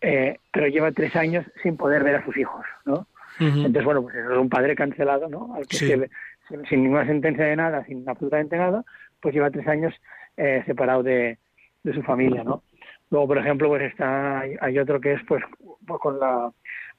eh, 0.00 0.38
pero 0.52 0.66
lleva 0.68 0.92
tres 0.92 1.14
años 1.16 1.44
sin 1.62 1.76
poder 1.76 2.02
ver 2.04 2.16
a 2.16 2.24
sus 2.24 2.36
hijos, 2.36 2.64
¿no? 2.84 3.06
Entonces, 3.38 3.84
bueno, 3.84 4.02
pues 4.02 4.14
es 4.16 4.26
un 4.26 4.48
padre 4.50 4.74
cancelado, 4.74 5.28
¿no? 5.28 5.54
Al 5.54 5.66
que 5.66 5.76
Sí. 5.76 5.86
se 5.88 6.10
sin, 6.48 6.66
sin 6.66 6.82
ninguna 6.82 7.06
sentencia 7.06 7.44
de 7.46 7.56
nada, 7.56 7.84
sin 7.84 8.06
absolutamente 8.08 8.56
nada, 8.56 8.84
pues 9.20 9.34
lleva 9.34 9.50
tres 9.50 9.66
años 9.68 9.94
eh, 10.36 10.62
separado 10.66 11.02
de, 11.02 11.38
de 11.82 11.94
su 11.94 12.02
familia, 12.02 12.44
¿no? 12.44 12.62
Luego, 13.10 13.28
por 13.28 13.38
ejemplo, 13.38 13.68
pues 13.68 13.82
está 13.82 14.40
hay, 14.40 14.56
hay 14.60 14.78
otro 14.78 15.00
que 15.00 15.12
es 15.14 15.20
pues, 15.26 15.42
pues 15.86 16.00
con 16.00 16.18
la 16.20 16.50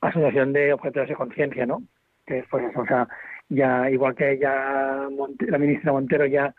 asociación 0.02 0.52
de 0.54 0.74
objetores 0.74 1.10
de 1.10 1.16
conciencia, 1.16 1.66
¿no? 1.66 1.84
Que 2.26 2.40
es 2.40 2.46
pues 2.50 2.64
eso, 2.70 2.82
o 2.82 2.86
sea, 2.88 3.08
ya 3.50 3.90
igual 3.92 4.16
que 4.16 4.38
ya 4.40 5.08
Monte- 5.12 5.50
la 5.50 5.58
ministra 5.58 5.92
Montero 5.92 6.26
ya 6.26 6.54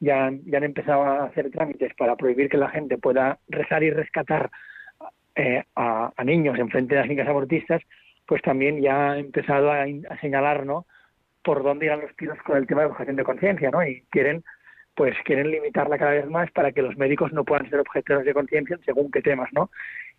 ya 0.00 0.30
ya 0.46 0.58
han 0.58 0.64
empezado 0.64 1.02
a 1.04 1.24
hacer 1.24 1.50
trámites 1.50 1.92
para 1.94 2.16
prohibir 2.16 2.48
que 2.48 2.56
la 2.56 2.70
gente 2.70 2.98
pueda 2.98 3.38
rezar 3.48 3.82
y 3.82 3.90
rescatar 3.90 4.50
eh, 5.38 5.64
a, 5.76 6.12
a 6.16 6.24
niños 6.24 6.58
en 6.58 6.68
frente 6.68 6.94
de 6.94 7.00
las 7.00 7.06
clínicas 7.06 7.28
abortistas, 7.28 7.80
pues 8.26 8.42
también 8.42 8.82
ya 8.82 9.12
ha 9.12 9.18
empezado 9.18 9.70
a, 9.72 9.86
señalar, 10.20 10.66
¿no? 10.66 10.84
Por 11.42 11.62
dónde 11.62 11.86
irán 11.86 12.00
los 12.00 12.14
tiros 12.16 12.36
con 12.42 12.56
el 12.56 12.66
tema 12.66 12.82
de 12.82 12.88
objeción 12.88 13.16
de 13.16 13.24
conciencia, 13.24 13.70
¿no? 13.70 13.82
Y 13.86 14.02
quieren 14.10 14.44
pues 14.94 15.14
quieren 15.24 15.48
limitarla 15.52 15.96
cada 15.96 16.10
vez 16.10 16.26
más 16.26 16.50
para 16.50 16.72
que 16.72 16.82
los 16.82 16.96
médicos 16.98 17.32
no 17.32 17.44
puedan 17.44 17.70
ser 17.70 17.78
objetores 17.78 18.26
de 18.26 18.34
conciencia 18.34 18.74
en 18.74 18.82
según 18.82 19.12
qué 19.12 19.22
temas, 19.22 19.48
¿no? 19.52 19.70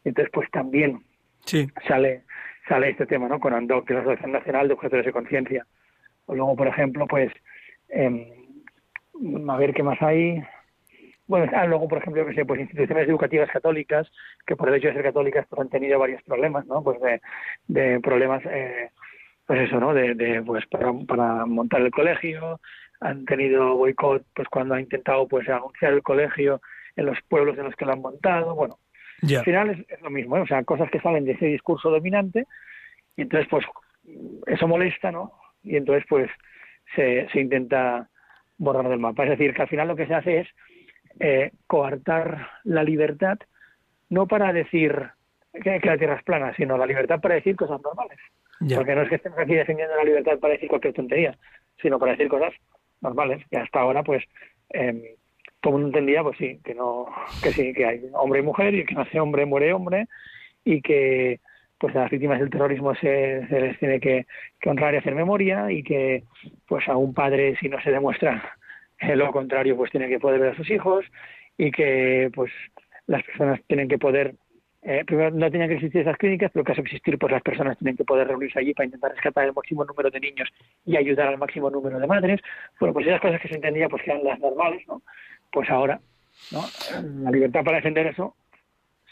Entonces, 0.06 0.32
pues 0.34 0.50
también 0.52 1.04
Sí. 1.44 1.68
sale 1.86 2.24
sale 2.70 2.92
este 2.92 3.06
tema, 3.06 3.28
¿no? 3.28 3.42
Con 3.42 3.54
ANDOC, 3.54 3.86
que 3.86 3.94
es 3.94 3.96
la 3.98 4.02
Asociación 4.04 4.32
Nacional 4.32 4.68
de 4.70 4.74
Objetores 4.76 5.06
de 5.06 5.12
Conciencia. 5.12 5.66
O 6.28 6.36
luego, 6.36 6.56
por 6.56 6.68
ejemplo, 6.68 7.08
pues, 7.08 7.32
em, 7.90 8.26
a 9.50 9.58
ver 9.58 9.74
qué 9.74 9.84
más 9.84 10.02
hay. 10.02 10.42
Bueno, 11.30 11.52
ah, 11.56 11.68
luego, 11.68 11.88
por 11.88 12.00
ejemplo, 12.00 12.26
que 12.26 12.34
sé, 12.34 12.44
pues 12.44 12.60
instituciones 12.60 13.08
educativas 13.08 13.52
católicas, 13.52 14.12
que 14.48 14.56
por 14.56 14.68
el 14.68 14.76
hecho 14.76 14.88
de 14.88 14.96
ser 14.96 15.04
católicas 15.04 15.46
pues 15.48 15.62
han 15.62 15.70
tenido 15.70 16.00
varios 16.00 16.24
problemas, 16.24 16.66
¿no? 16.66 16.84
Pues 16.84 17.00
de, 17.02 17.22
de 17.68 18.00
problemas, 18.00 18.42
eh, 18.48 18.90
pues 19.46 19.62
eso, 19.62 19.80
¿no? 19.80 19.94
De, 19.94 20.16
de 20.16 20.42
pues 20.42 20.66
para, 20.66 20.92
para 21.08 21.46
montar 21.46 21.82
el 21.82 21.92
colegio, 21.92 22.60
han 23.00 23.26
tenido 23.26 23.76
boicot, 23.76 24.26
pues 24.34 24.48
cuando 24.50 24.74
ha 24.74 24.82
intentado 24.82 25.28
pues 25.28 25.48
anunciar 25.48 25.94
el 25.94 26.02
colegio 26.02 26.62
en 26.96 27.06
los 27.06 27.20
pueblos 27.30 27.56
en 27.60 27.66
los 27.66 27.76
que 27.76 27.86
lo 27.86 27.94
han 27.94 28.02
montado, 28.02 28.56
bueno, 28.56 28.80
al 29.22 29.44
final 29.44 29.70
es, 29.70 29.86
es 29.88 30.02
lo 30.02 30.10
mismo, 30.10 30.36
¿eh? 30.36 30.42
o 30.42 30.48
sea, 30.48 30.64
cosas 30.64 30.90
que 30.90 31.00
salen 31.00 31.26
de 31.26 31.34
ese 31.34 31.46
discurso 31.46 31.92
dominante 31.92 32.48
y 33.16 33.22
entonces 33.22 33.48
pues 33.52 33.66
eso 34.48 34.68
molesta, 34.68 35.12
¿no? 35.12 35.34
Y 35.62 35.76
entonces 35.76 36.06
pues 36.10 36.28
se, 36.96 37.30
se 37.32 37.40
intenta 37.40 38.10
borrar 38.58 38.90
del 38.90 39.00
mapa. 39.00 39.26
Es 39.26 39.32
decir, 39.32 39.54
que 39.54 39.62
al 39.62 39.68
final 39.68 39.88
lo 39.88 39.96
que 39.96 40.08
se 40.08 40.16
hace 40.16 40.40
es 40.40 40.48
eh, 41.20 41.52
coartar 41.68 42.48
la 42.64 42.84
libertad, 42.84 43.38
no 44.10 44.28
para 44.28 44.54
decir 44.54 45.10
que, 45.54 45.80
que 45.80 45.88
la 45.88 45.98
Tierra 45.98 46.16
es 46.16 46.24
plana, 46.24 46.54
sino 46.56 46.78
la 46.78 46.86
libertad 46.86 47.20
para 47.20 47.36
decir 47.36 47.56
cosas 47.56 47.82
normales. 47.82 48.20
Ya. 48.62 48.78
Porque 48.78 48.96
no 48.96 49.04
es 49.04 49.10
que 49.10 49.16
estemos 49.16 49.40
aquí 49.40 49.56
defendiendo 49.56 49.96
la 49.96 50.04
libertad 50.04 50.38
para 50.40 50.54
decir 50.54 50.70
cualquier 50.70 50.94
tontería, 50.94 51.38
sino 51.82 51.98
para 51.98 52.14
decir 52.14 52.28
cosas 52.28 52.54
normales. 53.02 53.46
Que 53.50 53.58
hasta 53.58 53.80
ahora, 53.80 54.04
pues, 54.04 54.24
eh, 54.70 55.16
todo 55.62 55.76
el 55.76 55.82
mundo 55.84 55.98
entendía, 55.98 56.24
pues 56.24 56.38
sí, 56.38 56.60
que 56.64 56.74
no, 56.74 57.08
que 57.42 57.52
sí, 57.52 57.74
que 57.74 57.86
hay 57.86 58.02
hombre 58.14 58.40
y 58.40 58.44
mujer, 58.44 58.74
y 58.74 58.86
que 58.86 58.96
nace 58.96 59.20
hombre, 59.20 59.46
muere 59.46 59.74
hombre, 59.74 60.08
y 60.64 60.82
que 60.82 61.40
pues 61.78 61.96
a 61.96 62.00
las 62.02 62.12
víctimas 62.12 62.40
del 62.40 62.50
terrorismo 62.50 62.94
se, 62.96 63.48
se 63.48 63.62
les 63.62 63.80
tiene 63.80 64.02
que, 64.02 64.26
que 64.60 64.70
honrar 64.70 64.94
y 64.94 64.98
hacer 64.98 65.16
memoria, 65.16 65.72
y 65.72 65.82
que 65.82 66.24
pues 66.68 66.88
a 66.90 66.98
un 66.98 67.14
padre, 67.14 67.56
si 67.62 67.70
no 67.70 67.80
se 67.82 67.92
demuestra 67.92 68.58
lo 69.02 69.32
contrario, 69.32 69.76
pues 69.76 69.92
tiene 69.92 70.08
que 70.08 70.20
poder 70.20 70.40
ver 70.40 70.54
a 70.54 70.56
sus 70.56 70.70
hijos, 70.70 71.06
y 71.58 71.72
que 71.72 72.30
pues 72.34 72.52
las 73.08 73.24
personas 73.24 73.60
tienen 73.68 73.88
que 73.88 73.98
poder 73.98 74.36
eh, 74.82 75.04
primero 75.06 75.30
no 75.32 75.52
tenían 75.52 75.68
que 75.68 75.76
existir 75.76 76.02
esas 76.02 76.18
clínicas, 76.18 76.52
pero 76.54 76.64
caso 76.64 76.80
existir, 76.82 77.18
pues 77.18 77.32
las 77.34 77.42
personas 77.42 77.78
tienen 77.78 77.98
que 77.98 78.06
poder 78.06 78.28
reunirse 78.28 78.60
allí 78.60 78.74
para 78.74 78.86
intentar 78.86 79.12
rescatar 79.12 79.46
el 79.46 79.54
máximo 79.54 79.84
número 79.84 80.10
de 80.10 80.22
niños 80.22 80.48
y 80.86 80.96
ayudar 80.96 81.28
al 81.28 81.38
máximo 81.38 81.70
número 81.70 82.00
de 82.00 82.08
madres. 82.08 82.40
Bueno, 82.80 82.94
pues 82.94 83.06
esas 83.06 83.20
cosas 83.20 83.42
que 83.42 83.50
se 83.50 83.56
entendía 83.56 83.90
pues 83.90 84.04
que 84.04 84.12
eran 84.12 84.24
las 84.24 84.40
normales, 84.40 84.82
¿no? 84.88 85.02
Pues 85.52 85.70
ahora, 85.70 86.00
¿no? 86.52 86.64
La 87.24 87.32
libertad 87.32 87.64
para 87.66 87.78
defender 87.78 88.08
eso 88.08 88.36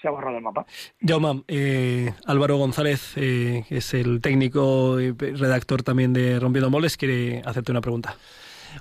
se 0.01 0.07
ha 0.07 0.11
borrado 0.11 0.35
del 0.35 0.43
mapa. 0.43 0.65
Jaume, 1.01 1.43
eh, 1.49 2.11
Álvaro 2.27 2.57
González, 2.57 3.15
eh, 3.17 3.63
que 3.67 3.77
es 3.77 3.93
el 3.93 4.21
técnico 4.21 5.01
y 5.01 5.11
redactor 5.11 5.83
también 5.83 6.13
de 6.13 6.39
Rompiendo 6.39 6.69
Moles, 6.69 6.95
quiere 6.95 7.41
hacerte 7.43 7.71
una 7.71 7.81
pregunta. 7.81 8.15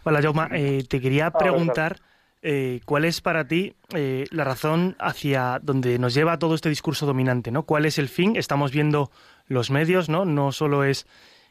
Hola, 0.05 0.23
Jauma. 0.23 0.49
Eh, 0.53 0.85
te 0.89 1.01
quería 1.01 1.31
preguntar 1.31 1.97
eh, 2.43 2.81
cuál 2.85 3.05
es 3.05 3.21
para 3.21 3.47
ti 3.47 3.75
eh, 3.95 4.25
la 4.31 4.45
razón 4.45 4.95
hacia 4.99 5.59
donde 5.63 5.99
nos 5.99 6.15
lleva 6.15 6.39
todo 6.39 6.55
este 6.55 6.69
discurso 6.69 7.07
dominante, 7.07 7.51
¿no? 7.51 7.65
¿Cuál 7.65 7.87
es 7.87 7.99
el 7.99 8.09
fin? 8.09 8.37
Estamos 8.37 8.73
viendo 8.73 9.11
los 9.49 9.71
medios, 9.71 10.09
¿no? 10.09 10.25
No 10.25 10.53
solo 10.53 10.85
es 10.85 11.07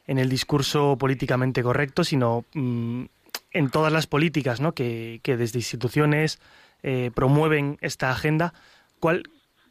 en 0.08 0.19
el 0.19 0.29
discurso 0.29 0.97
políticamente 0.97 1.63
correcto, 1.63 2.03
sino 2.03 2.45
mm, 2.53 3.05
en 3.51 3.69
todas 3.71 3.91
las 3.91 4.08
políticas, 4.08 4.62
¿no? 4.62 4.73
Que, 4.73 5.19
que 5.23 5.38
desde 5.38 5.60
instituciones 5.60 6.39
eh, 6.84 7.10
promueven 7.15 7.77
esta 7.81 8.12
agenda. 8.12 8.53
¿Cuál 8.99 9.23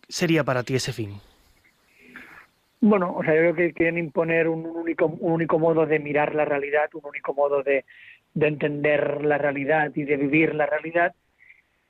sería 0.08 0.42
para 0.42 0.64
ti 0.64 0.74
ese 0.74 0.92
fin? 0.92 1.20
Bueno, 2.80 3.14
o 3.14 3.22
sea, 3.22 3.34
yo 3.34 3.40
creo 3.40 3.54
que 3.54 3.72
quieren 3.72 3.98
imponer 3.98 4.48
un 4.48 4.66
único, 4.66 5.06
un 5.06 5.32
único 5.32 5.58
modo 5.58 5.87
de 5.87 6.00
mirar 6.00 6.34
la 6.34 6.44
realidad, 6.44 6.90
un 6.92 7.06
único 7.06 7.32
modo 7.32 7.62
de, 7.62 7.84
de 8.35 8.49
entender 8.49 9.25
la 9.25 9.38
realidad 9.38 9.92
y 9.94 10.05
de 10.05 10.16
vivir 10.16 10.55
la 10.55 10.66
realidad. 10.66 11.14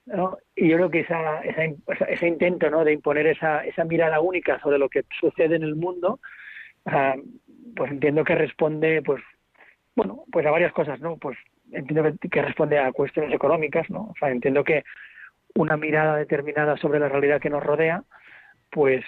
¿no? 0.07 0.37
Y 0.55 0.69
yo 0.69 0.77
creo 0.77 0.91
que 0.91 1.01
esa, 1.01 1.41
esa, 1.41 2.05
ese 2.07 2.29
intento 2.29 2.71
¿no? 2.71 2.85
de 2.85 2.93
imponer 2.93 3.27
esa, 3.27 3.65
esa 3.65 3.85
mirada 3.85 4.21
única 4.21 4.61
sobre 4.61 4.79
lo 4.79 4.89
que 4.89 5.05
sucede 5.19 5.57
en 5.57 5.63
el 5.63 5.75
mundo, 5.75 6.21
ah, 6.87 7.17
pues 7.75 7.91
entiendo 7.91 8.25
que 8.25 8.35
responde, 8.35 9.03
pues, 9.03 9.23
bueno, 9.97 10.25
pues 10.31 10.47
a 10.47 10.51
varias 10.51 10.73
cosas, 10.73 11.01
¿no? 11.01 11.17
Pues 11.17 11.39
entiendo 11.73 12.13
que, 12.21 12.29
que 12.29 12.43
responde 12.43 12.79
a 12.79 12.93
cuestiones 12.93 13.33
económicas, 13.33 13.89
¿no? 13.91 14.03
O 14.03 14.15
sea, 14.19 14.31
entiendo 14.31 14.65
que 14.65 14.85
una 15.55 15.77
mirada 15.77 16.17
determinada 16.17 16.77
sobre 16.77 16.99
la 16.99 17.09
realidad 17.09 17.41
que 17.41 17.51
nos 17.51 17.63
rodea, 17.63 18.03
pues 18.71 19.05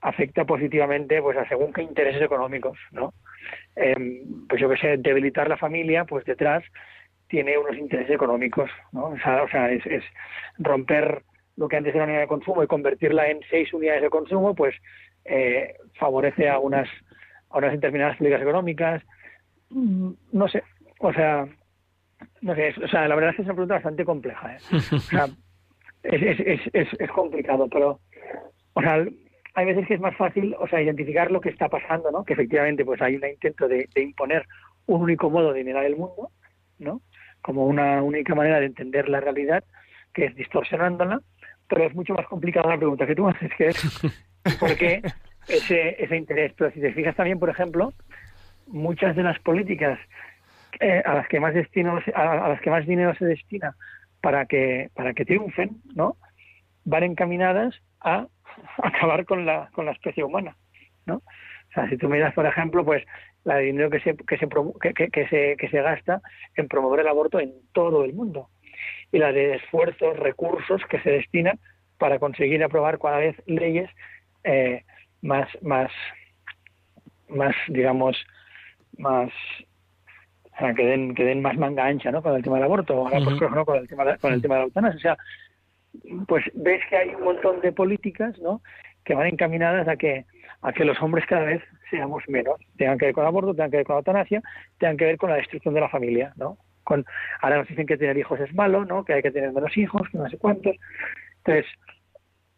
afecta 0.00 0.44
positivamente 0.44 1.20
pues 1.22 1.36
a 1.36 1.48
según 1.48 1.72
qué 1.72 1.82
intereses 1.82 2.22
económicos, 2.22 2.78
¿no? 2.90 3.14
Em, 3.76 4.46
pues 4.48 4.60
yo 4.60 4.68
que 4.68 4.76
sé, 4.76 4.96
debilitar 4.98 5.48
la 5.48 5.56
familia, 5.56 6.04
pues 6.04 6.24
detrás 6.24 6.62
tiene 7.28 7.56
unos 7.58 7.76
intereses 7.76 8.14
económicos, 8.14 8.70
¿no? 8.92 9.06
O 9.06 9.18
sea, 9.18 9.42
o 9.42 9.48
sea, 9.48 9.70
es, 9.72 9.84
es 9.86 10.04
romper 10.58 11.22
lo 11.56 11.68
que 11.68 11.76
antes 11.76 11.94
era 11.94 12.04
una 12.04 12.12
unidad 12.12 12.22
de 12.24 12.28
consumo 12.28 12.62
y 12.62 12.66
convertirla 12.66 13.28
en 13.30 13.40
seis 13.50 13.72
unidades 13.72 14.02
de 14.02 14.10
consumo, 14.10 14.54
pues 14.54 14.74
eh, 15.24 15.74
favorece 15.98 16.48
a 16.48 16.58
unas 16.58 16.88
a 17.50 17.58
unas 17.58 17.72
determinadas 17.72 18.16
políticas 18.16 18.42
económicas, 18.42 19.02
Mm, 19.70 20.12
no 20.32 20.46
sé, 20.48 20.62
o 21.00 21.12
sea, 21.12 21.48
no 22.42 22.54
sé, 22.54 22.68
es- 22.68 22.78
o 22.78 22.88
sea, 22.88 23.08
la 23.08 23.14
verdad 23.14 23.30
es 23.30 23.36
que 23.36 23.42
es 23.42 23.46
una 23.46 23.54
pregunta 23.54 23.74
bastante 23.74 24.04
compleja, 24.04 24.54
¿eh? 24.54 24.58
O 24.92 24.98
sea, 25.00 25.26
es, 26.04 26.38
es, 26.40 26.60
es, 26.72 26.88
es 27.00 27.10
complicado, 27.10 27.68
pero, 27.68 28.00
o 28.74 28.80
sea, 28.82 29.04
hay 29.54 29.66
veces 29.66 29.86
que 29.86 29.94
es 29.94 30.00
más 30.00 30.16
fácil, 30.16 30.54
o 30.58 30.66
sea, 30.66 30.82
identificar 30.82 31.30
lo 31.30 31.40
que 31.40 31.48
está 31.48 31.68
pasando, 31.68 32.10
¿no? 32.10 32.24
Que 32.24 32.32
efectivamente, 32.32 32.84
pues 32.84 33.00
hay 33.00 33.16
un 33.16 33.24
intento 33.26 33.68
de, 33.68 33.88
de 33.94 34.02
imponer 34.02 34.46
un 34.86 35.02
único 35.02 35.30
modo 35.30 35.52
de 35.52 35.64
mirar 35.64 35.84
el 35.84 35.96
mundo, 35.96 36.30
¿no? 36.78 37.00
Como 37.40 37.66
una 37.66 38.02
única 38.02 38.34
manera 38.34 38.58
de 38.58 38.66
entender 38.66 39.08
la 39.08 39.20
realidad, 39.20 39.64
que 40.12 40.26
es 40.26 40.34
distorsionándola, 40.34 41.20
pero 41.68 41.84
es 41.84 41.94
mucho 41.94 42.14
más 42.14 42.26
complicada 42.26 42.70
la 42.70 42.78
pregunta 42.78 43.06
que 43.06 43.14
tú 43.14 43.28
haces, 43.28 43.50
que 43.56 43.68
es 43.68 44.00
¿por 44.60 44.76
qué 44.76 45.02
ese, 45.48 46.02
ese 46.02 46.16
interés? 46.16 46.52
Pero 46.56 46.70
si 46.72 46.80
te 46.80 46.92
fijas 46.92 47.16
también, 47.16 47.38
por 47.38 47.50
ejemplo, 47.50 47.92
muchas 48.66 49.14
de 49.14 49.22
las 49.22 49.38
políticas 49.40 49.98
eh, 50.80 51.02
a 51.04 51.14
las 51.14 51.28
que 51.28 51.40
más 51.40 51.54
destino 51.54 52.00
a, 52.14 52.32
a 52.46 52.48
las 52.48 52.60
que 52.60 52.70
más 52.70 52.86
dinero 52.86 53.14
se 53.14 53.24
destina 53.24 53.76
para 54.20 54.46
que 54.46 54.90
para 54.94 55.14
que 55.14 55.24
triunfen 55.24 55.82
no 55.94 56.16
van 56.84 57.04
encaminadas 57.04 57.74
a 58.04 58.26
acabar 58.82 59.24
con 59.24 59.44
la 59.44 59.68
con 59.72 59.86
la 59.86 59.92
especie 59.92 60.22
humana 60.22 60.56
no 61.06 61.16
o 61.16 61.72
sea 61.74 61.88
si 61.88 61.96
tú 61.96 62.08
miras 62.08 62.32
por 62.34 62.46
ejemplo 62.46 62.84
pues 62.84 63.04
la 63.44 63.56
de 63.56 63.64
dinero 63.64 63.90
que 63.90 64.00
se 64.00 64.16
que 64.16 64.38
se 64.38 64.48
que, 64.94 65.10
que- 65.10 65.28
se 65.28 65.56
que 65.56 65.68
se 65.68 65.82
gasta 65.82 66.20
en 66.56 66.68
promover 66.68 67.00
el 67.00 67.08
aborto 67.08 67.40
en 67.40 67.52
todo 67.72 68.04
el 68.04 68.14
mundo. 68.14 68.48
Y 69.12 69.18
la 69.18 69.32
de 69.32 69.56
esfuerzos 69.56 70.18
recursos 70.18 70.82
que 70.88 70.98
se 71.00 71.10
destinan 71.10 71.58
para 71.98 72.18
conseguir 72.18 72.62
aprobar 72.64 72.98
cada 72.98 73.18
vez 73.18 73.36
leyes 73.46 73.88
eh, 74.44 74.84
más 75.22 75.46
más 75.62 75.90
más 77.28 77.54
digamos 77.68 78.16
más 78.98 79.30
o 80.52 80.58
sea, 80.58 80.74
que 80.74 80.84
den 80.86 81.14
que 81.14 81.24
den 81.24 81.42
más 81.42 81.56
manga 81.56 81.84
ancha 81.84 82.10
no 82.10 82.22
con 82.22 82.34
el 82.34 82.42
tema 82.42 82.56
del 82.56 82.64
aborto 82.64 82.94
ahora 82.94 83.18
por 83.24 83.34
ejemplo, 83.34 83.64
con 83.64 83.76
el 83.78 83.88
tema 83.88 84.04
de, 84.04 84.18
con 84.18 84.32
el 84.32 84.42
tema 84.42 84.54
de 84.54 84.60
la 84.60 84.64
eutanasia. 84.66 84.96
O 84.96 85.00
sea 85.00 85.16
pues 86.26 86.44
ves 86.54 86.82
que 86.88 86.96
hay 86.96 87.14
un 87.14 87.24
montón 87.24 87.60
de 87.60 87.72
políticas 87.72 88.38
no 88.40 88.62
que 89.04 89.14
van 89.14 89.26
encaminadas 89.26 89.86
a 89.88 89.96
que 89.96 90.24
a 90.62 90.72
que 90.72 90.84
los 90.84 91.00
hombres 91.02 91.26
cada 91.26 91.44
vez 91.44 91.62
seamos 91.90 92.22
menos 92.28 92.60
tengan 92.76 92.98
que 92.98 93.06
ver 93.06 93.14
con 93.14 93.22
el 93.22 93.28
aborto 93.28 93.54
tengan 93.54 93.70
que 93.70 93.76
ver 93.78 93.86
con 93.86 93.94
la 93.94 94.00
eutanasia 94.00 94.42
tengan 94.78 94.96
que 94.96 95.04
ver 95.04 95.16
con 95.16 95.30
la 95.30 95.36
destrucción 95.36 95.74
de 95.74 95.80
la 95.80 95.88
familia 95.88 96.32
no 96.36 96.58
con 96.84 97.04
ahora 97.40 97.58
nos 97.58 97.68
dicen 97.68 97.86
que 97.86 97.96
tener 97.96 98.16
hijos 98.16 98.38
es 98.38 98.54
malo, 98.54 98.84
¿no? 98.84 99.04
Que 99.04 99.14
hay 99.14 99.22
que 99.22 99.32
tener 99.32 99.52
menos 99.52 99.76
hijos, 99.76 100.08
que 100.10 100.18
no 100.18 100.28
sé 100.28 100.38
cuántos. 100.38 100.76
Entonces, 101.38 101.66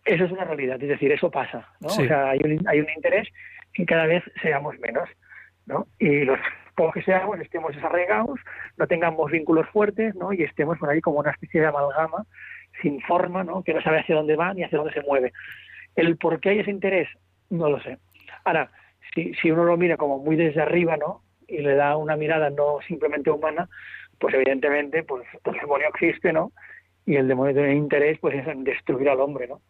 eso 0.04 0.24
es 0.24 0.32
una 0.32 0.44
realidad, 0.44 0.82
es 0.82 0.88
decir, 0.88 1.10
eso 1.10 1.30
pasa, 1.30 1.68
¿no? 1.80 1.88
Sí. 1.88 2.02
O 2.02 2.08
sea, 2.08 2.30
hay 2.30 2.40
un, 2.44 2.68
hay 2.68 2.80
un 2.80 2.90
interés 2.94 3.28
que 3.72 3.86
cada 3.86 4.06
vez 4.06 4.22
seamos 4.42 4.78
menos, 4.78 5.08
¿no? 5.64 5.86
Y 5.98 6.24
los 6.24 6.38
pocos 6.74 6.94
que 6.94 7.02
seamos 7.02 7.40
estemos 7.40 7.74
desarraigados, 7.74 8.38
no 8.76 8.86
tengamos 8.86 9.30
vínculos 9.30 9.68
fuertes, 9.70 10.14
¿no? 10.14 10.32
Y 10.32 10.42
estemos 10.42 10.78
por 10.78 10.90
ahí 10.90 11.00
como 11.00 11.20
una 11.20 11.30
especie 11.30 11.60
de 11.60 11.66
amalgama 11.68 12.26
sin 12.82 13.00
forma, 13.02 13.44
¿no? 13.44 13.62
Que 13.62 13.74
no 13.74 13.82
sabe 13.82 14.00
hacia 14.00 14.16
dónde 14.16 14.36
va 14.36 14.52
ni 14.54 14.62
hacia 14.62 14.78
dónde 14.78 14.92
se 14.92 15.02
mueve. 15.02 15.32
El 15.94 16.16
por 16.16 16.40
qué 16.40 16.50
hay 16.50 16.58
ese 16.60 16.70
interés, 16.70 17.08
no 17.50 17.70
lo 17.70 17.80
sé. 17.80 17.98
Ahora, 18.44 18.70
si, 19.14 19.34
si 19.34 19.50
uno 19.50 19.64
lo 19.64 19.76
mira 19.76 19.96
como 19.96 20.18
muy 20.18 20.36
desde 20.36 20.62
arriba, 20.62 20.96
¿no? 20.96 21.22
Y 21.48 21.58
le 21.58 21.74
da 21.74 21.96
una 21.96 22.16
mirada 22.16 22.50
no 22.50 22.78
simplemente 22.86 23.30
humana, 23.30 23.68
pues 24.18 24.34
evidentemente, 24.34 25.02
pues 25.02 25.26
el 25.44 25.52
demonio 25.54 25.88
existe, 25.88 26.32
¿no? 26.32 26.52
Y 27.04 27.16
el 27.16 27.28
demonio 27.28 27.54
tiene 27.54 27.74
interés, 27.74 28.18
pues 28.18 28.34
es 28.34 28.46
en 28.48 28.64
destruir 28.64 29.08
al 29.08 29.20
hombre, 29.20 29.46
¿no? 29.46 29.60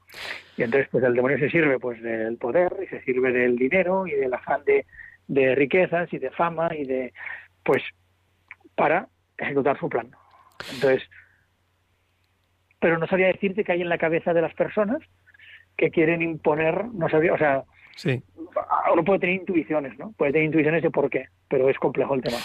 Y 0.57 0.62
entonces, 0.62 0.88
pues 0.90 1.04
el 1.04 1.14
demonio 1.14 1.38
se 1.38 1.50
sirve, 1.50 1.78
pues 1.78 2.02
del 2.02 2.38
poder 2.38 2.74
y 2.82 2.86
se 2.86 3.02
sirve 3.02 3.32
del 3.32 3.57
dinero 3.57 4.07
y 4.07 4.12
del 4.12 4.32
afán 4.32 4.64
de, 4.64 4.86
de 5.28 5.54
riquezas 5.54 6.11
y 6.12 6.18
de 6.18 6.30
fama 6.30 6.74
y 6.74 6.86
de, 6.86 7.12
pues, 7.62 7.82
para 8.74 9.09
ejecutar 9.36 9.78
su 9.78 9.88
plan. 9.88 10.11
Entonces, 10.72 11.02
pero 12.80 12.98
no 12.98 13.06
sabría 13.06 13.28
decirte 13.28 13.64
que 13.64 13.72
hay 13.72 13.82
en 13.82 13.88
la 13.88 13.98
cabeza 13.98 14.32
de 14.34 14.42
las 14.42 14.54
personas 14.54 14.98
que 15.76 15.90
quieren 15.90 16.22
imponer, 16.22 16.86
no 16.86 17.08
sabría, 17.08 17.34
o 17.34 17.38
sea, 17.38 17.64
Sí. 17.96 18.22
uno 18.92 19.04
puede 19.04 19.20
tener 19.20 19.36
intuiciones, 19.36 19.98
¿no? 19.98 20.12
Puede 20.12 20.32
tener 20.32 20.46
intuiciones 20.46 20.82
de 20.82 20.90
por 20.90 21.08
qué, 21.10 21.26
pero 21.48 21.68
es 21.70 21.78
complejo 21.78 22.14
el 22.14 22.22
tema. 22.22 22.36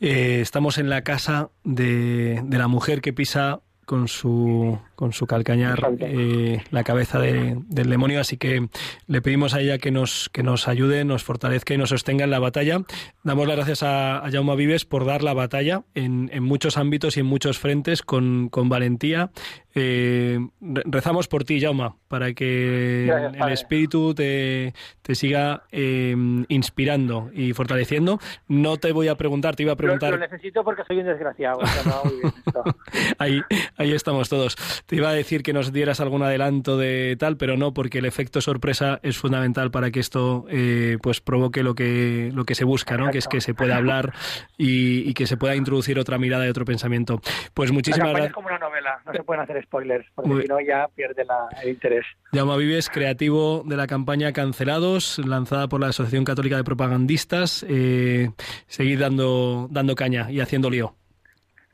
Eh, 0.00 0.40
estamos 0.40 0.78
en 0.78 0.88
la 0.88 1.02
casa 1.02 1.50
de, 1.64 2.40
de 2.44 2.58
la 2.58 2.68
mujer 2.68 3.00
que 3.00 3.12
pisa 3.12 3.60
con 3.84 4.06
su, 4.06 4.78
con 4.98 5.12
su 5.12 5.28
calcañar 5.28 5.78
eh, 6.00 6.60
la 6.72 6.82
cabeza 6.82 7.20
de- 7.20 7.56
del 7.68 7.88
demonio, 7.88 8.20
así 8.20 8.36
que 8.36 8.68
le 9.06 9.22
pedimos 9.22 9.54
a 9.54 9.60
ella 9.60 9.78
que 9.78 9.92
nos, 9.92 10.28
que 10.32 10.42
nos 10.42 10.66
ayude, 10.66 11.04
nos 11.04 11.22
fortalezca 11.22 11.72
y 11.72 11.78
nos 11.78 11.90
sostenga 11.90 12.24
en 12.24 12.32
la 12.32 12.40
batalla. 12.40 12.80
Damos 13.22 13.46
las 13.46 13.54
gracias 13.54 13.84
a, 13.84 14.18
a 14.18 14.28
Jaume 14.32 14.56
Vives 14.56 14.84
por 14.84 15.04
dar 15.04 15.22
la 15.22 15.34
batalla 15.34 15.82
en, 15.94 16.30
en 16.32 16.42
muchos 16.42 16.76
ámbitos 16.76 17.16
y 17.16 17.20
en 17.20 17.26
muchos 17.26 17.60
frentes 17.60 18.02
con, 18.02 18.48
con 18.48 18.68
valentía. 18.68 19.30
Eh, 19.76 20.40
re- 20.60 20.82
rezamos 20.86 21.28
por 21.28 21.44
ti, 21.44 21.60
Jaume, 21.60 21.90
para 22.08 22.32
que 22.32 23.04
Gracias, 23.06 23.46
el 23.46 23.52
espíritu 23.52 24.14
te, 24.16 24.74
te 25.02 25.14
siga 25.14 25.62
eh, 25.70 26.16
inspirando 26.48 27.30
y 27.32 27.52
fortaleciendo. 27.52 28.18
No 28.48 28.78
te 28.78 28.90
voy 28.90 29.06
a 29.06 29.14
preguntar, 29.14 29.54
te 29.54 29.62
iba 29.62 29.74
a 29.74 29.76
preguntar. 29.76 30.10
Lo, 30.10 30.16
lo 30.16 30.22
necesito 30.26 30.64
porque 30.64 30.82
soy 30.88 30.98
un 30.98 31.06
desgraciado. 31.06 31.58
o 31.60 31.66
sea, 31.66 31.82
no, 31.84 32.04
muy 32.10 32.20
bien 32.20 32.32
esto. 32.44 32.64
Ahí, 33.18 33.40
ahí 33.76 33.92
estamos 33.92 34.28
todos. 34.28 34.56
Te 34.88 34.96
iba 34.96 35.10
a 35.10 35.12
decir 35.12 35.42
que 35.42 35.52
nos 35.52 35.70
dieras 35.70 36.00
algún 36.00 36.22
adelanto 36.22 36.78
de 36.78 37.14
tal, 37.20 37.36
pero 37.36 37.58
no, 37.58 37.74
porque 37.74 37.98
el 37.98 38.06
efecto 38.06 38.40
sorpresa 38.40 39.00
es 39.02 39.18
fundamental 39.18 39.70
para 39.70 39.90
que 39.90 40.00
esto 40.00 40.46
eh, 40.48 40.96
pues 41.02 41.20
provoque 41.20 41.62
lo 41.62 41.74
que, 41.74 42.30
lo 42.34 42.46
que 42.46 42.54
se 42.54 42.64
busca, 42.64 42.96
¿no? 42.96 43.10
Que 43.10 43.18
es 43.18 43.28
que 43.28 43.42
se 43.42 43.52
pueda 43.52 43.76
hablar 43.76 44.14
y, 44.56 45.06
y 45.06 45.12
que 45.12 45.26
se 45.26 45.36
pueda 45.36 45.54
introducir 45.56 45.98
otra 45.98 46.16
mirada 46.16 46.46
y 46.46 46.48
otro 46.48 46.64
pensamiento. 46.64 47.20
Pues 47.52 47.70
muchísimas 47.70 48.06
campaña 48.08 48.26
es 48.28 48.32
gracias. 48.32 48.34
como 48.34 48.48
una 48.48 48.58
novela, 48.58 48.98
no 49.04 49.12
se 49.12 49.22
pueden 49.24 49.42
hacer 49.42 49.62
spoilers, 49.62 50.06
porque 50.14 50.30
Muy- 50.30 50.42
si 50.42 50.48
no 50.48 50.58
ya 50.60 50.88
pierde 50.96 51.22
la- 51.26 51.48
el 51.62 51.68
interés. 51.68 52.06
Jaume 52.32 52.56
Vives, 52.56 52.88
creativo 52.88 53.64
de 53.66 53.76
la 53.76 53.86
campaña 53.86 54.32
Cancelados, 54.32 55.18
lanzada 55.18 55.68
por 55.68 55.80
la 55.82 55.88
Asociación 55.88 56.24
Católica 56.24 56.56
de 56.56 56.64
Propagandistas. 56.64 57.62
Eh, 57.68 58.30
seguid 58.68 58.98
dando, 59.00 59.68
dando 59.70 59.94
caña 59.94 60.30
y 60.30 60.40
haciendo 60.40 60.70
lío. 60.70 60.94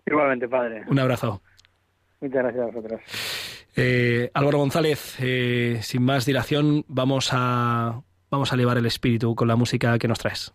Igualmente, 0.05 0.49
padre. 0.49 0.83
Un 0.89 0.99
abrazo. 0.99 1.41
Muchas 2.21 2.43
gracias 2.43 2.62
a 2.62 2.67
vosotros. 2.67 3.01
Eh, 3.77 4.31
Álvaro 4.35 4.59
González, 4.59 5.17
eh, 5.21 5.81
sin 5.83 6.03
más 6.03 6.25
dilación, 6.25 6.85
vamos 6.89 7.31
a, 7.33 8.03
vamos 8.31 8.53
a 8.53 8.55
elevar 8.55 8.79
el 8.79 8.87
espíritu 8.87 9.35
con 9.35 9.49
la 9.49 9.57
música 9.57 9.99
que 9.99 10.09
nos 10.09 10.19
traes. 10.19 10.53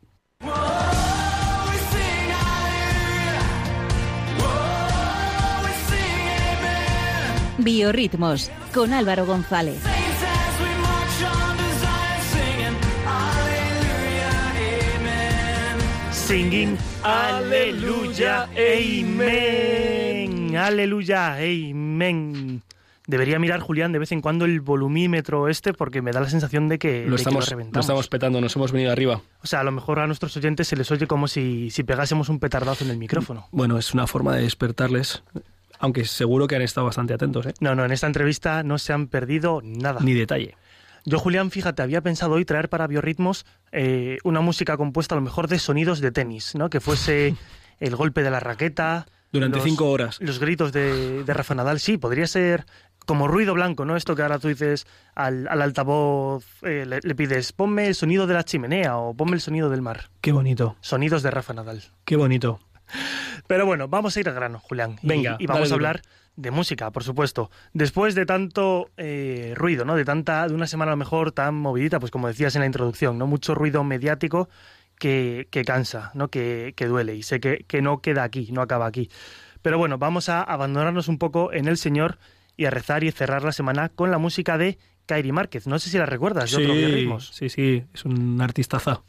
Biorritmos 7.58 8.50
con 8.74 8.94
Álvaro 8.94 9.26
González. 9.26 9.99
Singing 16.30 16.78
Aleluya, 17.02 18.48
Amen. 18.54 20.56
Aleluya, 20.56 21.38
Amen. 21.38 22.62
Debería 23.08 23.40
mirar, 23.40 23.62
Julián, 23.62 23.92
de 23.92 23.98
vez 23.98 24.12
en 24.12 24.22
cuando 24.22 24.46
el 24.46 24.62
volumímetro 24.62 25.48
este 25.48 25.74
porque 25.74 26.04
me 26.04 26.12
da 26.12 26.22
la 26.22 26.30
sensación 26.30 26.70
de 26.70 26.78
que 26.78 27.02
de 27.02 27.06
Lo 27.06 27.16
que 27.16 27.24
estamos, 27.24 27.46
lo 27.46 27.50
reventamos. 27.50 27.84
estamos 27.84 28.08
petando, 28.10 28.42
nos 28.42 28.56
hemos 28.56 28.72
venido 28.72 28.92
arriba. 28.92 29.24
O 29.42 29.48
sea, 29.48 29.62
a 29.62 29.64
lo 29.64 29.72
mejor 29.72 29.98
a 29.98 30.06
nuestros 30.06 30.38
oyentes 30.38 30.68
se 30.68 30.76
les 30.76 30.92
oye 30.92 31.08
como 31.08 31.28
si, 31.28 31.72
si 31.72 31.82
pegásemos 31.82 32.30
un 32.30 32.38
petardazo 32.38 32.84
en 32.84 32.92
el 32.92 32.98
micrófono. 32.98 33.48
Bueno, 33.50 33.80
es 33.80 33.96
una 33.96 34.06
forma 34.06 34.36
de 34.36 34.44
despertarles, 34.44 35.24
aunque 35.80 36.06
seguro 36.06 36.46
que 36.46 36.58
han 36.58 36.62
estado 36.62 36.86
bastante 36.86 37.16
atentos, 37.16 37.48
¿eh? 37.48 37.56
No, 37.60 37.74
no, 37.74 37.86
en 37.86 37.92
esta 37.92 38.06
entrevista 38.06 38.62
no 38.62 38.78
se 38.78 38.94
han 38.94 39.08
perdido 39.08 39.62
nada. 39.64 40.00
Ni 40.02 40.14
detalle. 40.14 40.56
Yo, 41.10 41.18
Julián, 41.20 41.50
fíjate, 41.50 41.82
había 41.82 42.02
pensado 42.02 42.34
hoy 42.34 42.46
traer 42.46 42.70
para 42.70 42.86
Biorritmos 42.86 43.46
eh, 43.72 44.18
una 44.24 44.42
música 44.42 44.78
compuesta 44.78 45.16
a 45.16 45.18
lo 45.18 45.24
mejor 45.24 45.48
de 45.48 45.58
sonidos 45.58 46.02
de 46.02 46.12
tenis, 46.12 46.54
¿no? 46.56 46.70
Que 46.70 46.80
fuese 46.80 47.36
el 47.80 47.96
golpe 47.96 48.22
de 48.22 48.30
la 48.30 48.40
raqueta. 48.40 49.08
Durante 49.32 49.58
los- 49.58 49.66
cinco 49.66 49.90
horas. 49.90 50.18
Los 50.22 50.38
gritos 50.40 50.72
de, 50.72 51.24
de 51.24 51.34
Rafa 51.34 51.56
Nadal, 51.56 51.80
sí, 51.80 51.98
podría 51.98 52.28
ser 52.28 52.66
como 53.06 53.28
ruido 53.28 53.56
blanco, 53.56 53.86
¿no? 53.86 53.96
Esto 53.96 54.16
que 54.16 54.22
ahora 54.22 54.38
tú 54.38 54.50
dices 54.50 54.86
al, 55.16 55.48
al 55.48 55.62
altavoz, 55.64 56.46
eh, 56.62 56.86
le, 56.86 57.00
le 57.02 57.16
pides, 57.16 57.54
ponme 57.54 57.88
el 57.88 57.96
sonido 57.96 58.28
de 58.28 58.36
la 58.36 58.44
chimenea 58.46 58.98
o 58.98 59.16
ponme 59.16 59.34
el 59.34 59.42
sonido 59.42 59.70
del 59.72 59.82
mar. 59.82 60.10
Qué 60.22 60.32
bonito, 60.32 60.76
Sonidos 60.82 61.24
de 61.24 61.32
Rafa 61.32 61.54
Nadal. 61.54 61.82
qué 62.06 62.18
bonito. 62.18 62.60
Pero 63.48 63.66
bueno, 63.66 63.88
vamos 63.88 64.16
a 64.16 64.20
ir 64.20 64.30
al 64.30 64.36
grano, 64.36 64.60
Julián. 64.60 64.98
Venga, 65.02 65.38
y, 65.40 65.48
vamos 65.48 65.72
a 65.72 65.76
duro. 65.76 65.86
De 66.40 66.52
música, 66.52 66.92
por 66.92 67.04
supuesto. 67.04 67.52
Después 67.74 68.16
de 68.16 68.26
tanto 68.26 68.90
eh, 68.98 69.54
ruido, 69.56 69.84
¿no? 69.86 69.96
De 69.96 70.06
tanta, 70.06 70.48
de 70.48 70.54
una 70.54 70.68
semana 70.68 70.92
a 70.92 70.94
lo 70.94 70.98
mejor 70.98 71.32
tan 71.32 71.56
movidita, 71.56 72.00
pues 72.00 72.12
como 72.12 72.28
decías 72.28 72.56
en 72.56 72.62
la 72.62 72.66
introducción, 72.66 73.18
¿no? 73.18 73.28
Mucho 73.28 73.56
ruido 73.56 73.84
mediático 73.84 74.50
que, 74.98 75.48
que 75.52 75.64
cansa, 75.66 76.12
¿no? 76.14 76.30
Que, 76.30 76.74
que 76.76 76.86
duele. 76.86 77.16
Y 77.16 77.24
sé 77.24 77.40
que, 77.40 77.66
que 77.68 77.82
no 77.82 78.02
queda 78.02 78.24
aquí, 78.24 78.50
no 78.52 78.62
acaba 78.62 78.86
aquí. 78.86 79.10
Pero 79.62 79.78
bueno, 79.78 79.98
vamos 79.98 80.30
a 80.30 80.42
abandonarnos 80.42 81.10
un 81.10 81.18
poco 81.18 81.52
en 81.52 81.68
el 81.68 81.78
Señor 81.78 82.18
y 82.56 82.66
a 82.66 82.70
rezar 82.70 83.04
y 83.04 83.12
cerrar 83.12 83.44
la 83.44 83.52
semana 83.52 83.90
con 83.90 84.10
la 84.10 84.18
música 84.18 84.58
de 84.58 84.78
Kairi 85.06 85.32
Márquez. 85.32 85.68
No 85.68 85.78
sé 85.80 85.90
si 85.90 85.98
la 85.98 86.06
recuerdas, 86.06 86.52
de 86.52 86.64
otro 86.64 86.74
Biorritmos. 86.74 87.32
sí, 87.34 87.50
sí, 87.50 87.84
es 87.94 88.06
un 88.06 88.40
artistaza. 88.42 89.02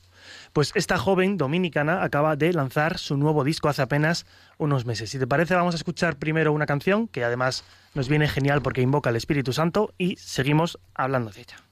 Pues 0.53 0.73
esta 0.75 0.99
joven 0.99 1.37
dominicana 1.37 2.03
acaba 2.03 2.35
de 2.37 2.53
lanzar 2.53 2.99
su 2.99 3.17
nuevo 3.17 3.45
disco 3.45 3.69
hace 3.69 3.83
apenas 3.83 4.27
unos 4.59 4.85
meses. 4.85 5.11
Si 5.11 5.19
te 5.19 5.27
parece, 5.27 5.55
vamos 5.55 5.75
a 5.75 5.77
escuchar 5.77 6.17
primero 6.17 6.53
una 6.53 6.67
canción 6.67 7.07
que 7.07 7.25
además 7.25 7.65
nos 7.95 8.09
viene 8.09 8.29
genial 8.29 8.61
porque 8.61 8.83
invoca 8.83 9.11
al 9.11 9.17
Espíritu 9.17 9.53
Santo 9.53 9.95
y 9.97 10.17
seguimos 10.17 10.79
hablando 10.95 11.31
de 11.31 11.43
ella. 11.43 11.70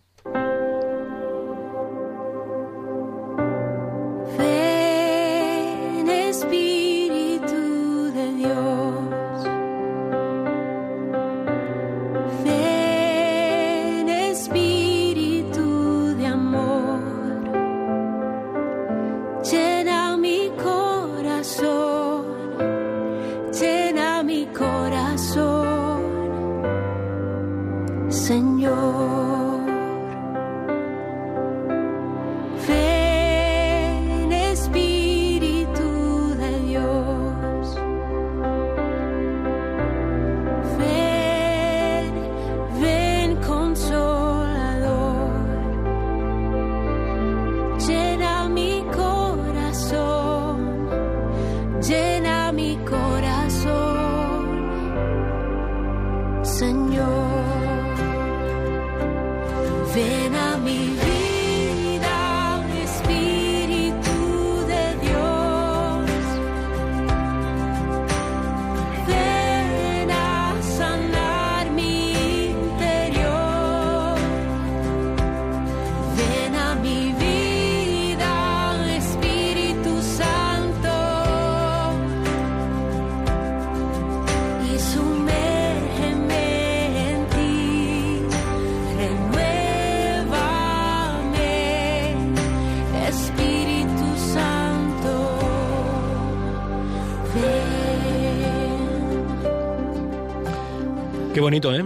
Qué 101.39 101.43
bonito, 101.43 101.73
¿eh? 101.73 101.85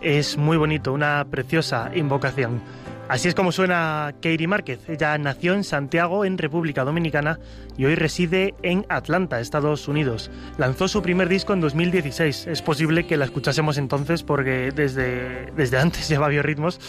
Es 0.00 0.38
muy 0.38 0.56
bonito, 0.56 0.94
una 0.94 1.26
preciosa 1.30 1.90
invocación. 1.94 2.62
Así 3.06 3.28
es 3.28 3.34
como 3.34 3.52
suena 3.52 4.14
Katie 4.22 4.48
Márquez. 4.48 4.88
Ella 4.88 5.18
nació 5.18 5.52
en 5.52 5.62
Santiago, 5.62 6.24
en 6.24 6.38
República 6.38 6.82
Dominicana, 6.82 7.38
y 7.76 7.84
hoy 7.84 7.94
reside 7.94 8.54
en 8.62 8.84
Atlanta, 8.88 9.40
Estados 9.40 9.88
Unidos. 9.88 10.30
Lanzó 10.58 10.88
su 10.88 11.02
primer 11.02 11.28
disco 11.28 11.52
en 11.52 11.60
2016. 11.60 12.46
Es 12.46 12.62
posible 12.62 13.06
que 13.06 13.16
la 13.16 13.24
escuchásemos 13.24 13.78
entonces 13.78 14.22
porque 14.22 14.72
desde, 14.74 15.50
desde 15.56 15.78
antes 15.78 16.08
lleva 16.10 16.28
biorritmos. 16.28 16.80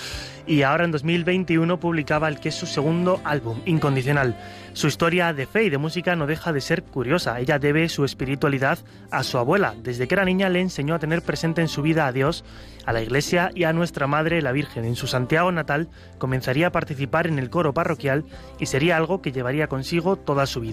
Y 0.45 0.63
ahora 0.63 0.83
en 0.83 0.91
2021 0.91 1.79
publicaba 1.79 2.27
el 2.27 2.39
que 2.39 2.49
es 2.49 2.55
su 2.55 2.65
segundo 2.65 3.21
álbum, 3.23 3.61
Incondicional. 3.65 4.35
Su 4.73 4.87
historia 4.87 5.31
de 5.33 5.45
fe 5.45 5.65
y 5.65 5.69
de 5.69 5.77
música 5.77 6.15
no 6.15 6.25
deja 6.25 6.51
de 6.51 6.59
ser 6.59 6.83
curiosa. 6.83 7.39
Ella 7.39 7.59
debe 7.59 7.87
su 7.87 8.03
espiritualidad 8.03 8.79
a 9.11 9.23
su 9.23 9.37
abuela. 9.37 9.75
Desde 9.81 10.07
que 10.07 10.15
era 10.15 10.25
niña 10.25 10.49
le 10.49 10.59
enseñó 10.59 10.95
a 10.95 10.99
tener 10.99 11.21
presente 11.21 11.61
en 11.61 11.67
su 11.67 11.81
vida 11.81 12.07
a 12.07 12.11
Dios, 12.11 12.43
a 12.85 12.91
la 12.91 13.01
Iglesia 13.01 13.51
y 13.53 13.63
a 13.63 13.73
nuestra 13.73 14.07
Madre 14.07 14.41
la 14.41 14.51
Virgen. 14.51 14.83
En 14.83 14.95
su 14.95 15.07
Santiago 15.07 15.51
natal 15.51 15.89
comenzaría 16.17 16.67
a 16.67 16.71
participar 16.71 17.27
en 17.27 17.39
el 17.39 17.49
coro 17.49 17.73
parroquial 17.73 18.25
y 18.59 18.65
sería 18.65 18.97
algo 18.97 19.21
que 19.21 19.31
llevaría 19.31 19.67
consigo 19.67 20.17
toda 20.17 20.45
su 20.45 20.59
vida. 20.59 20.72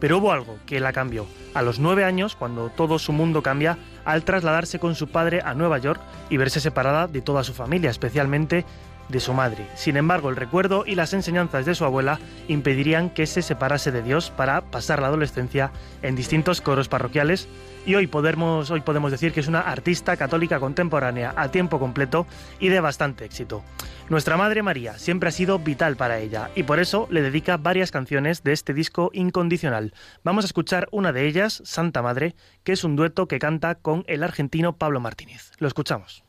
Pero 0.00 0.18
hubo 0.18 0.32
algo 0.32 0.58
que 0.66 0.80
la 0.80 0.92
cambió. 0.92 1.26
A 1.54 1.62
los 1.62 1.78
nueve 1.78 2.04
años, 2.04 2.36
cuando 2.36 2.70
todo 2.70 2.98
su 2.98 3.12
mundo 3.12 3.42
cambia, 3.42 3.78
al 4.04 4.24
trasladarse 4.24 4.78
con 4.78 4.94
su 4.94 5.08
padre 5.08 5.40
a 5.44 5.54
Nueva 5.54 5.78
York 5.78 6.00
y 6.30 6.36
verse 6.36 6.60
separada 6.60 7.06
de 7.06 7.22
toda 7.22 7.44
su 7.44 7.54
familia, 7.54 7.90
especialmente 7.90 8.64
de 9.08 9.20
su 9.20 9.32
madre. 9.32 9.66
Sin 9.74 9.96
embargo, 9.96 10.30
el 10.30 10.36
recuerdo 10.36 10.84
y 10.86 10.94
las 10.94 11.12
enseñanzas 11.12 11.66
de 11.66 11.74
su 11.74 11.84
abuela 11.84 12.18
impedirían 12.48 13.10
que 13.10 13.26
se 13.26 13.42
separase 13.42 13.92
de 13.92 14.02
Dios 14.02 14.30
para 14.30 14.62
pasar 14.62 15.00
la 15.00 15.08
adolescencia 15.08 15.72
en 16.02 16.16
distintos 16.16 16.60
coros 16.60 16.88
parroquiales 16.88 17.48
y 17.86 17.94
hoy 17.94 18.06
podemos, 18.06 18.70
hoy 18.70 18.80
podemos 18.80 19.10
decir 19.10 19.32
que 19.32 19.40
es 19.40 19.48
una 19.48 19.60
artista 19.60 20.16
católica 20.16 20.58
contemporánea 20.58 21.34
a 21.36 21.50
tiempo 21.50 21.78
completo 21.78 22.26
y 22.58 22.68
de 22.68 22.80
bastante 22.80 23.24
éxito. 23.24 23.62
Nuestra 24.08 24.36
Madre 24.36 24.62
María 24.62 24.98
siempre 24.98 25.28
ha 25.28 25.32
sido 25.32 25.58
vital 25.58 25.96
para 25.96 26.18
ella 26.18 26.50
y 26.54 26.62
por 26.62 26.78
eso 26.78 27.06
le 27.10 27.22
dedica 27.22 27.56
varias 27.56 27.90
canciones 27.90 28.42
de 28.42 28.52
este 28.52 28.74
disco 28.74 29.10
incondicional. 29.12 29.94
Vamos 30.22 30.44
a 30.44 30.46
escuchar 30.46 30.88
una 30.92 31.12
de 31.12 31.26
ellas, 31.26 31.62
Santa 31.64 32.02
Madre, 32.02 32.34
que 32.64 32.72
es 32.72 32.84
un 32.84 32.96
dueto 32.96 33.28
que 33.28 33.38
canta 33.38 33.74
con 33.74 34.04
el 34.06 34.22
argentino 34.22 34.76
Pablo 34.76 35.00
Martínez. 35.00 35.52
Lo 35.58 35.68
escuchamos. 35.68 36.24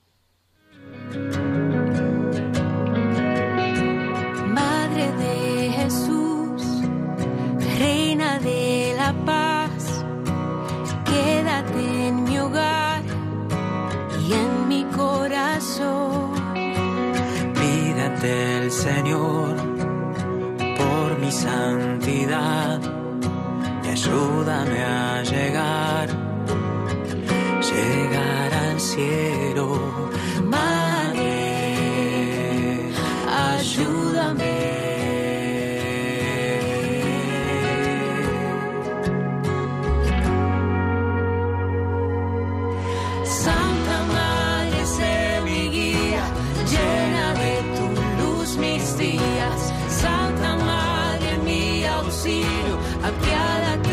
Madre 4.95 5.11
de 5.11 5.71
Jesús, 5.71 6.63
Reina 7.79 8.39
de 8.39 8.95
la 8.97 9.11
paz, 9.25 10.05
quédate 11.03 12.07
en 12.07 12.23
mi 12.23 12.39
hogar 12.39 13.03
y 14.25 14.31
en 14.31 14.69
mi 14.69 14.85
corazón. 14.95 16.31
Pídate 17.55 18.57
el 18.59 18.71
Señor 18.71 19.55
por 20.77 21.19
mi 21.19 21.29
santidad 21.29 22.79
ayúdame 23.91 24.81
a 24.81 25.23
llegar, 25.23 26.07
llegar 27.61 28.53
al 28.53 28.79
cielo. 28.79 30.04
Auxilio, 52.05 52.77
apiádate 53.03 53.84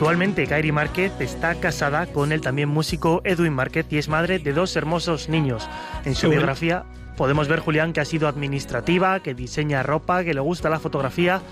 actualmente 0.00 0.46
Kairi 0.46 0.72
Márquez 0.72 1.12
está 1.20 1.56
casada 1.56 2.06
con 2.06 2.32
el 2.32 2.40
también 2.40 2.70
músico 2.70 3.20
Edwin 3.22 3.52
Márquez 3.52 3.84
y 3.90 3.98
es 3.98 4.08
madre 4.08 4.38
de 4.38 4.54
dos 4.54 4.74
hermosos 4.74 5.28
niños. 5.28 5.68
En 6.06 6.14
su 6.14 6.30
biografía 6.30 6.84
podemos 7.18 7.48
ver, 7.48 7.60
Julián, 7.60 7.92
que 7.92 8.00
ha 8.00 8.06
sido 8.06 8.26
administrativa, 8.26 9.20
que 9.20 9.34
diseña 9.34 9.82
ropa, 9.82 10.24
que 10.24 10.32
le 10.32 10.40
gusta 10.40 10.70
la 10.70 10.80
fotografía. 10.80 11.42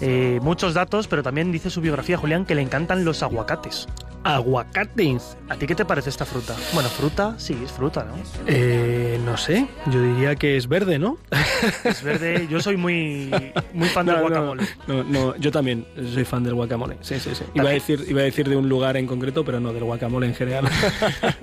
eh, 0.00 0.40
muchos 0.42 0.74
datos, 0.74 1.06
pero 1.06 1.22
también 1.22 1.52
dice 1.52 1.70
su 1.70 1.80
biografía, 1.80 2.16
Julián, 2.18 2.44
que 2.44 2.56
le 2.56 2.62
encantan 2.62 3.04
los 3.04 3.22
aguacates. 3.22 3.86
Aguacates. 4.24 5.36
¿A 5.48 5.56
ti 5.56 5.66
qué 5.66 5.74
te 5.74 5.84
parece 5.84 6.10
esta 6.10 6.24
fruta? 6.24 6.56
Bueno, 6.72 6.88
fruta, 6.88 7.34
sí, 7.38 7.58
es 7.64 7.72
fruta, 7.72 8.04
¿no? 8.04 8.14
Eh, 8.46 9.20
no 9.24 9.36
sé, 9.36 9.66
yo 9.86 10.00
diría 10.00 10.36
que 10.36 10.56
es 10.56 10.68
verde, 10.68 10.98
¿no? 10.98 11.18
Es 11.84 12.02
verde. 12.02 12.48
Yo 12.50 12.60
soy 12.60 12.76
muy, 12.76 13.30
muy 13.72 13.88
fan 13.88 14.06
del 14.06 14.16
No, 14.16 14.22
guacamole. 14.22 14.64
No, 14.86 15.04
no, 15.04 15.36
yo 15.36 15.50
también 15.50 15.86
soy 16.12 16.24
fan 16.24 16.42
del 16.42 16.54
guacamole. 16.54 16.96
Sí, 17.00 17.20
sí, 17.20 17.30
sí. 17.34 17.44
Iba 17.54 17.70
a 17.70 17.72
decir, 17.72 18.04
iba 18.08 18.20
a 18.20 18.24
decir 18.24 18.48
de 18.48 18.56
un 18.56 18.68
lugar 18.68 18.96
en 18.96 19.06
concreto, 19.06 19.44
pero 19.44 19.60
no 19.60 19.72
del 19.72 19.84
guacamole 19.84 20.26
en 20.26 20.34
general. 20.34 20.68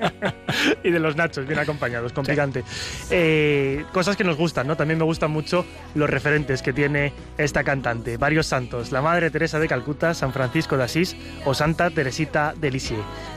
y 0.84 0.92
de 0.92 1.00
los 1.00 1.16
nachos, 1.16 1.46
bien 1.46 1.60
acompañados, 1.60 2.14
con 2.14 2.26
picante. 2.26 2.64
Eh, 3.10 3.86
cosas 3.94 4.16
que 4.16 4.24
nos 4.24 4.38
gustan, 4.38 4.68
¿no? 4.68 4.76
También 4.76 4.98
me 4.98 5.06
gustan 5.06 5.32
mucho 5.32 5.66
los 5.96 6.10
referentes 6.10 6.62
que 6.62 6.74
tiene 6.74 7.14
esta 7.38 7.64
cantante. 7.64 8.18
Varios 8.18 8.48
santos, 8.48 8.92
la 8.92 9.02
Madre 9.02 9.30
Teresa 9.32 9.60
de 9.60 9.68
Calcuta, 9.68 10.14
San 10.14 10.34
Francisco 10.34 10.78
de 10.78 10.84
Asís 10.84 11.16
o 11.46 11.54
Santa 11.54 11.90
Teresita 11.90 12.54
de 12.60 12.69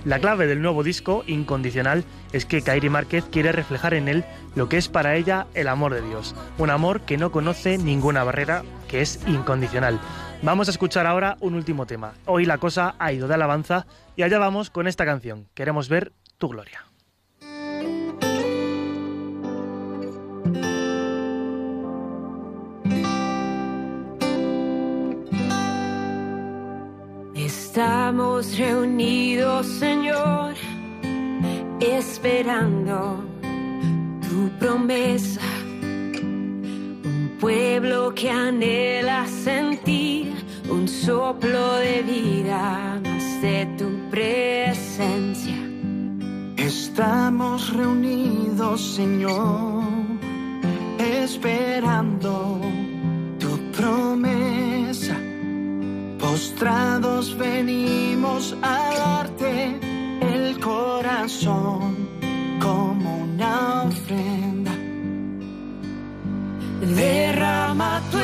La 0.05 0.19
clave 0.19 0.47
del 0.47 0.63
nuevo 0.63 0.83
disco, 0.83 1.25
Incondicional, 1.27 2.05
es 2.33 2.45
que 2.45 2.63
Kairi 2.63 2.89
Márquez 2.89 3.25
quiere 3.31 3.53
reflejar 3.53 3.95
en 3.95 4.09
él 4.09 4.25
lo 4.55 4.69
que 4.69 4.77
es 4.77 4.89
para 4.89 5.17
ella 5.17 5.47
el 5.55 5.69
amor 5.69 5.95
de 5.95 6.03
Dios. 6.03 6.35
Un 6.59 6.71
amor 6.71 7.03
que 7.03 7.17
no 7.17 7.33
conoce 7.33 7.79
ninguna 7.79 8.25
barrera, 8.25 8.63
que 8.89 9.01
es 9.01 9.21
incondicional. 9.27 10.01
Vamos 10.43 10.69
a 10.69 10.73
escuchar 10.73 11.07
ahora 11.07 11.37
un 11.41 11.55
último 11.55 11.87
tema. 11.87 12.15
Hoy 12.27 12.45
la 12.45 12.59
cosa 12.59 12.95
ha 12.99 13.13
ido 13.13 13.29
de 13.29 13.35
alabanza 13.35 13.87
y 14.17 14.23
allá 14.23 14.39
vamos 14.39 14.71
con 14.71 14.87
esta 14.87 15.05
canción. 15.05 15.47
Queremos 15.55 15.89
ver 15.89 16.13
tu 16.39 16.49
gloria. 16.49 16.92
Estamos 27.35 28.59
reunidos, 28.59 29.67
Señor, 29.67 30.55
esperando 31.81 33.25
tu 34.29 34.51
promesa. 34.59 35.41
Un 35.83 37.39
pueblo 37.41 38.15
que 38.15 38.29
anhela 38.29 39.27
sentir 39.27 40.35
un 40.69 40.87
soplo 40.87 41.77
de 41.77 42.03
vida 42.03 43.01
más 43.03 43.41
de 43.41 43.67
tu 43.79 43.89
presencia. 44.11 45.57
Estamos 46.59 47.73
reunidos, 47.73 48.95
Señor, 48.95 49.85
esperando 50.99 52.61
tu 53.39 53.57
promesa. 53.73 54.42
Postrados 56.43 57.39
venimos 57.39 58.57
a 58.63 58.91
darte 58.99 59.79
el 60.21 60.59
corazón 60.59 62.09
como 62.61 63.19
una 63.19 63.85
ofrenda. 63.85 64.73
Derrama 66.81 68.03
tu 68.11 68.19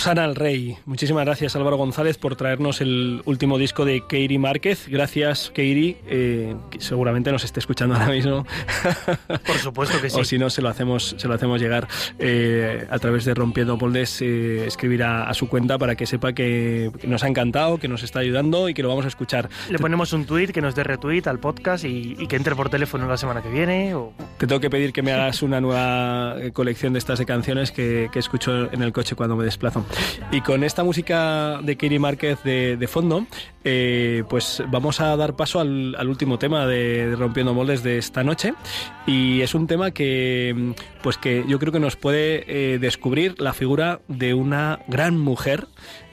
Osana 0.00 0.24
al 0.24 0.34
Rey. 0.34 0.78
Muchísimas 0.86 1.26
gracias 1.26 1.56
Álvaro 1.56 1.76
González 1.76 2.16
por 2.16 2.34
traernos 2.34 2.80
el 2.80 3.20
último 3.26 3.58
disco 3.58 3.84
de 3.84 4.02
Keiri 4.08 4.38
Márquez. 4.38 4.88
Gracias 4.88 5.50
Keiri, 5.54 5.98
eh, 6.06 6.56
que 6.70 6.80
seguramente 6.80 7.30
nos 7.30 7.44
esté 7.44 7.60
escuchando 7.60 7.96
ahora 7.96 8.08
mismo. 8.08 8.46
Por 9.46 9.56
supuesto 9.56 10.00
que 10.00 10.08
sí. 10.10 10.18
o 10.18 10.24
si 10.24 10.38
no, 10.38 10.48
se 10.48 10.62
lo 10.62 10.70
hacemos, 10.70 11.16
se 11.18 11.28
lo 11.28 11.34
hacemos 11.34 11.60
llegar 11.60 11.86
eh, 12.18 12.86
a 12.90 12.98
través 12.98 13.26
de 13.26 13.34
Rompiendo 13.34 13.76
Moldes, 13.76 14.22
eh, 14.22 14.64
escribir 14.66 15.02
a, 15.02 15.28
a 15.28 15.34
su 15.34 15.50
cuenta 15.50 15.76
para 15.76 15.96
que 15.96 16.06
sepa 16.06 16.32
que 16.32 16.90
nos 17.06 17.22
ha 17.22 17.28
encantado, 17.28 17.76
que 17.76 17.86
nos 17.86 18.02
está 18.02 18.20
ayudando 18.20 18.70
y 18.70 18.74
que 18.74 18.82
lo 18.82 18.88
vamos 18.88 19.04
a 19.04 19.08
escuchar. 19.08 19.50
Le 19.68 19.78
ponemos 19.78 20.14
un 20.14 20.24
tweet 20.24 20.46
que 20.46 20.62
nos 20.62 20.74
dé 20.74 20.82
retweet 20.82 21.24
al 21.26 21.40
podcast 21.40 21.84
y, 21.84 22.16
y 22.18 22.26
que 22.26 22.36
entre 22.36 22.56
por 22.56 22.70
teléfono 22.70 23.06
la 23.06 23.18
semana 23.18 23.42
que 23.42 23.50
viene. 23.50 23.94
O... 23.94 24.14
Te 24.38 24.46
tengo 24.46 24.60
que 24.62 24.70
pedir 24.70 24.94
que 24.94 25.02
me 25.02 25.12
hagas 25.12 25.42
una 25.42 25.60
nueva 25.60 26.36
eh, 26.40 26.52
colección 26.52 26.94
de 26.94 27.00
estas 27.00 27.18
de 27.18 27.26
canciones 27.26 27.70
que, 27.70 28.08
que 28.10 28.18
escucho 28.18 28.72
en 28.72 28.80
el 28.80 28.94
coche 28.94 29.14
cuando 29.14 29.36
me 29.36 29.44
desplazo. 29.44 29.84
Y 30.32 30.40
con 30.42 30.62
esta 30.62 30.84
música 30.84 31.60
de 31.62 31.76
Kiri 31.76 31.98
Márquez 31.98 32.42
de, 32.44 32.88
fondo, 32.88 33.26
eh, 33.64 34.22
pues 34.28 34.62
vamos 34.68 35.00
a 35.00 35.16
dar 35.16 35.34
paso 35.34 35.60
al, 35.60 36.08
último 36.08 36.38
tema 36.38 36.66
de, 36.66 37.14
Rompiendo 37.16 37.52
Moldes 37.52 37.82
de 37.82 37.98
esta 37.98 38.22
noche. 38.22 38.54
Y 39.06 39.40
es 39.40 39.54
un 39.54 39.66
tema 39.66 39.90
que, 39.90 40.74
pues 41.02 41.18
que 41.18 41.44
yo 41.48 41.58
creo 41.58 41.72
que 41.72 41.80
nos 41.80 41.96
puede 41.96 42.44
eh, 42.46 42.78
descubrir 42.78 43.40
la 43.40 43.52
figura 43.52 44.00
de 44.08 44.34
una 44.34 44.80
gran 44.86 45.18
mujer, 45.18 45.66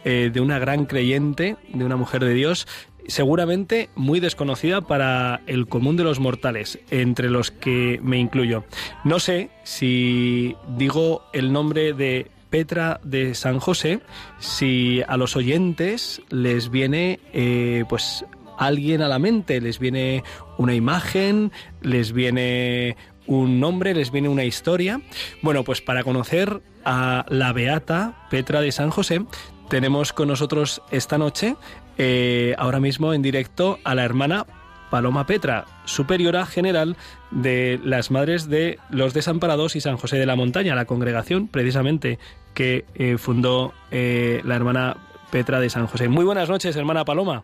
eh, 0.04 0.32
de 0.34 0.42
una 0.42 0.58
gran 0.58 0.86
creyente, 0.86 1.58
de 1.72 1.86
una 1.86 1.96
mujer 1.96 2.24
de 2.24 2.34
Dios, 2.34 2.68
seguramente 3.08 3.90
muy 3.96 4.20
desconocida 4.20 4.82
para 4.82 5.42
el 5.48 5.68
común 5.68 5.96
de 5.96 6.04
los 6.04 6.20
mortales, 6.20 6.80
entre 6.90 7.30
los 7.30 7.52
que 7.52 8.00
me 8.04 8.18
incluyo. 8.18 8.66
No 9.04 9.20
sé 9.20 9.50
si 9.64 10.56
digo 10.76 11.24
el 11.34 11.52
nombre 11.54 11.94
de 11.94 12.32
Petra 12.50 13.00
de 13.04 13.36
San 13.36 13.60
José, 13.60 14.02
si 14.40 15.02
a 15.08 15.18
los 15.18 15.36
oyentes 15.36 16.22
les 16.30 16.70
viene 16.70 17.20
eh, 17.34 17.84
pues 17.90 18.26
alguien 18.58 19.02
a 19.02 19.08
la 19.08 19.20
mente, 19.20 19.62
les 19.62 19.80
viene 19.80 20.24
una 20.58 20.74
imagen, 20.74 21.52
les 21.82 22.12
viene 22.12 22.98
un 23.28 23.60
nombre, 23.60 23.94
les 23.94 24.12
viene 24.12 24.30
una 24.30 24.46
historia. 24.46 25.02
Bueno, 25.42 25.64
pues 25.64 25.82
para 25.82 26.04
conocer 26.04 26.62
a 26.86 27.26
la 27.30 27.54
beata 27.54 28.28
Petra 28.30 28.62
de 28.62 28.72
San 28.72 28.90
José, 28.90 29.26
tenemos 29.70 30.14
con 30.14 30.30
nosotros 30.30 30.82
esta 30.92 31.18
noche, 31.18 31.56
eh, 31.98 32.56
ahora 32.58 32.80
mismo 32.80 33.14
en 33.14 33.22
directo, 33.22 33.80
a 33.84 33.96
la 33.96 34.06
hermana 34.06 34.46
Paloma 34.90 35.26
Petra, 35.26 35.66
superiora 35.86 36.46
general 36.46 36.96
de 37.32 37.80
las 37.84 38.12
Madres 38.12 38.50
de 38.50 38.80
los 38.90 39.14
Desamparados 39.14 39.76
y 39.76 39.82
San 39.82 39.98
José 39.98 40.18
de 40.18 40.26
la 40.26 40.36
Montaña, 40.36 40.76
la 40.76 40.86
congregación 40.86 41.48
precisamente 41.48 42.20
que 42.54 42.86
eh, 42.96 43.18
fundó 43.18 43.74
eh, 43.92 44.42
la 44.46 44.56
hermana 44.56 44.98
Petra 45.32 45.60
de 45.60 45.70
San 45.70 45.88
José. 45.88 46.08
Muy 46.08 46.26
buenas 46.26 46.50
noches, 46.50 46.76
hermana 46.76 47.06
Paloma. 47.06 47.44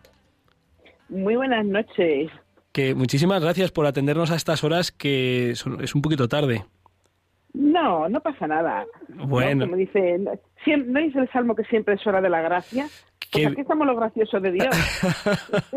Muy 1.08 1.36
buenas 1.36 1.64
noches. 1.66 2.30
Que 2.72 2.94
muchísimas 2.94 3.40
gracias 3.42 3.70
por 3.70 3.86
atendernos 3.86 4.30
a 4.30 4.36
estas 4.36 4.64
horas 4.64 4.90
que 4.90 5.50
es 5.50 5.64
un 5.94 6.02
poquito 6.02 6.28
tarde. 6.28 6.64
No, 7.54 8.08
no 8.08 8.20
pasa 8.20 8.46
nada. 8.46 8.84
Bueno. 9.08 9.64
¿No? 9.64 9.70
Como 9.70 9.76
dice, 9.76 10.18
no, 10.18 10.32
siem- 10.64 10.86
¿no 10.86 11.00
dice 11.00 11.20
el 11.20 11.30
Salmo 11.30 11.54
que 11.54 11.64
siempre 11.64 11.94
es 11.94 12.06
hora 12.06 12.20
de 12.20 12.28
la 12.28 12.42
gracia? 12.42 12.86
Pues 13.32 13.46
aquí 13.46 13.62
estamos 13.62 13.86
los 13.86 13.96
graciosos 13.96 14.42
de 14.42 14.52
Dios. 14.52 14.68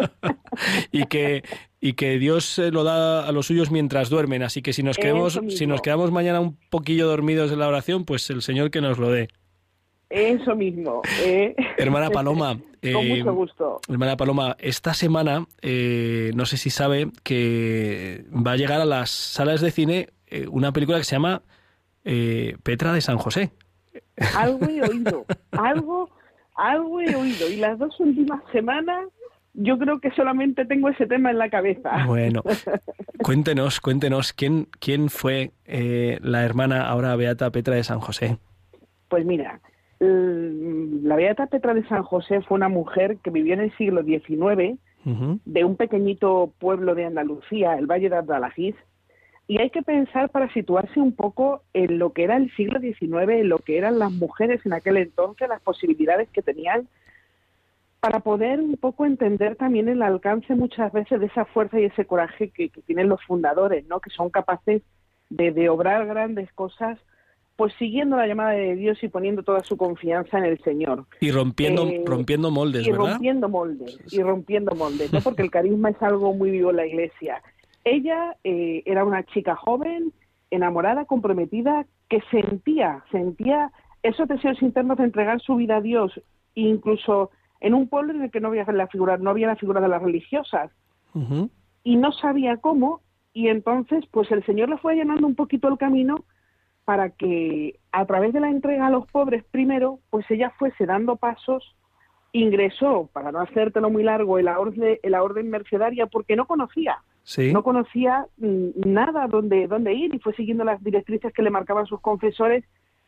y 0.92 1.06
que 1.06 1.44
y 1.80 1.94
que 1.94 2.20
Dios 2.20 2.60
lo 2.72 2.84
da 2.84 3.28
a 3.28 3.32
los 3.32 3.48
suyos 3.48 3.72
mientras 3.72 4.10
duermen, 4.10 4.44
así 4.44 4.62
que 4.62 4.74
si 4.74 4.84
nos 4.84 4.98
quedamos 4.98 5.40
si 5.50 5.66
nos 5.66 5.82
quedamos 5.82 6.12
mañana 6.12 6.40
un 6.40 6.58
poquillo 6.70 7.08
dormidos 7.08 7.52
en 7.52 7.60
la 7.60 7.68
oración, 7.68 8.06
pues 8.06 8.30
el 8.30 8.42
Señor 8.42 8.70
que 8.70 8.82
nos 8.82 8.98
lo 8.98 9.10
dé. 9.10 9.30
Eso 10.10 10.56
mismo. 10.56 11.02
¿eh? 11.22 11.56
Hermana 11.78 12.10
Paloma, 12.10 12.58
Con 12.82 13.06
eh, 13.06 13.18
mucho 13.18 13.34
gusto. 13.34 13.82
Hermana 13.90 14.18
Paloma, 14.18 14.56
esta 14.60 14.94
semana 14.94 15.46
eh, 15.62 16.32
no 16.36 16.46
sé 16.46 16.58
si 16.58 16.70
sabe 16.70 17.10
que 17.24 18.26
va 18.32 18.54
a 18.54 18.58
llegar 18.58 18.82
a 18.82 18.86
las 18.86 19.10
salas 19.10 19.62
de 19.62 19.72
cine 19.72 20.10
eh, 20.28 20.48
una 20.50 20.72
película 20.72 20.98
que 20.98 21.04
se 21.04 21.16
llama 21.16 21.42
eh, 22.08 22.56
Petra 22.64 22.94
de 22.94 23.02
San 23.02 23.18
José. 23.18 23.52
Algo 24.36 24.66
he 24.66 24.82
oído. 24.82 25.26
Algo, 25.52 26.10
algo 26.56 27.02
he 27.02 27.16
oído. 27.16 27.50
Y 27.50 27.58
las 27.58 27.78
dos 27.78 28.00
últimas 28.00 28.42
semanas 28.52 29.08
yo 29.54 29.78
creo 29.78 30.00
que 30.00 30.12
solamente 30.12 30.66
tengo 30.66 30.90
ese 30.90 31.06
tema 31.06 31.32
en 31.32 31.38
la 31.38 31.50
cabeza. 31.50 32.06
Bueno, 32.06 32.44
cuéntenos, 33.24 33.82
cuéntenos 33.82 34.34
quién 34.34 34.68
quién 34.80 35.10
fue 35.10 35.52
eh, 35.66 36.20
la 36.22 36.46
hermana 36.46 36.88
ahora 36.88 37.16
beata 37.16 37.52
Petra 37.52 37.76
de 37.76 37.84
San 37.84 38.00
José. 38.00 38.38
Pues 39.10 39.26
mira, 39.26 39.60
la 40.00 41.16
Beata 41.16 41.48
Petra 41.48 41.74
de 41.74 41.88
San 41.88 42.04
José 42.04 42.42
fue 42.42 42.56
una 42.56 42.70
mujer 42.70 43.18
que 43.24 43.32
vivió 43.32 43.54
en 43.54 43.62
el 43.62 43.76
siglo 43.78 44.04
XIX 44.04 44.80
de 45.46 45.64
un 45.64 45.78
pequeñito 45.78 46.52
pueblo 46.60 46.94
de 46.94 47.06
Andalucía, 47.06 47.76
el 47.76 47.88
Valle 47.88 48.10
de 48.10 48.18
Abdalajiz, 48.18 48.76
y 49.48 49.60
hay 49.60 49.70
que 49.70 49.82
pensar 49.82 50.30
para 50.30 50.52
situarse 50.54 51.00
un 51.00 51.14
poco 51.14 51.64
en 51.74 52.00
lo 52.00 52.12
que 52.12 52.24
era 52.24 52.36
el 52.36 52.54
siglo 52.56 52.80
XIX, 52.80 53.30
en 53.30 53.50
lo 53.50 53.60
que 53.60 53.78
eran 53.78 53.98
las 53.98 54.12
mujeres 54.12 54.66
en 54.66 54.74
aquel 54.74 54.98
entonces, 54.98 55.48
las 55.48 55.62
posibilidades 55.62 56.30
que 56.30 56.42
tenían, 56.42 56.88
para 58.02 58.20
poder 58.20 58.60
un 58.60 58.76
poco 58.76 59.06
entender 59.06 59.56
también 59.56 59.88
el 59.88 60.02
alcance 60.02 60.54
muchas 60.54 60.92
veces 60.92 61.20
de 61.20 61.28
esa 61.28 61.46
fuerza 61.46 61.80
y 61.80 61.86
ese 61.86 62.06
coraje 62.06 62.50
que, 62.50 62.70
que 62.70 62.82
tienen 62.82 63.08
los 63.08 63.24
fundadores, 63.24 63.88
¿no? 63.88 64.02
que 64.02 64.10
son 64.10 64.30
capaces 64.30 64.82
de, 65.30 65.52
de 65.52 65.70
obrar 65.70 66.06
grandes 66.06 66.52
cosas, 66.54 67.00
pues 67.56 67.74
siguiendo 67.80 68.18
la 68.18 68.28
llamada 68.28 68.52
de 68.52 68.76
Dios 68.76 69.02
y 69.02 69.08
poniendo 69.08 69.44
toda 69.44 69.64
su 69.64 69.78
confianza 69.78 70.38
en 70.38 70.46
el 70.46 70.60
Señor. 70.60 71.06
Y 71.22 71.32
rompiendo 71.32 71.88
Eh, 71.88 72.04
rompiendo 72.06 72.52
moldes, 72.52 72.86
y 72.86 72.92
¿verdad? 72.92 73.12
rompiendo 73.14 73.50
moldes, 73.50 73.98
y 74.12 74.22
rompiendo 74.22 74.76
moldes, 74.76 75.12
¿no? 75.12 75.22
porque 75.22 75.42
el 75.42 75.52
carisma 75.52 75.90
es 75.90 76.02
algo 76.02 76.34
muy 76.34 76.52
vivo 76.52 76.70
en 76.70 76.76
la 76.76 76.86
iglesia. 76.86 77.42
Ella 77.88 78.36
eh, 78.44 78.84
era 78.86 79.06
una 79.06 79.24
chica 79.24 79.56
joven, 79.56 80.12
enamorada, 80.52 81.06
comprometida, 81.06 81.86
que 82.10 82.20
sentía, 82.30 83.02
sentía 83.14 83.72
esos 84.04 84.28
deseos 84.28 84.62
internos 84.62 84.98
de 84.98 85.06
entregar 85.06 85.40
su 85.40 85.56
vida 85.56 85.78
a 85.78 85.82
Dios, 85.82 86.22
incluso 86.54 87.32
en 87.62 87.74
un 87.74 87.88
pueblo 87.88 88.12
en 88.12 88.24
el 88.24 88.32
que 88.32 88.42
no 88.42 88.50
había 88.50 88.66
la 88.66 88.88
figura, 88.88 89.16
no 89.16 89.30
había 89.30 89.48
la 89.48 89.56
figura 89.56 89.80
de 89.80 89.88
las 89.88 90.02
religiosas, 90.02 90.70
y 91.84 91.96
no 91.96 92.12
sabía 92.12 92.58
cómo, 92.58 93.00
y 93.32 93.48
entonces 93.48 94.04
pues 94.12 94.30
el 94.32 94.46
Señor 94.46 94.68
le 94.68 94.78
fue 94.80 94.96
llenando 94.96 95.26
un 95.26 95.36
poquito 95.36 95.70
el 95.70 95.78
camino 95.78 96.26
para 96.84 97.12
que 97.12 97.80
a 97.94 98.06
través 98.06 98.34
de 98.34 98.42
la 98.42 98.50
entrega 98.50 98.88
a 98.88 98.92
los 98.92 99.08
pobres 99.08 99.46
primero, 99.46 100.00
pues 100.10 100.30
ella 100.30 100.52
fuese 100.60 100.86
dando 100.86 101.16
pasos, 101.16 101.74
ingresó, 102.34 103.10
para 103.14 103.32
no 103.32 103.40
hacértelo 103.40 103.90
muy 103.90 104.04
largo, 104.04 104.40
en 104.40 104.46
la 104.46 104.60
orden, 104.60 105.00
en 105.02 105.12
la 105.12 105.24
orden 105.24 105.50
mercedaria 105.50 106.08
porque 106.08 106.36
no 106.36 106.46
conocía, 106.46 106.98
Sí. 107.28 107.52
no 107.52 107.62
conocía 107.62 108.26
mm, 108.38 108.70
nada 108.86 109.28
donde, 109.28 109.68
dónde 109.68 109.94
ir 109.94 110.16
y 110.16 110.20
fue 110.20 110.34
siguiendo 110.34 110.64
las 110.64 110.82
directrices 110.82 111.34
que 111.34 111.42
le 111.42 111.50
marcaban 111.50 111.86
sus 111.86 112.00
confesores, 112.00 112.64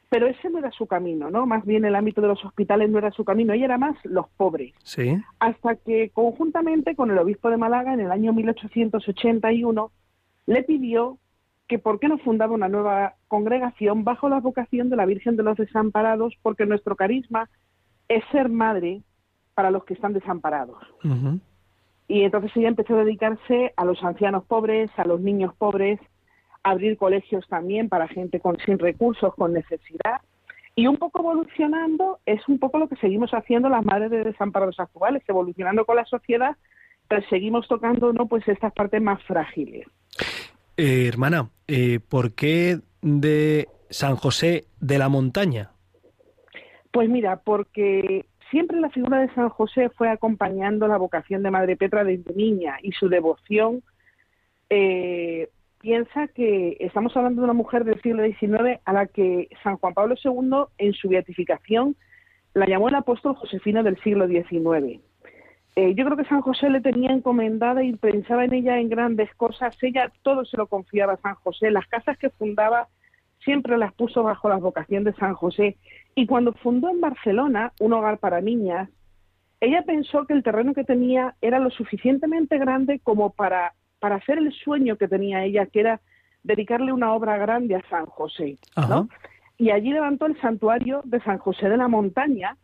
pero 0.10 0.28
ese 0.28 0.50
no 0.50 0.60
era 0.60 0.72
su 0.72 0.88
camino, 0.88 1.30
¿no? 1.32 1.46
Más 1.46 1.64
bien 1.66 1.86
el 1.86 1.96
ámbito 1.96 2.20
de 2.20 2.28
los 2.28 2.44
hospitales 2.44 2.90
no 2.90 2.98
era 2.98 3.12
su 3.12 3.24
camino, 3.24 3.54
ella 3.54 3.64
era 3.66 3.78
más 3.78 3.96
los 4.04 4.28
pobres 4.36 4.74
Sí. 4.84 5.16
hasta 5.40 5.76
que 5.78 6.10
conjuntamente 6.10 6.98
con 6.98 7.12
el 7.12 7.18
obispo 7.18 7.50
de 7.50 7.56
Málaga 7.56 7.94
en 7.94 8.02
el 8.02 8.12
año 8.12 8.34
1881 8.34 9.90
le 10.48 10.64
pidió 10.64 11.18
que 11.70 11.80
por 11.80 12.00
qué 12.02 12.10
no 12.10 12.18
fundaba 12.18 12.54
una 12.54 12.68
nueva 12.68 13.14
congregación 13.30 14.04
bajo 14.04 14.28
la 14.28 14.42
vocación 14.42 14.90
de 14.90 14.98
la 14.98 15.06
Virgen 15.06 15.38
de 15.38 15.44
los 15.44 15.56
Desamparados, 15.56 16.34
porque 16.42 16.66
nuestro 16.66 16.98
carisma 16.98 17.50
es 18.10 18.22
ser 18.34 18.50
madre 18.50 19.02
para 19.54 19.72
los 19.72 19.86
que 19.86 19.94
están 19.94 20.12
desamparados. 20.12 20.78
Y 22.10 22.24
entonces 22.24 22.52
ella 22.56 22.70
empezó 22.70 22.96
a 22.96 23.04
dedicarse 23.04 23.72
a 23.78 23.86
los 23.86 24.04
ancianos 24.04 24.44
pobres, 24.46 24.90
a 24.98 25.06
los 25.06 25.22
niños 25.22 25.54
pobres, 25.56 26.00
a 26.64 26.72
abrir 26.72 26.98
colegios 26.98 27.48
también 27.48 27.88
para 27.88 28.08
gente 28.08 28.40
con 28.40 28.58
sin 28.66 28.80
recursos, 28.80 29.34
con 29.36 29.54
necesidad. 29.54 30.20
Y 30.76 30.88
un 30.88 30.98
poco 30.98 31.20
evolucionando 31.20 32.20
es 32.26 32.42
un 32.48 32.58
poco 32.58 32.80
lo 32.80 32.90
que 32.90 32.96
seguimos 32.96 33.30
haciendo 33.32 33.70
las 33.70 33.86
madres 33.86 34.10
de 34.10 34.24
desamparados 34.24 34.80
actuales, 34.80 35.22
evolucionando 35.28 35.86
con 35.86 35.98
la 35.98 36.06
sociedad, 36.06 36.58
pero 37.08 37.22
seguimos 37.30 37.68
tocando 37.68 38.12
no 38.12 38.26
pues 38.26 38.48
estas 38.48 38.74
partes 38.74 39.04
más 39.04 39.22
frágiles. 39.26 39.86
Eh, 40.78 41.08
hermana, 41.08 41.50
eh, 41.68 42.00
¿por 42.00 42.34
qué 42.34 42.80
de 43.04 43.68
San 43.92 44.16
José 44.16 44.66
de 44.80 44.98
la 44.98 45.10
Montaña? 45.10 45.74
Pues 46.92 47.08
mira, 47.08 47.42
porque 47.42 48.26
siempre 48.50 48.80
la 48.80 48.90
figura 48.90 49.20
de 49.20 49.34
San 49.34 49.50
José 49.50 49.90
fue 49.90 50.10
acompañando 50.10 50.88
la 50.88 50.98
vocación 50.98 51.44
de 51.44 51.52
Madre 51.52 51.78
Petra 51.78 52.04
desde 52.04 52.34
niña 52.34 52.78
y 52.82 52.92
su 52.92 53.10
devoción. 53.10 53.84
eh, 54.70 55.50
piensa 55.80 56.28
que 56.28 56.78
estamos 56.80 57.16
hablando 57.16 57.42
de 57.42 57.46
una 57.46 57.54
mujer 57.54 57.86
del 57.86 58.02
siglo 58.02 58.24
XIX 58.24 58.80
a 58.84 58.94
la 58.94 59.08
que 59.08 59.48
San 59.64 59.78
Juan 59.78 59.94
Pablo 59.94 60.16
II 60.24 60.66
en 60.78 60.94
su 60.94 61.10
beatificación 61.10 61.96
la 62.54 62.66
llamó 62.66 62.90
el 62.90 62.96
apóstol 62.96 63.36
Josefina 63.36 63.82
del 63.84 63.98
siglo 64.02 64.28
XIX. 64.28 65.00
Eh, 65.76 65.94
yo 65.96 66.04
creo 66.04 66.18
que 66.18 66.26
San 66.26 66.42
José 66.42 66.70
le 66.70 66.82
tenía 66.82 67.12
encomendada 67.12 67.84
y 67.84 67.94
pensaba 67.94 68.44
en 68.44 68.54
ella 68.54 68.80
en 68.80 68.90
grandes 68.90 69.34
cosas. 69.36 69.78
Ella 69.82 70.12
todo 70.24 70.44
se 70.44 70.58
lo 70.58 70.68
confiaba 70.68 71.14
a 71.14 71.22
San 71.22 71.36
José. 71.36 71.72
Las 71.72 71.88
casas 71.88 72.18
que 72.18 72.30
fundaba 72.30 72.88
siempre 73.44 73.78
las 73.78 73.94
puso 73.94 74.24
bajo 74.24 74.50
la 74.50 74.58
vocación 74.58 75.04
de 75.04 75.14
San 75.14 75.36
José. 75.36 75.78
Y 76.20 76.26
cuando 76.26 76.52
fundó 76.52 76.90
en 76.90 77.00
Barcelona 77.00 77.72
un 77.80 77.94
hogar 77.94 78.18
para 78.18 78.42
niñas, 78.42 78.90
ella 79.62 79.84
pensó 79.84 80.26
que 80.26 80.34
el 80.34 80.44
terreno 80.44 80.74
que 80.74 80.84
tenía 80.84 81.36
era 81.40 81.60
lo 81.60 81.70
suficientemente 81.70 82.58
grande 82.58 83.00
como 83.00 83.30
para, 83.30 83.74
para 84.00 84.16
hacer 84.16 84.38
el 84.38 84.52
sueño 84.52 84.98
que 84.98 85.08
tenía 85.08 85.46
ella, 85.46 85.68
que 85.68 85.80
era 85.80 86.02
dedicarle 86.44 86.92
una 86.92 87.14
obra 87.14 87.38
grande 87.38 87.78
a 87.78 87.90
San 87.90 88.06
José. 88.06 88.58
Ajá. 88.76 89.08
Y 89.58 89.70
allí 89.70 89.94
levantó 89.94 90.26
el 90.26 90.38
santuario 90.42 91.04
de 91.06 91.22
San 91.22 91.38
José 91.38 91.70
de 91.70 91.78
la 91.78 91.88
Montaña, 91.88 92.58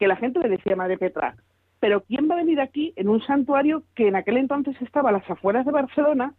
que 0.00 0.08
la 0.08 0.16
gente 0.16 0.40
le 0.40 0.48
decía 0.48 0.74
Madre 0.74 0.98
Petra. 0.98 1.36
Pero 1.78 2.00
¿quién 2.00 2.28
va 2.28 2.34
a 2.34 2.38
venir 2.38 2.60
aquí 2.60 2.94
en 2.96 3.08
un 3.08 3.22
santuario 3.22 3.84
que 3.94 4.08
en 4.08 4.16
aquel 4.16 4.38
entonces 4.38 4.74
estaba 4.82 5.10
a 5.10 5.12
las 5.12 5.30
afueras 5.30 5.64
de 5.64 5.70
Barcelona? 5.70 6.34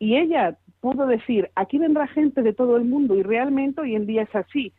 Y 0.00 0.16
ella 0.16 0.58
pudo 0.80 1.06
decir, 1.06 1.52
aquí 1.54 1.78
vendrá 1.78 2.08
gente 2.08 2.42
de 2.42 2.52
todo 2.52 2.78
el 2.78 2.84
mundo 2.84 3.14
y 3.14 3.22
realmente 3.22 3.80
hoy 3.80 3.94
en 3.94 4.06
día 4.06 4.22
es 4.22 4.34
así. 4.34 4.72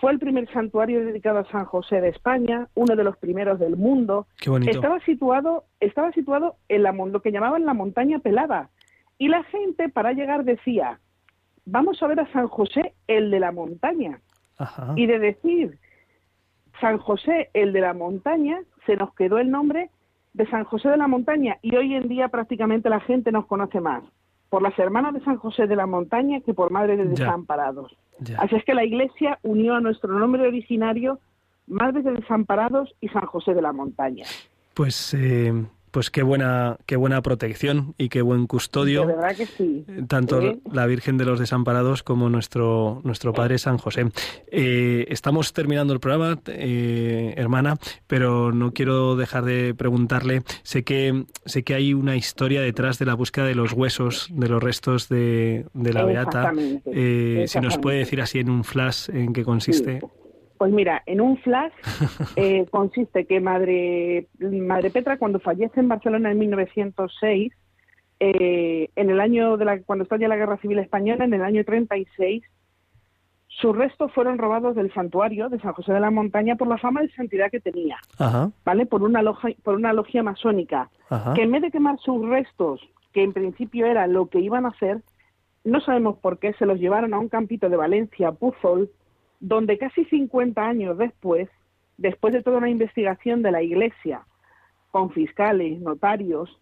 Fue 0.00 0.12
el 0.12 0.18
primer 0.18 0.50
santuario 0.52 1.04
dedicado 1.04 1.38
a 1.38 1.50
San 1.50 1.64
José 1.64 2.00
de 2.00 2.08
España, 2.08 2.68
uno 2.74 2.96
de 2.96 3.04
los 3.04 3.16
primeros 3.16 3.58
del 3.58 3.76
mundo. 3.76 4.26
Qué 4.38 4.50
bonito. 4.50 4.70
Estaba 4.70 5.00
situado, 5.00 5.64
estaba 5.80 6.12
situado 6.12 6.56
en 6.68 6.82
la, 6.82 6.92
lo 6.92 7.22
que 7.22 7.32
llamaban 7.32 7.64
la 7.64 7.74
montaña 7.74 8.18
pelada. 8.18 8.68
Y 9.18 9.28
la 9.28 9.42
gente 9.44 9.88
para 9.88 10.12
llegar 10.12 10.44
decía, 10.44 11.00
vamos 11.64 12.02
a 12.02 12.06
ver 12.08 12.20
a 12.20 12.32
San 12.32 12.46
José, 12.48 12.94
el 13.06 13.30
de 13.30 13.40
la 13.40 13.52
montaña. 13.52 14.20
Ajá. 14.58 14.92
Y 14.96 15.06
de 15.06 15.18
decir 15.18 15.78
San 16.80 16.98
José, 16.98 17.50
el 17.54 17.72
de 17.72 17.80
la 17.80 17.94
montaña, 17.94 18.60
se 18.84 18.96
nos 18.96 19.14
quedó 19.14 19.38
el 19.38 19.50
nombre 19.50 19.90
de 20.34 20.46
San 20.50 20.64
José 20.64 20.90
de 20.90 20.98
la 20.98 21.08
Montaña 21.08 21.56
y 21.62 21.74
hoy 21.76 21.94
en 21.94 22.08
día 22.08 22.28
prácticamente 22.28 22.90
la 22.90 23.00
gente 23.00 23.32
nos 23.32 23.46
conoce 23.46 23.80
más 23.80 24.04
por 24.48 24.62
las 24.62 24.78
hermanas 24.78 25.14
de 25.14 25.24
San 25.24 25.36
José 25.36 25.66
de 25.66 25.76
la 25.76 25.86
Montaña 25.86 26.40
que 26.40 26.54
por 26.54 26.70
Madre 26.70 26.96
de 26.96 27.04
Ya. 27.04 27.24
Desamparados. 27.26 27.96
Ya. 28.20 28.38
Así 28.38 28.54
es 28.56 28.64
que 28.64 28.74
la 28.74 28.84
Iglesia 28.84 29.38
unió 29.42 29.74
a 29.74 29.80
nuestro 29.80 30.18
nombre 30.18 30.46
originario 30.46 31.18
Madres 31.66 32.04
de 32.04 32.12
Desamparados 32.12 32.94
y 33.00 33.08
San 33.08 33.26
José 33.26 33.54
de 33.54 33.62
la 33.62 33.72
Montaña. 33.72 34.24
Pues, 34.74 35.14
eh, 35.14 35.52
pues 35.96 36.10
qué 36.10 36.22
buena, 36.22 36.76
qué 36.84 36.94
buena 36.96 37.22
protección 37.22 37.94
y 37.96 38.10
qué 38.10 38.20
buen 38.20 38.46
custodio. 38.46 39.06
De 39.06 39.14
verdad 39.14 39.34
que 39.34 39.46
sí. 39.46 39.82
Tanto 40.08 40.42
Sí. 40.42 40.60
la 40.70 40.84
Virgen 40.84 41.16
de 41.16 41.24
los 41.24 41.40
Desamparados 41.40 42.02
como 42.02 42.28
nuestro, 42.28 43.00
nuestro 43.02 43.32
Padre 43.32 43.56
San 43.56 43.78
José. 43.78 44.10
Eh, 44.52 45.06
estamos 45.08 45.54
terminando 45.54 45.94
el 45.94 46.00
programa, 46.00 46.38
eh, 46.48 47.32
hermana, 47.38 47.78
pero 48.06 48.52
no 48.52 48.72
quiero 48.72 49.16
dejar 49.16 49.46
de 49.46 49.72
preguntarle. 49.74 50.42
Sé 50.64 50.84
que, 50.84 51.24
sé 51.46 51.62
que 51.62 51.72
hay 51.72 51.94
una 51.94 52.14
historia 52.14 52.60
detrás 52.60 52.98
de 52.98 53.06
la 53.06 53.14
búsqueda 53.14 53.46
de 53.46 53.54
los 53.54 53.72
huesos, 53.72 54.28
de 54.30 54.48
los 54.50 54.62
restos 54.62 55.08
de, 55.08 55.64
de 55.72 55.92
la 55.94 56.04
Beata. 56.04 56.40
Exactamente, 56.50 56.90
Eh, 56.92 57.48
si 57.48 57.58
nos 57.60 57.78
puede 57.78 58.00
decir 58.00 58.20
así 58.20 58.38
en 58.38 58.50
un 58.50 58.64
flash 58.64 59.08
en 59.08 59.32
qué 59.32 59.44
consiste. 59.44 60.00
Pues 60.58 60.72
mira, 60.72 61.02
en 61.06 61.20
un 61.20 61.36
flash 61.38 61.72
eh, 62.36 62.66
consiste 62.70 63.26
que 63.26 63.40
Madre, 63.40 64.28
Madre 64.38 64.90
Petra, 64.90 65.18
cuando 65.18 65.40
fallece 65.40 65.80
en 65.80 65.88
Barcelona 65.88 66.30
en 66.30 66.38
1906, 66.38 67.52
eh, 68.18 68.90
en 68.96 69.10
el 69.10 69.20
año 69.20 69.56
de 69.56 69.64
la, 69.64 69.80
cuando 69.82 70.04
estalla 70.04 70.28
la 70.28 70.36
Guerra 70.36 70.58
Civil 70.58 70.78
Española, 70.78 71.24
en 71.24 71.34
el 71.34 71.42
año 71.42 71.64
36, 71.64 72.42
sus 73.48 73.76
restos 73.76 74.12
fueron 74.12 74.38
robados 74.38 74.74
del 74.74 74.92
santuario 74.92 75.48
de 75.48 75.58
San 75.60 75.72
José 75.72 75.92
de 75.92 76.00
la 76.00 76.10
Montaña 76.10 76.56
por 76.56 76.68
la 76.68 76.78
fama 76.78 77.00
de 77.00 77.10
santidad 77.10 77.50
que 77.50 77.60
tenía, 77.60 77.96
Ajá, 78.18 78.50
¿vale? 78.64 78.86
Por 78.86 79.02
una 79.02 79.22
logia, 79.22 79.54
por 79.62 79.76
una 79.76 79.92
logia 79.92 80.22
masónica 80.22 80.90
ajá. 81.08 81.34
que 81.34 81.42
en 81.42 81.52
vez 81.52 81.62
de 81.62 81.70
quemar 81.70 81.98
sus 81.98 82.26
restos, 82.28 82.80
que 83.12 83.22
en 83.22 83.32
principio 83.32 83.86
era 83.86 84.06
lo 84.06 84.26
que 84.26 84.40
iban 84.40 84.66
a 84.66 84.70
hacer, 84.70 85.02
no 85.64 85.80
sabemos 85.80 86.18
por 86.18 86.38
qué 86.38 86.52
se 86.54 86.66
los 86.66 86.78
llevaron 86.78 87.14
a 87.14 87.18
un 87.18 87.28
campito 87.28 87.68
de 87.68 87.76
Valencia, 87.76 88.32
Puzol, 88.32 88.90
donde 89.40 89.78
casi 89.78 90.04
50 90.06 90.60
años 90.66 90.98
después, 90.98 91.48
después 91.98 92.32
de 92.34 92.42
toda 92.42 92.58
una 92.58 92.70
investigación 92.70 93.42
de 93.42 93.50
la 93.52 93.62
Iglesia, 93.62 94.22
con 94.90 95.10
fiscales, 95.10 95.78
notarios, 95.80 96.58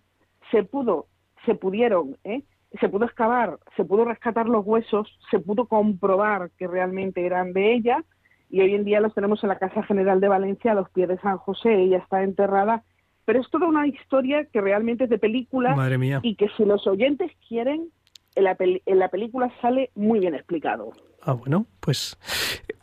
se 0.51 0.65
pudo, 0.65 1.07
se 1.47 1.55
pudieron, 1.55 2.17
¿eh? 2.25 2.43
se 2.81 2.89
pudo 2.89 3.05
excavar, 3.05 3.59
se 3.77 3.85
pudo 3.85 4.05
rescatar 4.05 4.47
los 4.49 4.67
huesos, 4.67 5.17
se 5.31 5.39
pudo 5.39 5.67
comprobar 5.67 6.51
que 6.59 6.67
realmente 6.67 7.25
eran 7.25 7.53
de 7.53 7.73
ella 7.75 8.05
y 8.51 8.61
hoy 8.61 8.75
en 8.75 8.85
día 8.85 9.01
los 9.01 9.15
tenemos 9.15 9.43
en 9.45 9.49
la 9.49 9.59
Casa 9.59 9.83
General 9.85 10.21
de 10.21 10.29
Valencia 10.29 10.73
a 10.73 10.75
los 10.75 10.91
pies 10.91 11.09
de 11.09 11.19
San 11.19 11.39
José, 11.39 11.75
ella 11.75 11.99
está 11.99 12.23
enterrada, 12.23 12.83
pero 13.25 13.41
es 13.41 13.49
toda 13.51 13.67
una 13.69 13.87
historia 13.87 14.45
que 14.47 14.61
realmente 14.61 15.05
es 15.05 15.11
de 15.11 15.19
película 15.19 15.75
Madre 15.77 15.99
mía. 15.99 16.21
y 16.23 16.35
que 16.35 16.49
si 16.57 16.65
los 16.65 16.87
oyentes 16.87 17.31
quieren, 17.49 17.89
en 18.35 18.45
la, 18.45 18.57
peli- 18.57 18.83
en 18.87 18.99
la 18.99 19.09
película 19.09 19.51
sale 19.63 19.91
muy 19.95 20.19
bien 20.19 20.35
explicado. 20.35 20.91
Ah, 21.27 21.33
bueno, 21.33 21.67
pues 21.81 22.19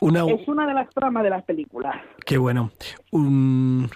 una, 0.00 0.24
Es 0.26 0.48
una 0.48 0.66
de 0.66 0.74
las 0.74 0.90
tramas 0.90 1.22
de 1.22 1.30
las 1.30 1.44
películas. 1.44 1.94
Qué 2.26 2.38
bueno. 2.38 2.70
Un, 3.12 3.88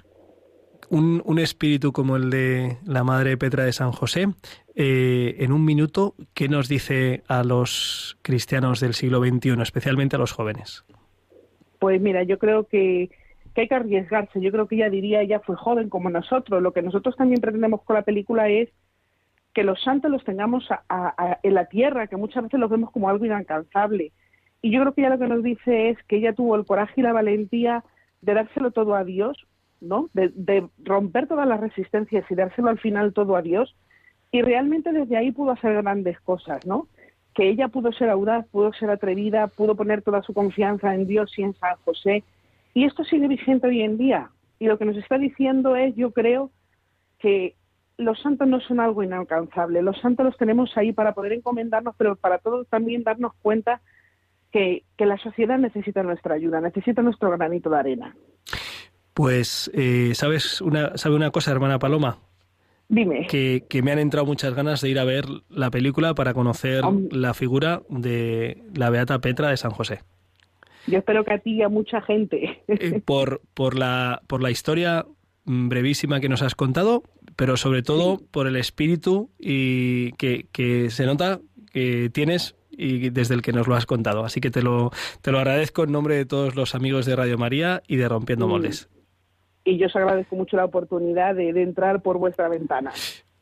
un, 0.89 1.23
un 1.25 1.39
espíritu 1.39 1.93
como 1.93 2.17
el 2.17 2.31
de 2.31 2.79
la 2.87 3.03
Madre 3.03 3.37
Petra 3.37 3.65
de 3.65 3.73
San 3.73 3.91
José, 3.93 4.27
eh, 4.75 5.37
en 5.41 5.53
un 5.53 5.65
minuto, 5.65 6.15
¿qué 6.35 6.49
nos 6.49 6.69
dice 6.69 7.23
a 7.29 7.43
los 7.43 8.19
cristianos 8.23 8.81
del 8.81 8.95
siglo 8.95 9.19
XXI, 9.21 9.61
especialmente 9.63 10.17
a 10.17 10.19
los 10.21 10.33
jóvenes? 10.33 10.85
Pues 11.81 12.01
mira, 12.01 12.23
yo 12.23 12.39
creo 12.39 12.69
que, 12.69 13.11
que 13.55 13.63
hay 13.63 13.69
que 13.69 13.75
arriesgarse. 13.75 14.41
Yo 14.41 14.53
creo 14.53 14.69
que 14.69 14.77
ella 14.77 14.91
diría, 14.91 15.23
ella 15.23 15.41
fue 15.41 15.57
joven 15.57 15.89
como 15.89 16.09
nosotros. 16.09 16.63
Lo 16.63 16.73
que 16.73 16.83
nosotros 16.83 17.17
también 17.17 17.41
pretendemos 17.41 17.83
con 17.83 17.95
la 17.97 18.03
película 18.03 18.49
es 18.49 18.69
que 19.55 19.65
los 19.65 19.83
santos 19.83 20.11
los 20.11 20.23
tengamos 20.25 20.71
a- 20.71 20.85
a- 20.89 21.15
a- 21.17 21.39
en 21.43 21.55
la 21.55 21.65
tierra, 21.67 22.07
que 22.07 22.17
muchas 22.17 22.45
veces 22.45 22.61
los 22.61 22.71
vemos 22.71 22.91
como 22.93 23.09
algo 23.09 23.25
inalcanzable. 23.25 24.13
Y 24.63 24.71
yo 24.71 24.81
creo 24.81 24.95
que 24.95 25.03
ella 25.03 25.11
lo 25.11 25.19
que 25.19 25.29
nos 25.29 25.43
dice 25.43 25.91
es 25.91 26.03
que 26.05 26.17
ella 26.17 26.33
tuvo 26.33 26.57
el 26.57 26.65
coraje 26.65 26.95
y 26.97 27.03
la 27.03 27.13
valentía 27.13 27.85
de 28.23 28.35
dárselo 28.35 28.71
todo 28.71 28.95
a 28.95 29.05
Dios, 29.05 29.47
¿no? 29.81 30.09
De, 30.15 30.31
de 30.35 30.67
romper 30.83 31.29
todas 31.29 31.47
las 31.47 31.61
resistencias 31.61 32.25
y 32.31 32.35
dárselo 32.35 32.69
al 32.69 32.79
final 32.79 33.13
todo 33.13 33.37
a 33.37 33.43
Dios. 33.43 33.77
Y 34.33 34.43
realmente 34.43 34.93
desde 34.93 35.17
ahí 35.17 35.31
pudo 35.33 35.53
hacer 35.53 35.75
grandes 35.75 36.21
cosas, 36.21 36.67
¿no? 36.67 36.89
Que 37.35 37.49
ella 37.49 37.69
pudo 37.69 37.93
ser 37.93 38.11
audaz, 38.11 38.47
pudo 38.49 38.73
ser 38.73 38.91
atrevida, 38.91 39.47
pudo 39.49 39.77
poner 39.77 40.03
toda 40.03 40.23
su 40.23 40.35
confianza 40.35 40.95
en 40.95 41.07
Dios 41.07 41.33
y 41.39 41.43
en 41.43 41.55
San 41.55 41.77
José. 41.85 42.25
Y 42.75 42.85
esto 42.85 43.05
sigue 43.05 43.29
vigente 43.29 43.69
hoy 43.69 43.83
en 43.83 43.99
día. 43.99 44.31
Y 44.59 44.67
lo 44.67 44.79
que 44.79 44.87
nos 44.87 44.97
está 44.97 45.19
diciendo 45.19 45.77
es, 45.77 45.95
yo 45.95 46.13
creo, 46.13 46.51
que 47.19 47.55
los 47.99 48.21
santos 48.21 48.47
no 48.47 48.61
son 48.61 48.81
algo 48.81 49.03
inalcanzable. 49.03 49.83
Los 49.83 49.99
santos 50.01 50.27
los 50.27 50.37
tenemos 50.37 50.77
ahí 50.77 50.93
para 50.93 51.13
poder 51.13 51.33
encomendarnos, 51.33 51.95
pero 51.97 52.17
para 52.17 52.39
todos 52.39 52.69
también 52.69 53.03
darnos 53.03 53.33
cuenta 53.43 53.81
que, 54.57 54.85
que 54.97 55.05
la 55.05 55.19
sociedad 55.19 55.59
necesita 55.59 56.03
nuestra 56.03 56.35
ayuda, 56.35 56.63
necesita 56.63 57.03
nuestro 57.03 57.31
granito 57.31 57.69
de 57.69 57.79
arena. 57.79 58.17
Pues, 59.13 59.71
eh, 59.75 60.13
¿sabes 60.15 60.63
una, 60.63 60.97
¿sabe 60.97 61.15
una 61.15 61.31
cosa, 61.31 61.53
hermana 61.53 61.79
Paloma? 61.79 62.21
Dime. 62.89 63.27
Que, 63.27 63.65
que 63.69 63.83
me 63.83 63.93
han 63.93 63.99
entrado 63.99 64.25
muchas 64.25 64.55
ganas 64.55 64.81
de 64.81 64.89
ir 64.89 64.99
a 64.99 65.05
ver 65.05 65.27
la 65.51 65.71
película 65.71 66.15
para 66.15 66.33
conocer 66.33 66.83
la 67.11 67.35
figura 67.35 67.83
de 67.91 68.63
la 68.75 68.89
Beata 68.89 69.19
Petra 69.19 69.51
de 69.51 69.59
San 69.59 69.73
José. 69.73 70.01
Yo 70.87 70.99
espero 70.99 71.23
que 71.25 71.35
a 71.35 71.39
ti 71.39 71.57
y 71.57 71.63
a 71.63 71.69
mucha 71.69 72.01
gente. 72.01 72.63
Eh, 72.69 73.01
por, 73.05 73.43
por, 73.53 73.77
la, 73.77 74.23
por 74.27 74.41
la 74.41 74.51
historia 74.51 75.05
mm, 75.45 75.69
brevísima 75.69 76.21
que 76.21 76.31
nos 76.31 76.41
has 76.41 76.55
contado, 76.55 77.03
pero 77.37 77.59
sobre 77.59 77.83
todo 77.83 78.23
por 78.31 78.47
el 78.47 78.57
espíritu 78.57 79.29
y 79.39 80.13
que, 80.13 80.47
que 80.51 80.89
se 80.89 81.05
nota 81.05 81.41
que 81.73 82.09
tienes 82.11 82.56
y 82.77 83.11
desde 83.11 83.35
el 83.35 83.43
que 83.43 83.53
nos 83.53 83.67
lo 83.67 83.75
has 83.75 83.87
contado. 83.87 84.25
Así 84.25 84.41
que 84.41 84.51
te 84.51 84.63
lo, 84.63 84.91
te 85.23 85.33
lo 85.33 85.39
agradezco 85.39 85.85
en 85.85 85.93
nombre 85.93 86.17
de 86.17 86.27
todos 86.27 86.55
los 86.57 86.75
amigos 86.75 87.07
de 87.07 87.17
Radio 87.17 87.39
María 87.39 87.83
y 87.87 87.97
de 87.97 88.09
Rompiendo 88.09 88.47
Mm. 88.47 88.51
Moldes. 88.51 88.89
y 89.65 89.79
yo 89.79 89.87
os 89.87 89.97
agradezco 89.97 90.37
mucho 90.37 90.57
la 90.57 90.65
oportunidad 90.65 91.35
de, 91.35 91.53
de 91.53 91.63
entrar 91.63 92.01
por 92.03 92.19
vuestra 92.19 92.49
ventana. 92.49 92.93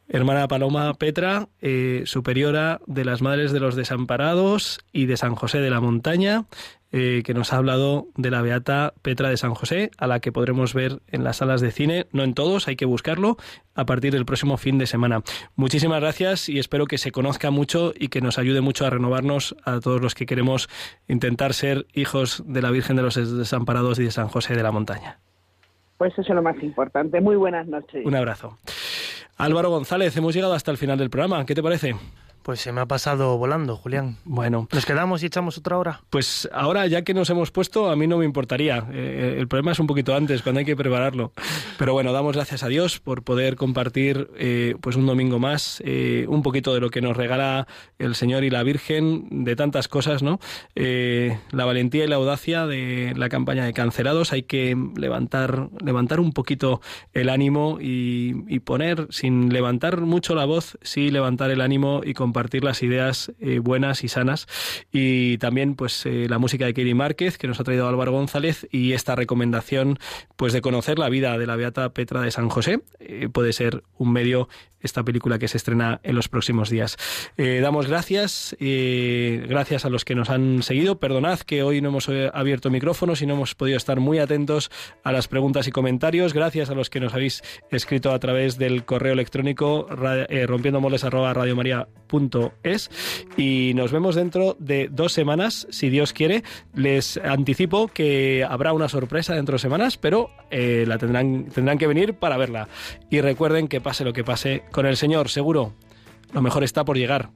Hermana 0.09 0.49
Paloma 0.49 0.93
Petra, 0.95 1.49
eh, 1.61 2.03
superiora 2.05 2.81
de 2.87 3.05
las 3.05 3.23
Madres 3.23 3.53
de 3.53 3.61
los 3.61 3.75
Desamparados 3.75 4.81
y 4.93 5.07
de 5.07 5.17
San 5.17 5.35
José 5.35 5.59
de 5.59 5.71
la 5.71 5.81
Montaña, 5.81 6.45
eh, 6.93 7.23
que 7.25 7.35
nos 7.35 7.53
ha 7.53 7.57
hablado 7.57 8.07
de 8.15 8.31
la 8.31 8.43
Beata 8.43 8.95
Petra 9.03 9.29
de 9.29 9.37
San 9.37 9.55
José, 9.55 9.91
a 9.99 10.07
la 10.07 10.21
que 10.21 10.31
podremos 10.31 10.75
ver 10.75 11.01
en 11.09 11.25
las 11.25 11.39
salas 11.39 11.61
de 11.61 11.73
cine, 11.73 12.07
no 12.13 12.23
en 12.23 12.35
todos, 12.35 12.69
hay 12.69 12.77
que 12.77 12.85
buscarlo, 12.85 13.37
a 13.75 13.87
partir 13.87 14.13
del 14.13 14.27
próximo 14.27 14.59
fin 14.59 14.79
de 14.79 14.87
semana. 14.87 15.23
Muchísimas 15.57 16.01
gracias 16.01 16.49
y 16.49 16.59
espero 16.59 16.87
que 16.87 16.99
se 16.99 17.11
conozca 17.11 17.51
mucho 17.51 17.93
y 17.99 18.09
que 18.09 18.21
nos 18.21 18.39
ayude 18.39 18.61
mucho 18.61 18.87
a 18.87 18.91
renovarnos 18.91 19.57
a 19.65 19.81
todos 19.81 20.01
los 20.01 20.15
que 20.15 20.27
queremos 20.27 20.69
intentar 21.09 21.55
ser 21.55 21.87
hijos 21.95 22.45
de 22.47 22.63
la 22.63 22.71
Virgen 22.71 22.97
de 22.97 23.03
los 23.03 23.15
Desamparados 23.39 23.99
y 23.99 24.05
de 24.05 24.11
San 24.11 24.29
José 24.29 24.55
de 24.55 24.63
la 24.63 24.71
Montaña. 24.71 25.19
Pues 25.97 26.13
eso 26.13 26.23
es 26.23 26.29
lo 26.29 26.43
más 26.43 26.63
importante. 26.63 27.21
Muy 27.21 27.37
buenas 27.37 27.67
noches. 27.67 28.05
Un 28.05 28.15
abrazo. 28.15 28.59
Álvaro 29.37 29.70
González, 29.70 30.16
hemos 30.16 30.35
llegado 30.35 30.55
hasta 30.55 30.70
el 30.70 30.78
final 30.78 30.99
del 30.99 31.11
programa. 31.11 31.45
¿Qué 31.45 31.55
te 31.55 31.62
parece? 31.62 31.97
Pues 32.45 32.61
se 32.61 32.72
me 32.72 32.82
ha 32.82 32.86
pasado 32.86 33.38
volando, 33.38 33.74
Julián. 33.74 34.18
Bueno. 34.26 34.68
¿Nos 34.70 34.84
quedamos 34.84 35.22
y 35.22 35.26
echamos 35.26 35.57
otra 35.57 35.78
hora? 35.78 36.03
Pues 36.11 36.47
ahora, 36.53 36.86
ya 36.86 37.01
que 37.01 37.14
nos 37.14 37.30
hemos 37.30 37.51
puesto, 37.51 37.88
a 37.88 37.97
mí 37.97 38.07
no 38.07 38.18
me 38.18 38.26
importaría. 38.26 38.86
Eh, 38.92 39.36
el 39.38 39.49
problema 39.49 39.72
es 39.72 39.78
un 39.78 39.86
poquito 39.86 40.14
antes, 40.14 40.42
cuando 40.42 40.59
hay 40.59 40.66
que 40.66 40.76
prepararlo. 40.76 41.32
Pero 41.78 41.95
bueno, 41.95 42.12
damos 42.12 42.34
gracias 42.36 42.62
a 42.62 42.68
Dios 42.68 43.01
por 43.01 43.22
poder 43.22 43.57
compartir 43.57 44.28
eh, 44.36 44.76
pues 44.82 44.95
un 44.95 45.07
domingo 45.07 45.38
más, 45.38 45.82
eh, 45.86 46.26
un 46.28 46.42
poquito 46.42 46.74
de 46.74 46.80
lo 46.80 46.90
que 46.90 47.01
nos 47.01 47.16
regala 47.16 47.66
el 47.99 48.14
Señor 48.14 48.45
y 48.45 48.51
la 48.51 48.62
Virgen, 48.62 49.45
de 49.47 49.57
tantas 49.57 49.88
cosas, 49.88 50.22
¿no? 50.22 50.38
la 50.74 51.64
valentía 51.64 52.05
y 52.05 52.09
la 52.09 52.16
audacia 52.16 52.66
de 52.66 53.14
la 53.16 53.30
campaña 53.30 53.64
de 53.64 53.72
cancelados. 53.72 54.34
Hay 54.34 54.42
que 54.42 54.76
levantar, 54.97 55.70
levantar 55.82 56.20
un 56.20 56.32
poquito 56.34 56.82
el 57.14 57.30
ánimo 57.30 57.78
y, 57.80 58.45
y 58.49 58.59
poner, 58.61 59.07
sin 59.09 59.51
levantar 59.51 60.03
mucho 60.03 60.34
la 60.34 60.45
voz, 60.45 60.76
sí 60.82 61.11
levantar 61.11 61.51
el 61.51 61.62
ánimo 61.62 62.03
y 62.05 62.12
compartir 62.12 62.34
compartir 62.35 62.64
las 62.64 62.82
ideas 62.82 63.32
eh, 63.39 63.61
buenas 63.61 64.03
y 64.03 64.09
sanas. 64.09 64.49
Y 64.91 65.39
también, 65.39 65.76
pues, 65.76 66.05
eh, 66.05 66.26
la 66.28 66.39
música 66.39 66.66
de 66.66 66.74
Kiri 66.74 66.93
Márquez, 66.93 67.39
que 67.39 67.47
nos 67.47 67.61
ha 67.61 67.64
traído 67.64 67.89
Álvaro 67.89 68.11
González, 68.11 68.66
y 68.72 68.93
esta 68.93 69.14
recomendación, 69.14 70.01
pues, 70.35 70.53
de 70.53 70.61
conocer 70.61 70.99
la 70.99 71.09
vida 71.09 71.39
de 71.39 71.47
la 71.47 71.55
Beata 71.55 71.89
Petra 71.91 72.22
de 72.22 72.32
San 72.32 72.49
José. 72.49 72.80
Eh, 72.99 73.28
puede 73.32 73.53
ser 73.53 73.85
un 73.99 74.12
medio 74.12 74.49
esta 74.85 75.03
película 75.03 75.39
que 75.39 75.49
se 75.49 75.57
estrena 75.57 76.01
en 76.05 76.14
los 76.14 76.28
próximos 76.28 76.70
días. 76.70 76.97
Eh, 77.37 77.61
damos 77.61 77.89
gracias, 77.89 78.55
eh, 78.61 79.45
gracias 79.49 79.85
a 79.85 79.89
los 79.89 80.05
que 80.05 80.14
nos 80.14 80.30
han 80.30 80.62
seguido. 80.62 81.01
Perdonad 81.01 81.41
que 81.41 81.62
hoy 81.62 81.80
no 81.80 81.89
hemos 81.89 82.09
eh, 82.09 82.30
abierto 82.32 82.70
micrófonos 82.70 83.22
y 83.22 83.26
no 83.26 83.35
hemos 83.35 83.55
podido 83.55 83.76
estar 83.76 83.99
muy 83.99 84.18
atentos 84.18 84.70
a 85.03 85.11
las 85.11 85.26
preguntas 85.26 85.66
y 85.66 85.72
comentarios. 85.72 86.35
Gracias 86.35 86.70
a 86.70 86.74
los 86.74 86.91
que 86.91 87.01
nos 87.01 87.14
habéis 87.14 87.43
escrito 87.70 88.12
a 88.12 88.18
través 88.18 88.59
del 88.59 88.85
correo 88.85 89.14
electrónico 89.14 89.89
eh, 90.28 90.47
rompiendomoles.es 90.47 92.91
y 93.37 93.72
nos 93.74 93.91
vemos 93.91 94.14
dentro 94.14 94.57
de 94.61 94.89
dos 94.91 95.12
semanas, 95.12 95.66
si 95.70 95.89
Dios 95.89 96.12
quiere. 96.12 96.45
Les 96.74 97.16
anticipo 97.16 97.89
que 97.89 98.47
habrá 98.49 98.72
una 98.72 98.89
sorpresa 98.89 99.35
dentro 99.35 99.55
de 99.55 99.61
semanas, 99.61 99.97
pero 99.97 100.30
la 100.51 100.99
tendrán, 100.99 101.47
tendrán 101.47 101.78
que 101.78 101.89
venir 101.89 102.14
para 102.14 102.37
verla. 102.37 102.68
Y 103.11 103.20
recuerden 103.20 103.66
que 103.66 103.80
pase 103.80 104.05
lo 104.05 104.12
que 104.12 104.22
pase, 104.22 104.62
con 104.75 104.87
el 104.87 104.97
Señor, 104.97 105.29
seguro. 105.29 105.72
Lo 106.33 106.43
mejor 106.43 106.64
está 106.64 106.85
por 106.85 106.97
llegar. 106.97 107.31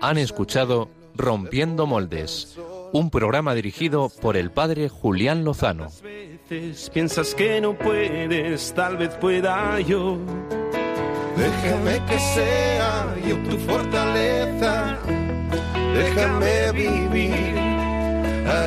Han 0.00 0.16
escuchado 0.16 0.88
Rompiendo 1.14 1.86
Moldes, 1.86 2.58
un 2.94 3.10
programa 3.10 3.54
dirigido 3.54 4.10
por 4.22 4.38
el 4.38 4.50
padre 4.50 4.88
Julián 4.88 5.44
Lozano. 5.44 5.88
Piensas 6.94 7.34
que 7.34 7.60
no 7.60 7.76
puedes, 7.76 8.72
tal 8.72 8.96
vez 8.96 9.10
pueda 9.16 9.80
yo. 9.80 10.16
Déjame 11.36 12.00
que 12.06 12.18
sea 12.18 13.16
yo 13.28 13.36
tu 13.42 13.58
fortaleza. 13.58 14.98
Déjame 15.94 16.72
vivir 16.72 17.61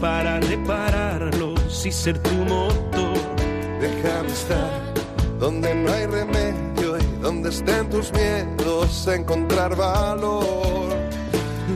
para 0.00 0.40
repararlos 0.40 1.84
y 1.84 1.92
ser 1.92 2.18
tu 2.18 2.34
motor. 2.34 3.18
Déjame 3.80 4.28
estar 4.32 4.80
donde 5.38 5.74
no 5.74 5.92
hay 5.92 6.06
remedio 6.06 6.98
y 6.98 7.20
donde 7.20 7.50
estén 7.50 7.88
tus 7.90 8.12
miedos, 8.12 9.06
encontrar 9.06 9.76
valor. 9.76 10.88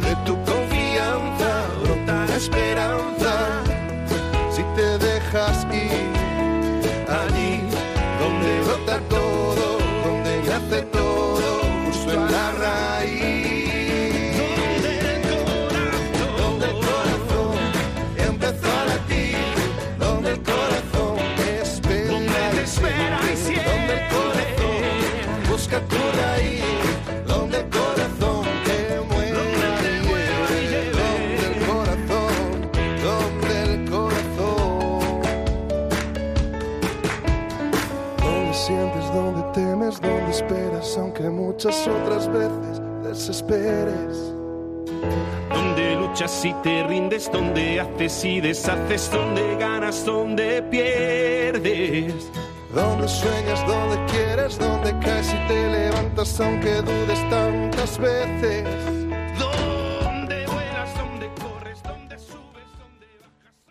De 0.02 0.16
tu 0.24 0.34
confianza 0.44 1.66
brota 1.82 2.36
esperanza. 2.36 3.62
Si 4.50 4.62
te 4.74 4.98
dejas 4.98 5.66
ir 5.72 6.13
muchas 41.64 41.88
otras 41.88 42.28
veces 42.30 42.82
desesperes. 43.02 44.34
Donde 45.48 45.96
luchas 45.96 46.44
y 46.44 46.52
te 46.62 46.86
rindes, 46.86 47.30
donde 47.32 47.80
haces 47.80 48.22
y 48.24 48.40
deshaces, 48.40 49.10
donde 49.10 49.56
ganas, 49.56 50.04
donde 50.04 50.62
pierdes. 50.62 52.30
Donde 52.74 53.08
sueñas, 53.08 53.66
donde 53.66 53.96
quieres, 54.12 54.58
donde 54.58 54.98
caes 54.98 55.32
y 55.32 55.48
te 55.48 55.70
levantas 55.70 56.38
aunque 56.38 56.82
dudes 56.82 57.30
tantas 57.30 57.98
veces. 57.98 59.03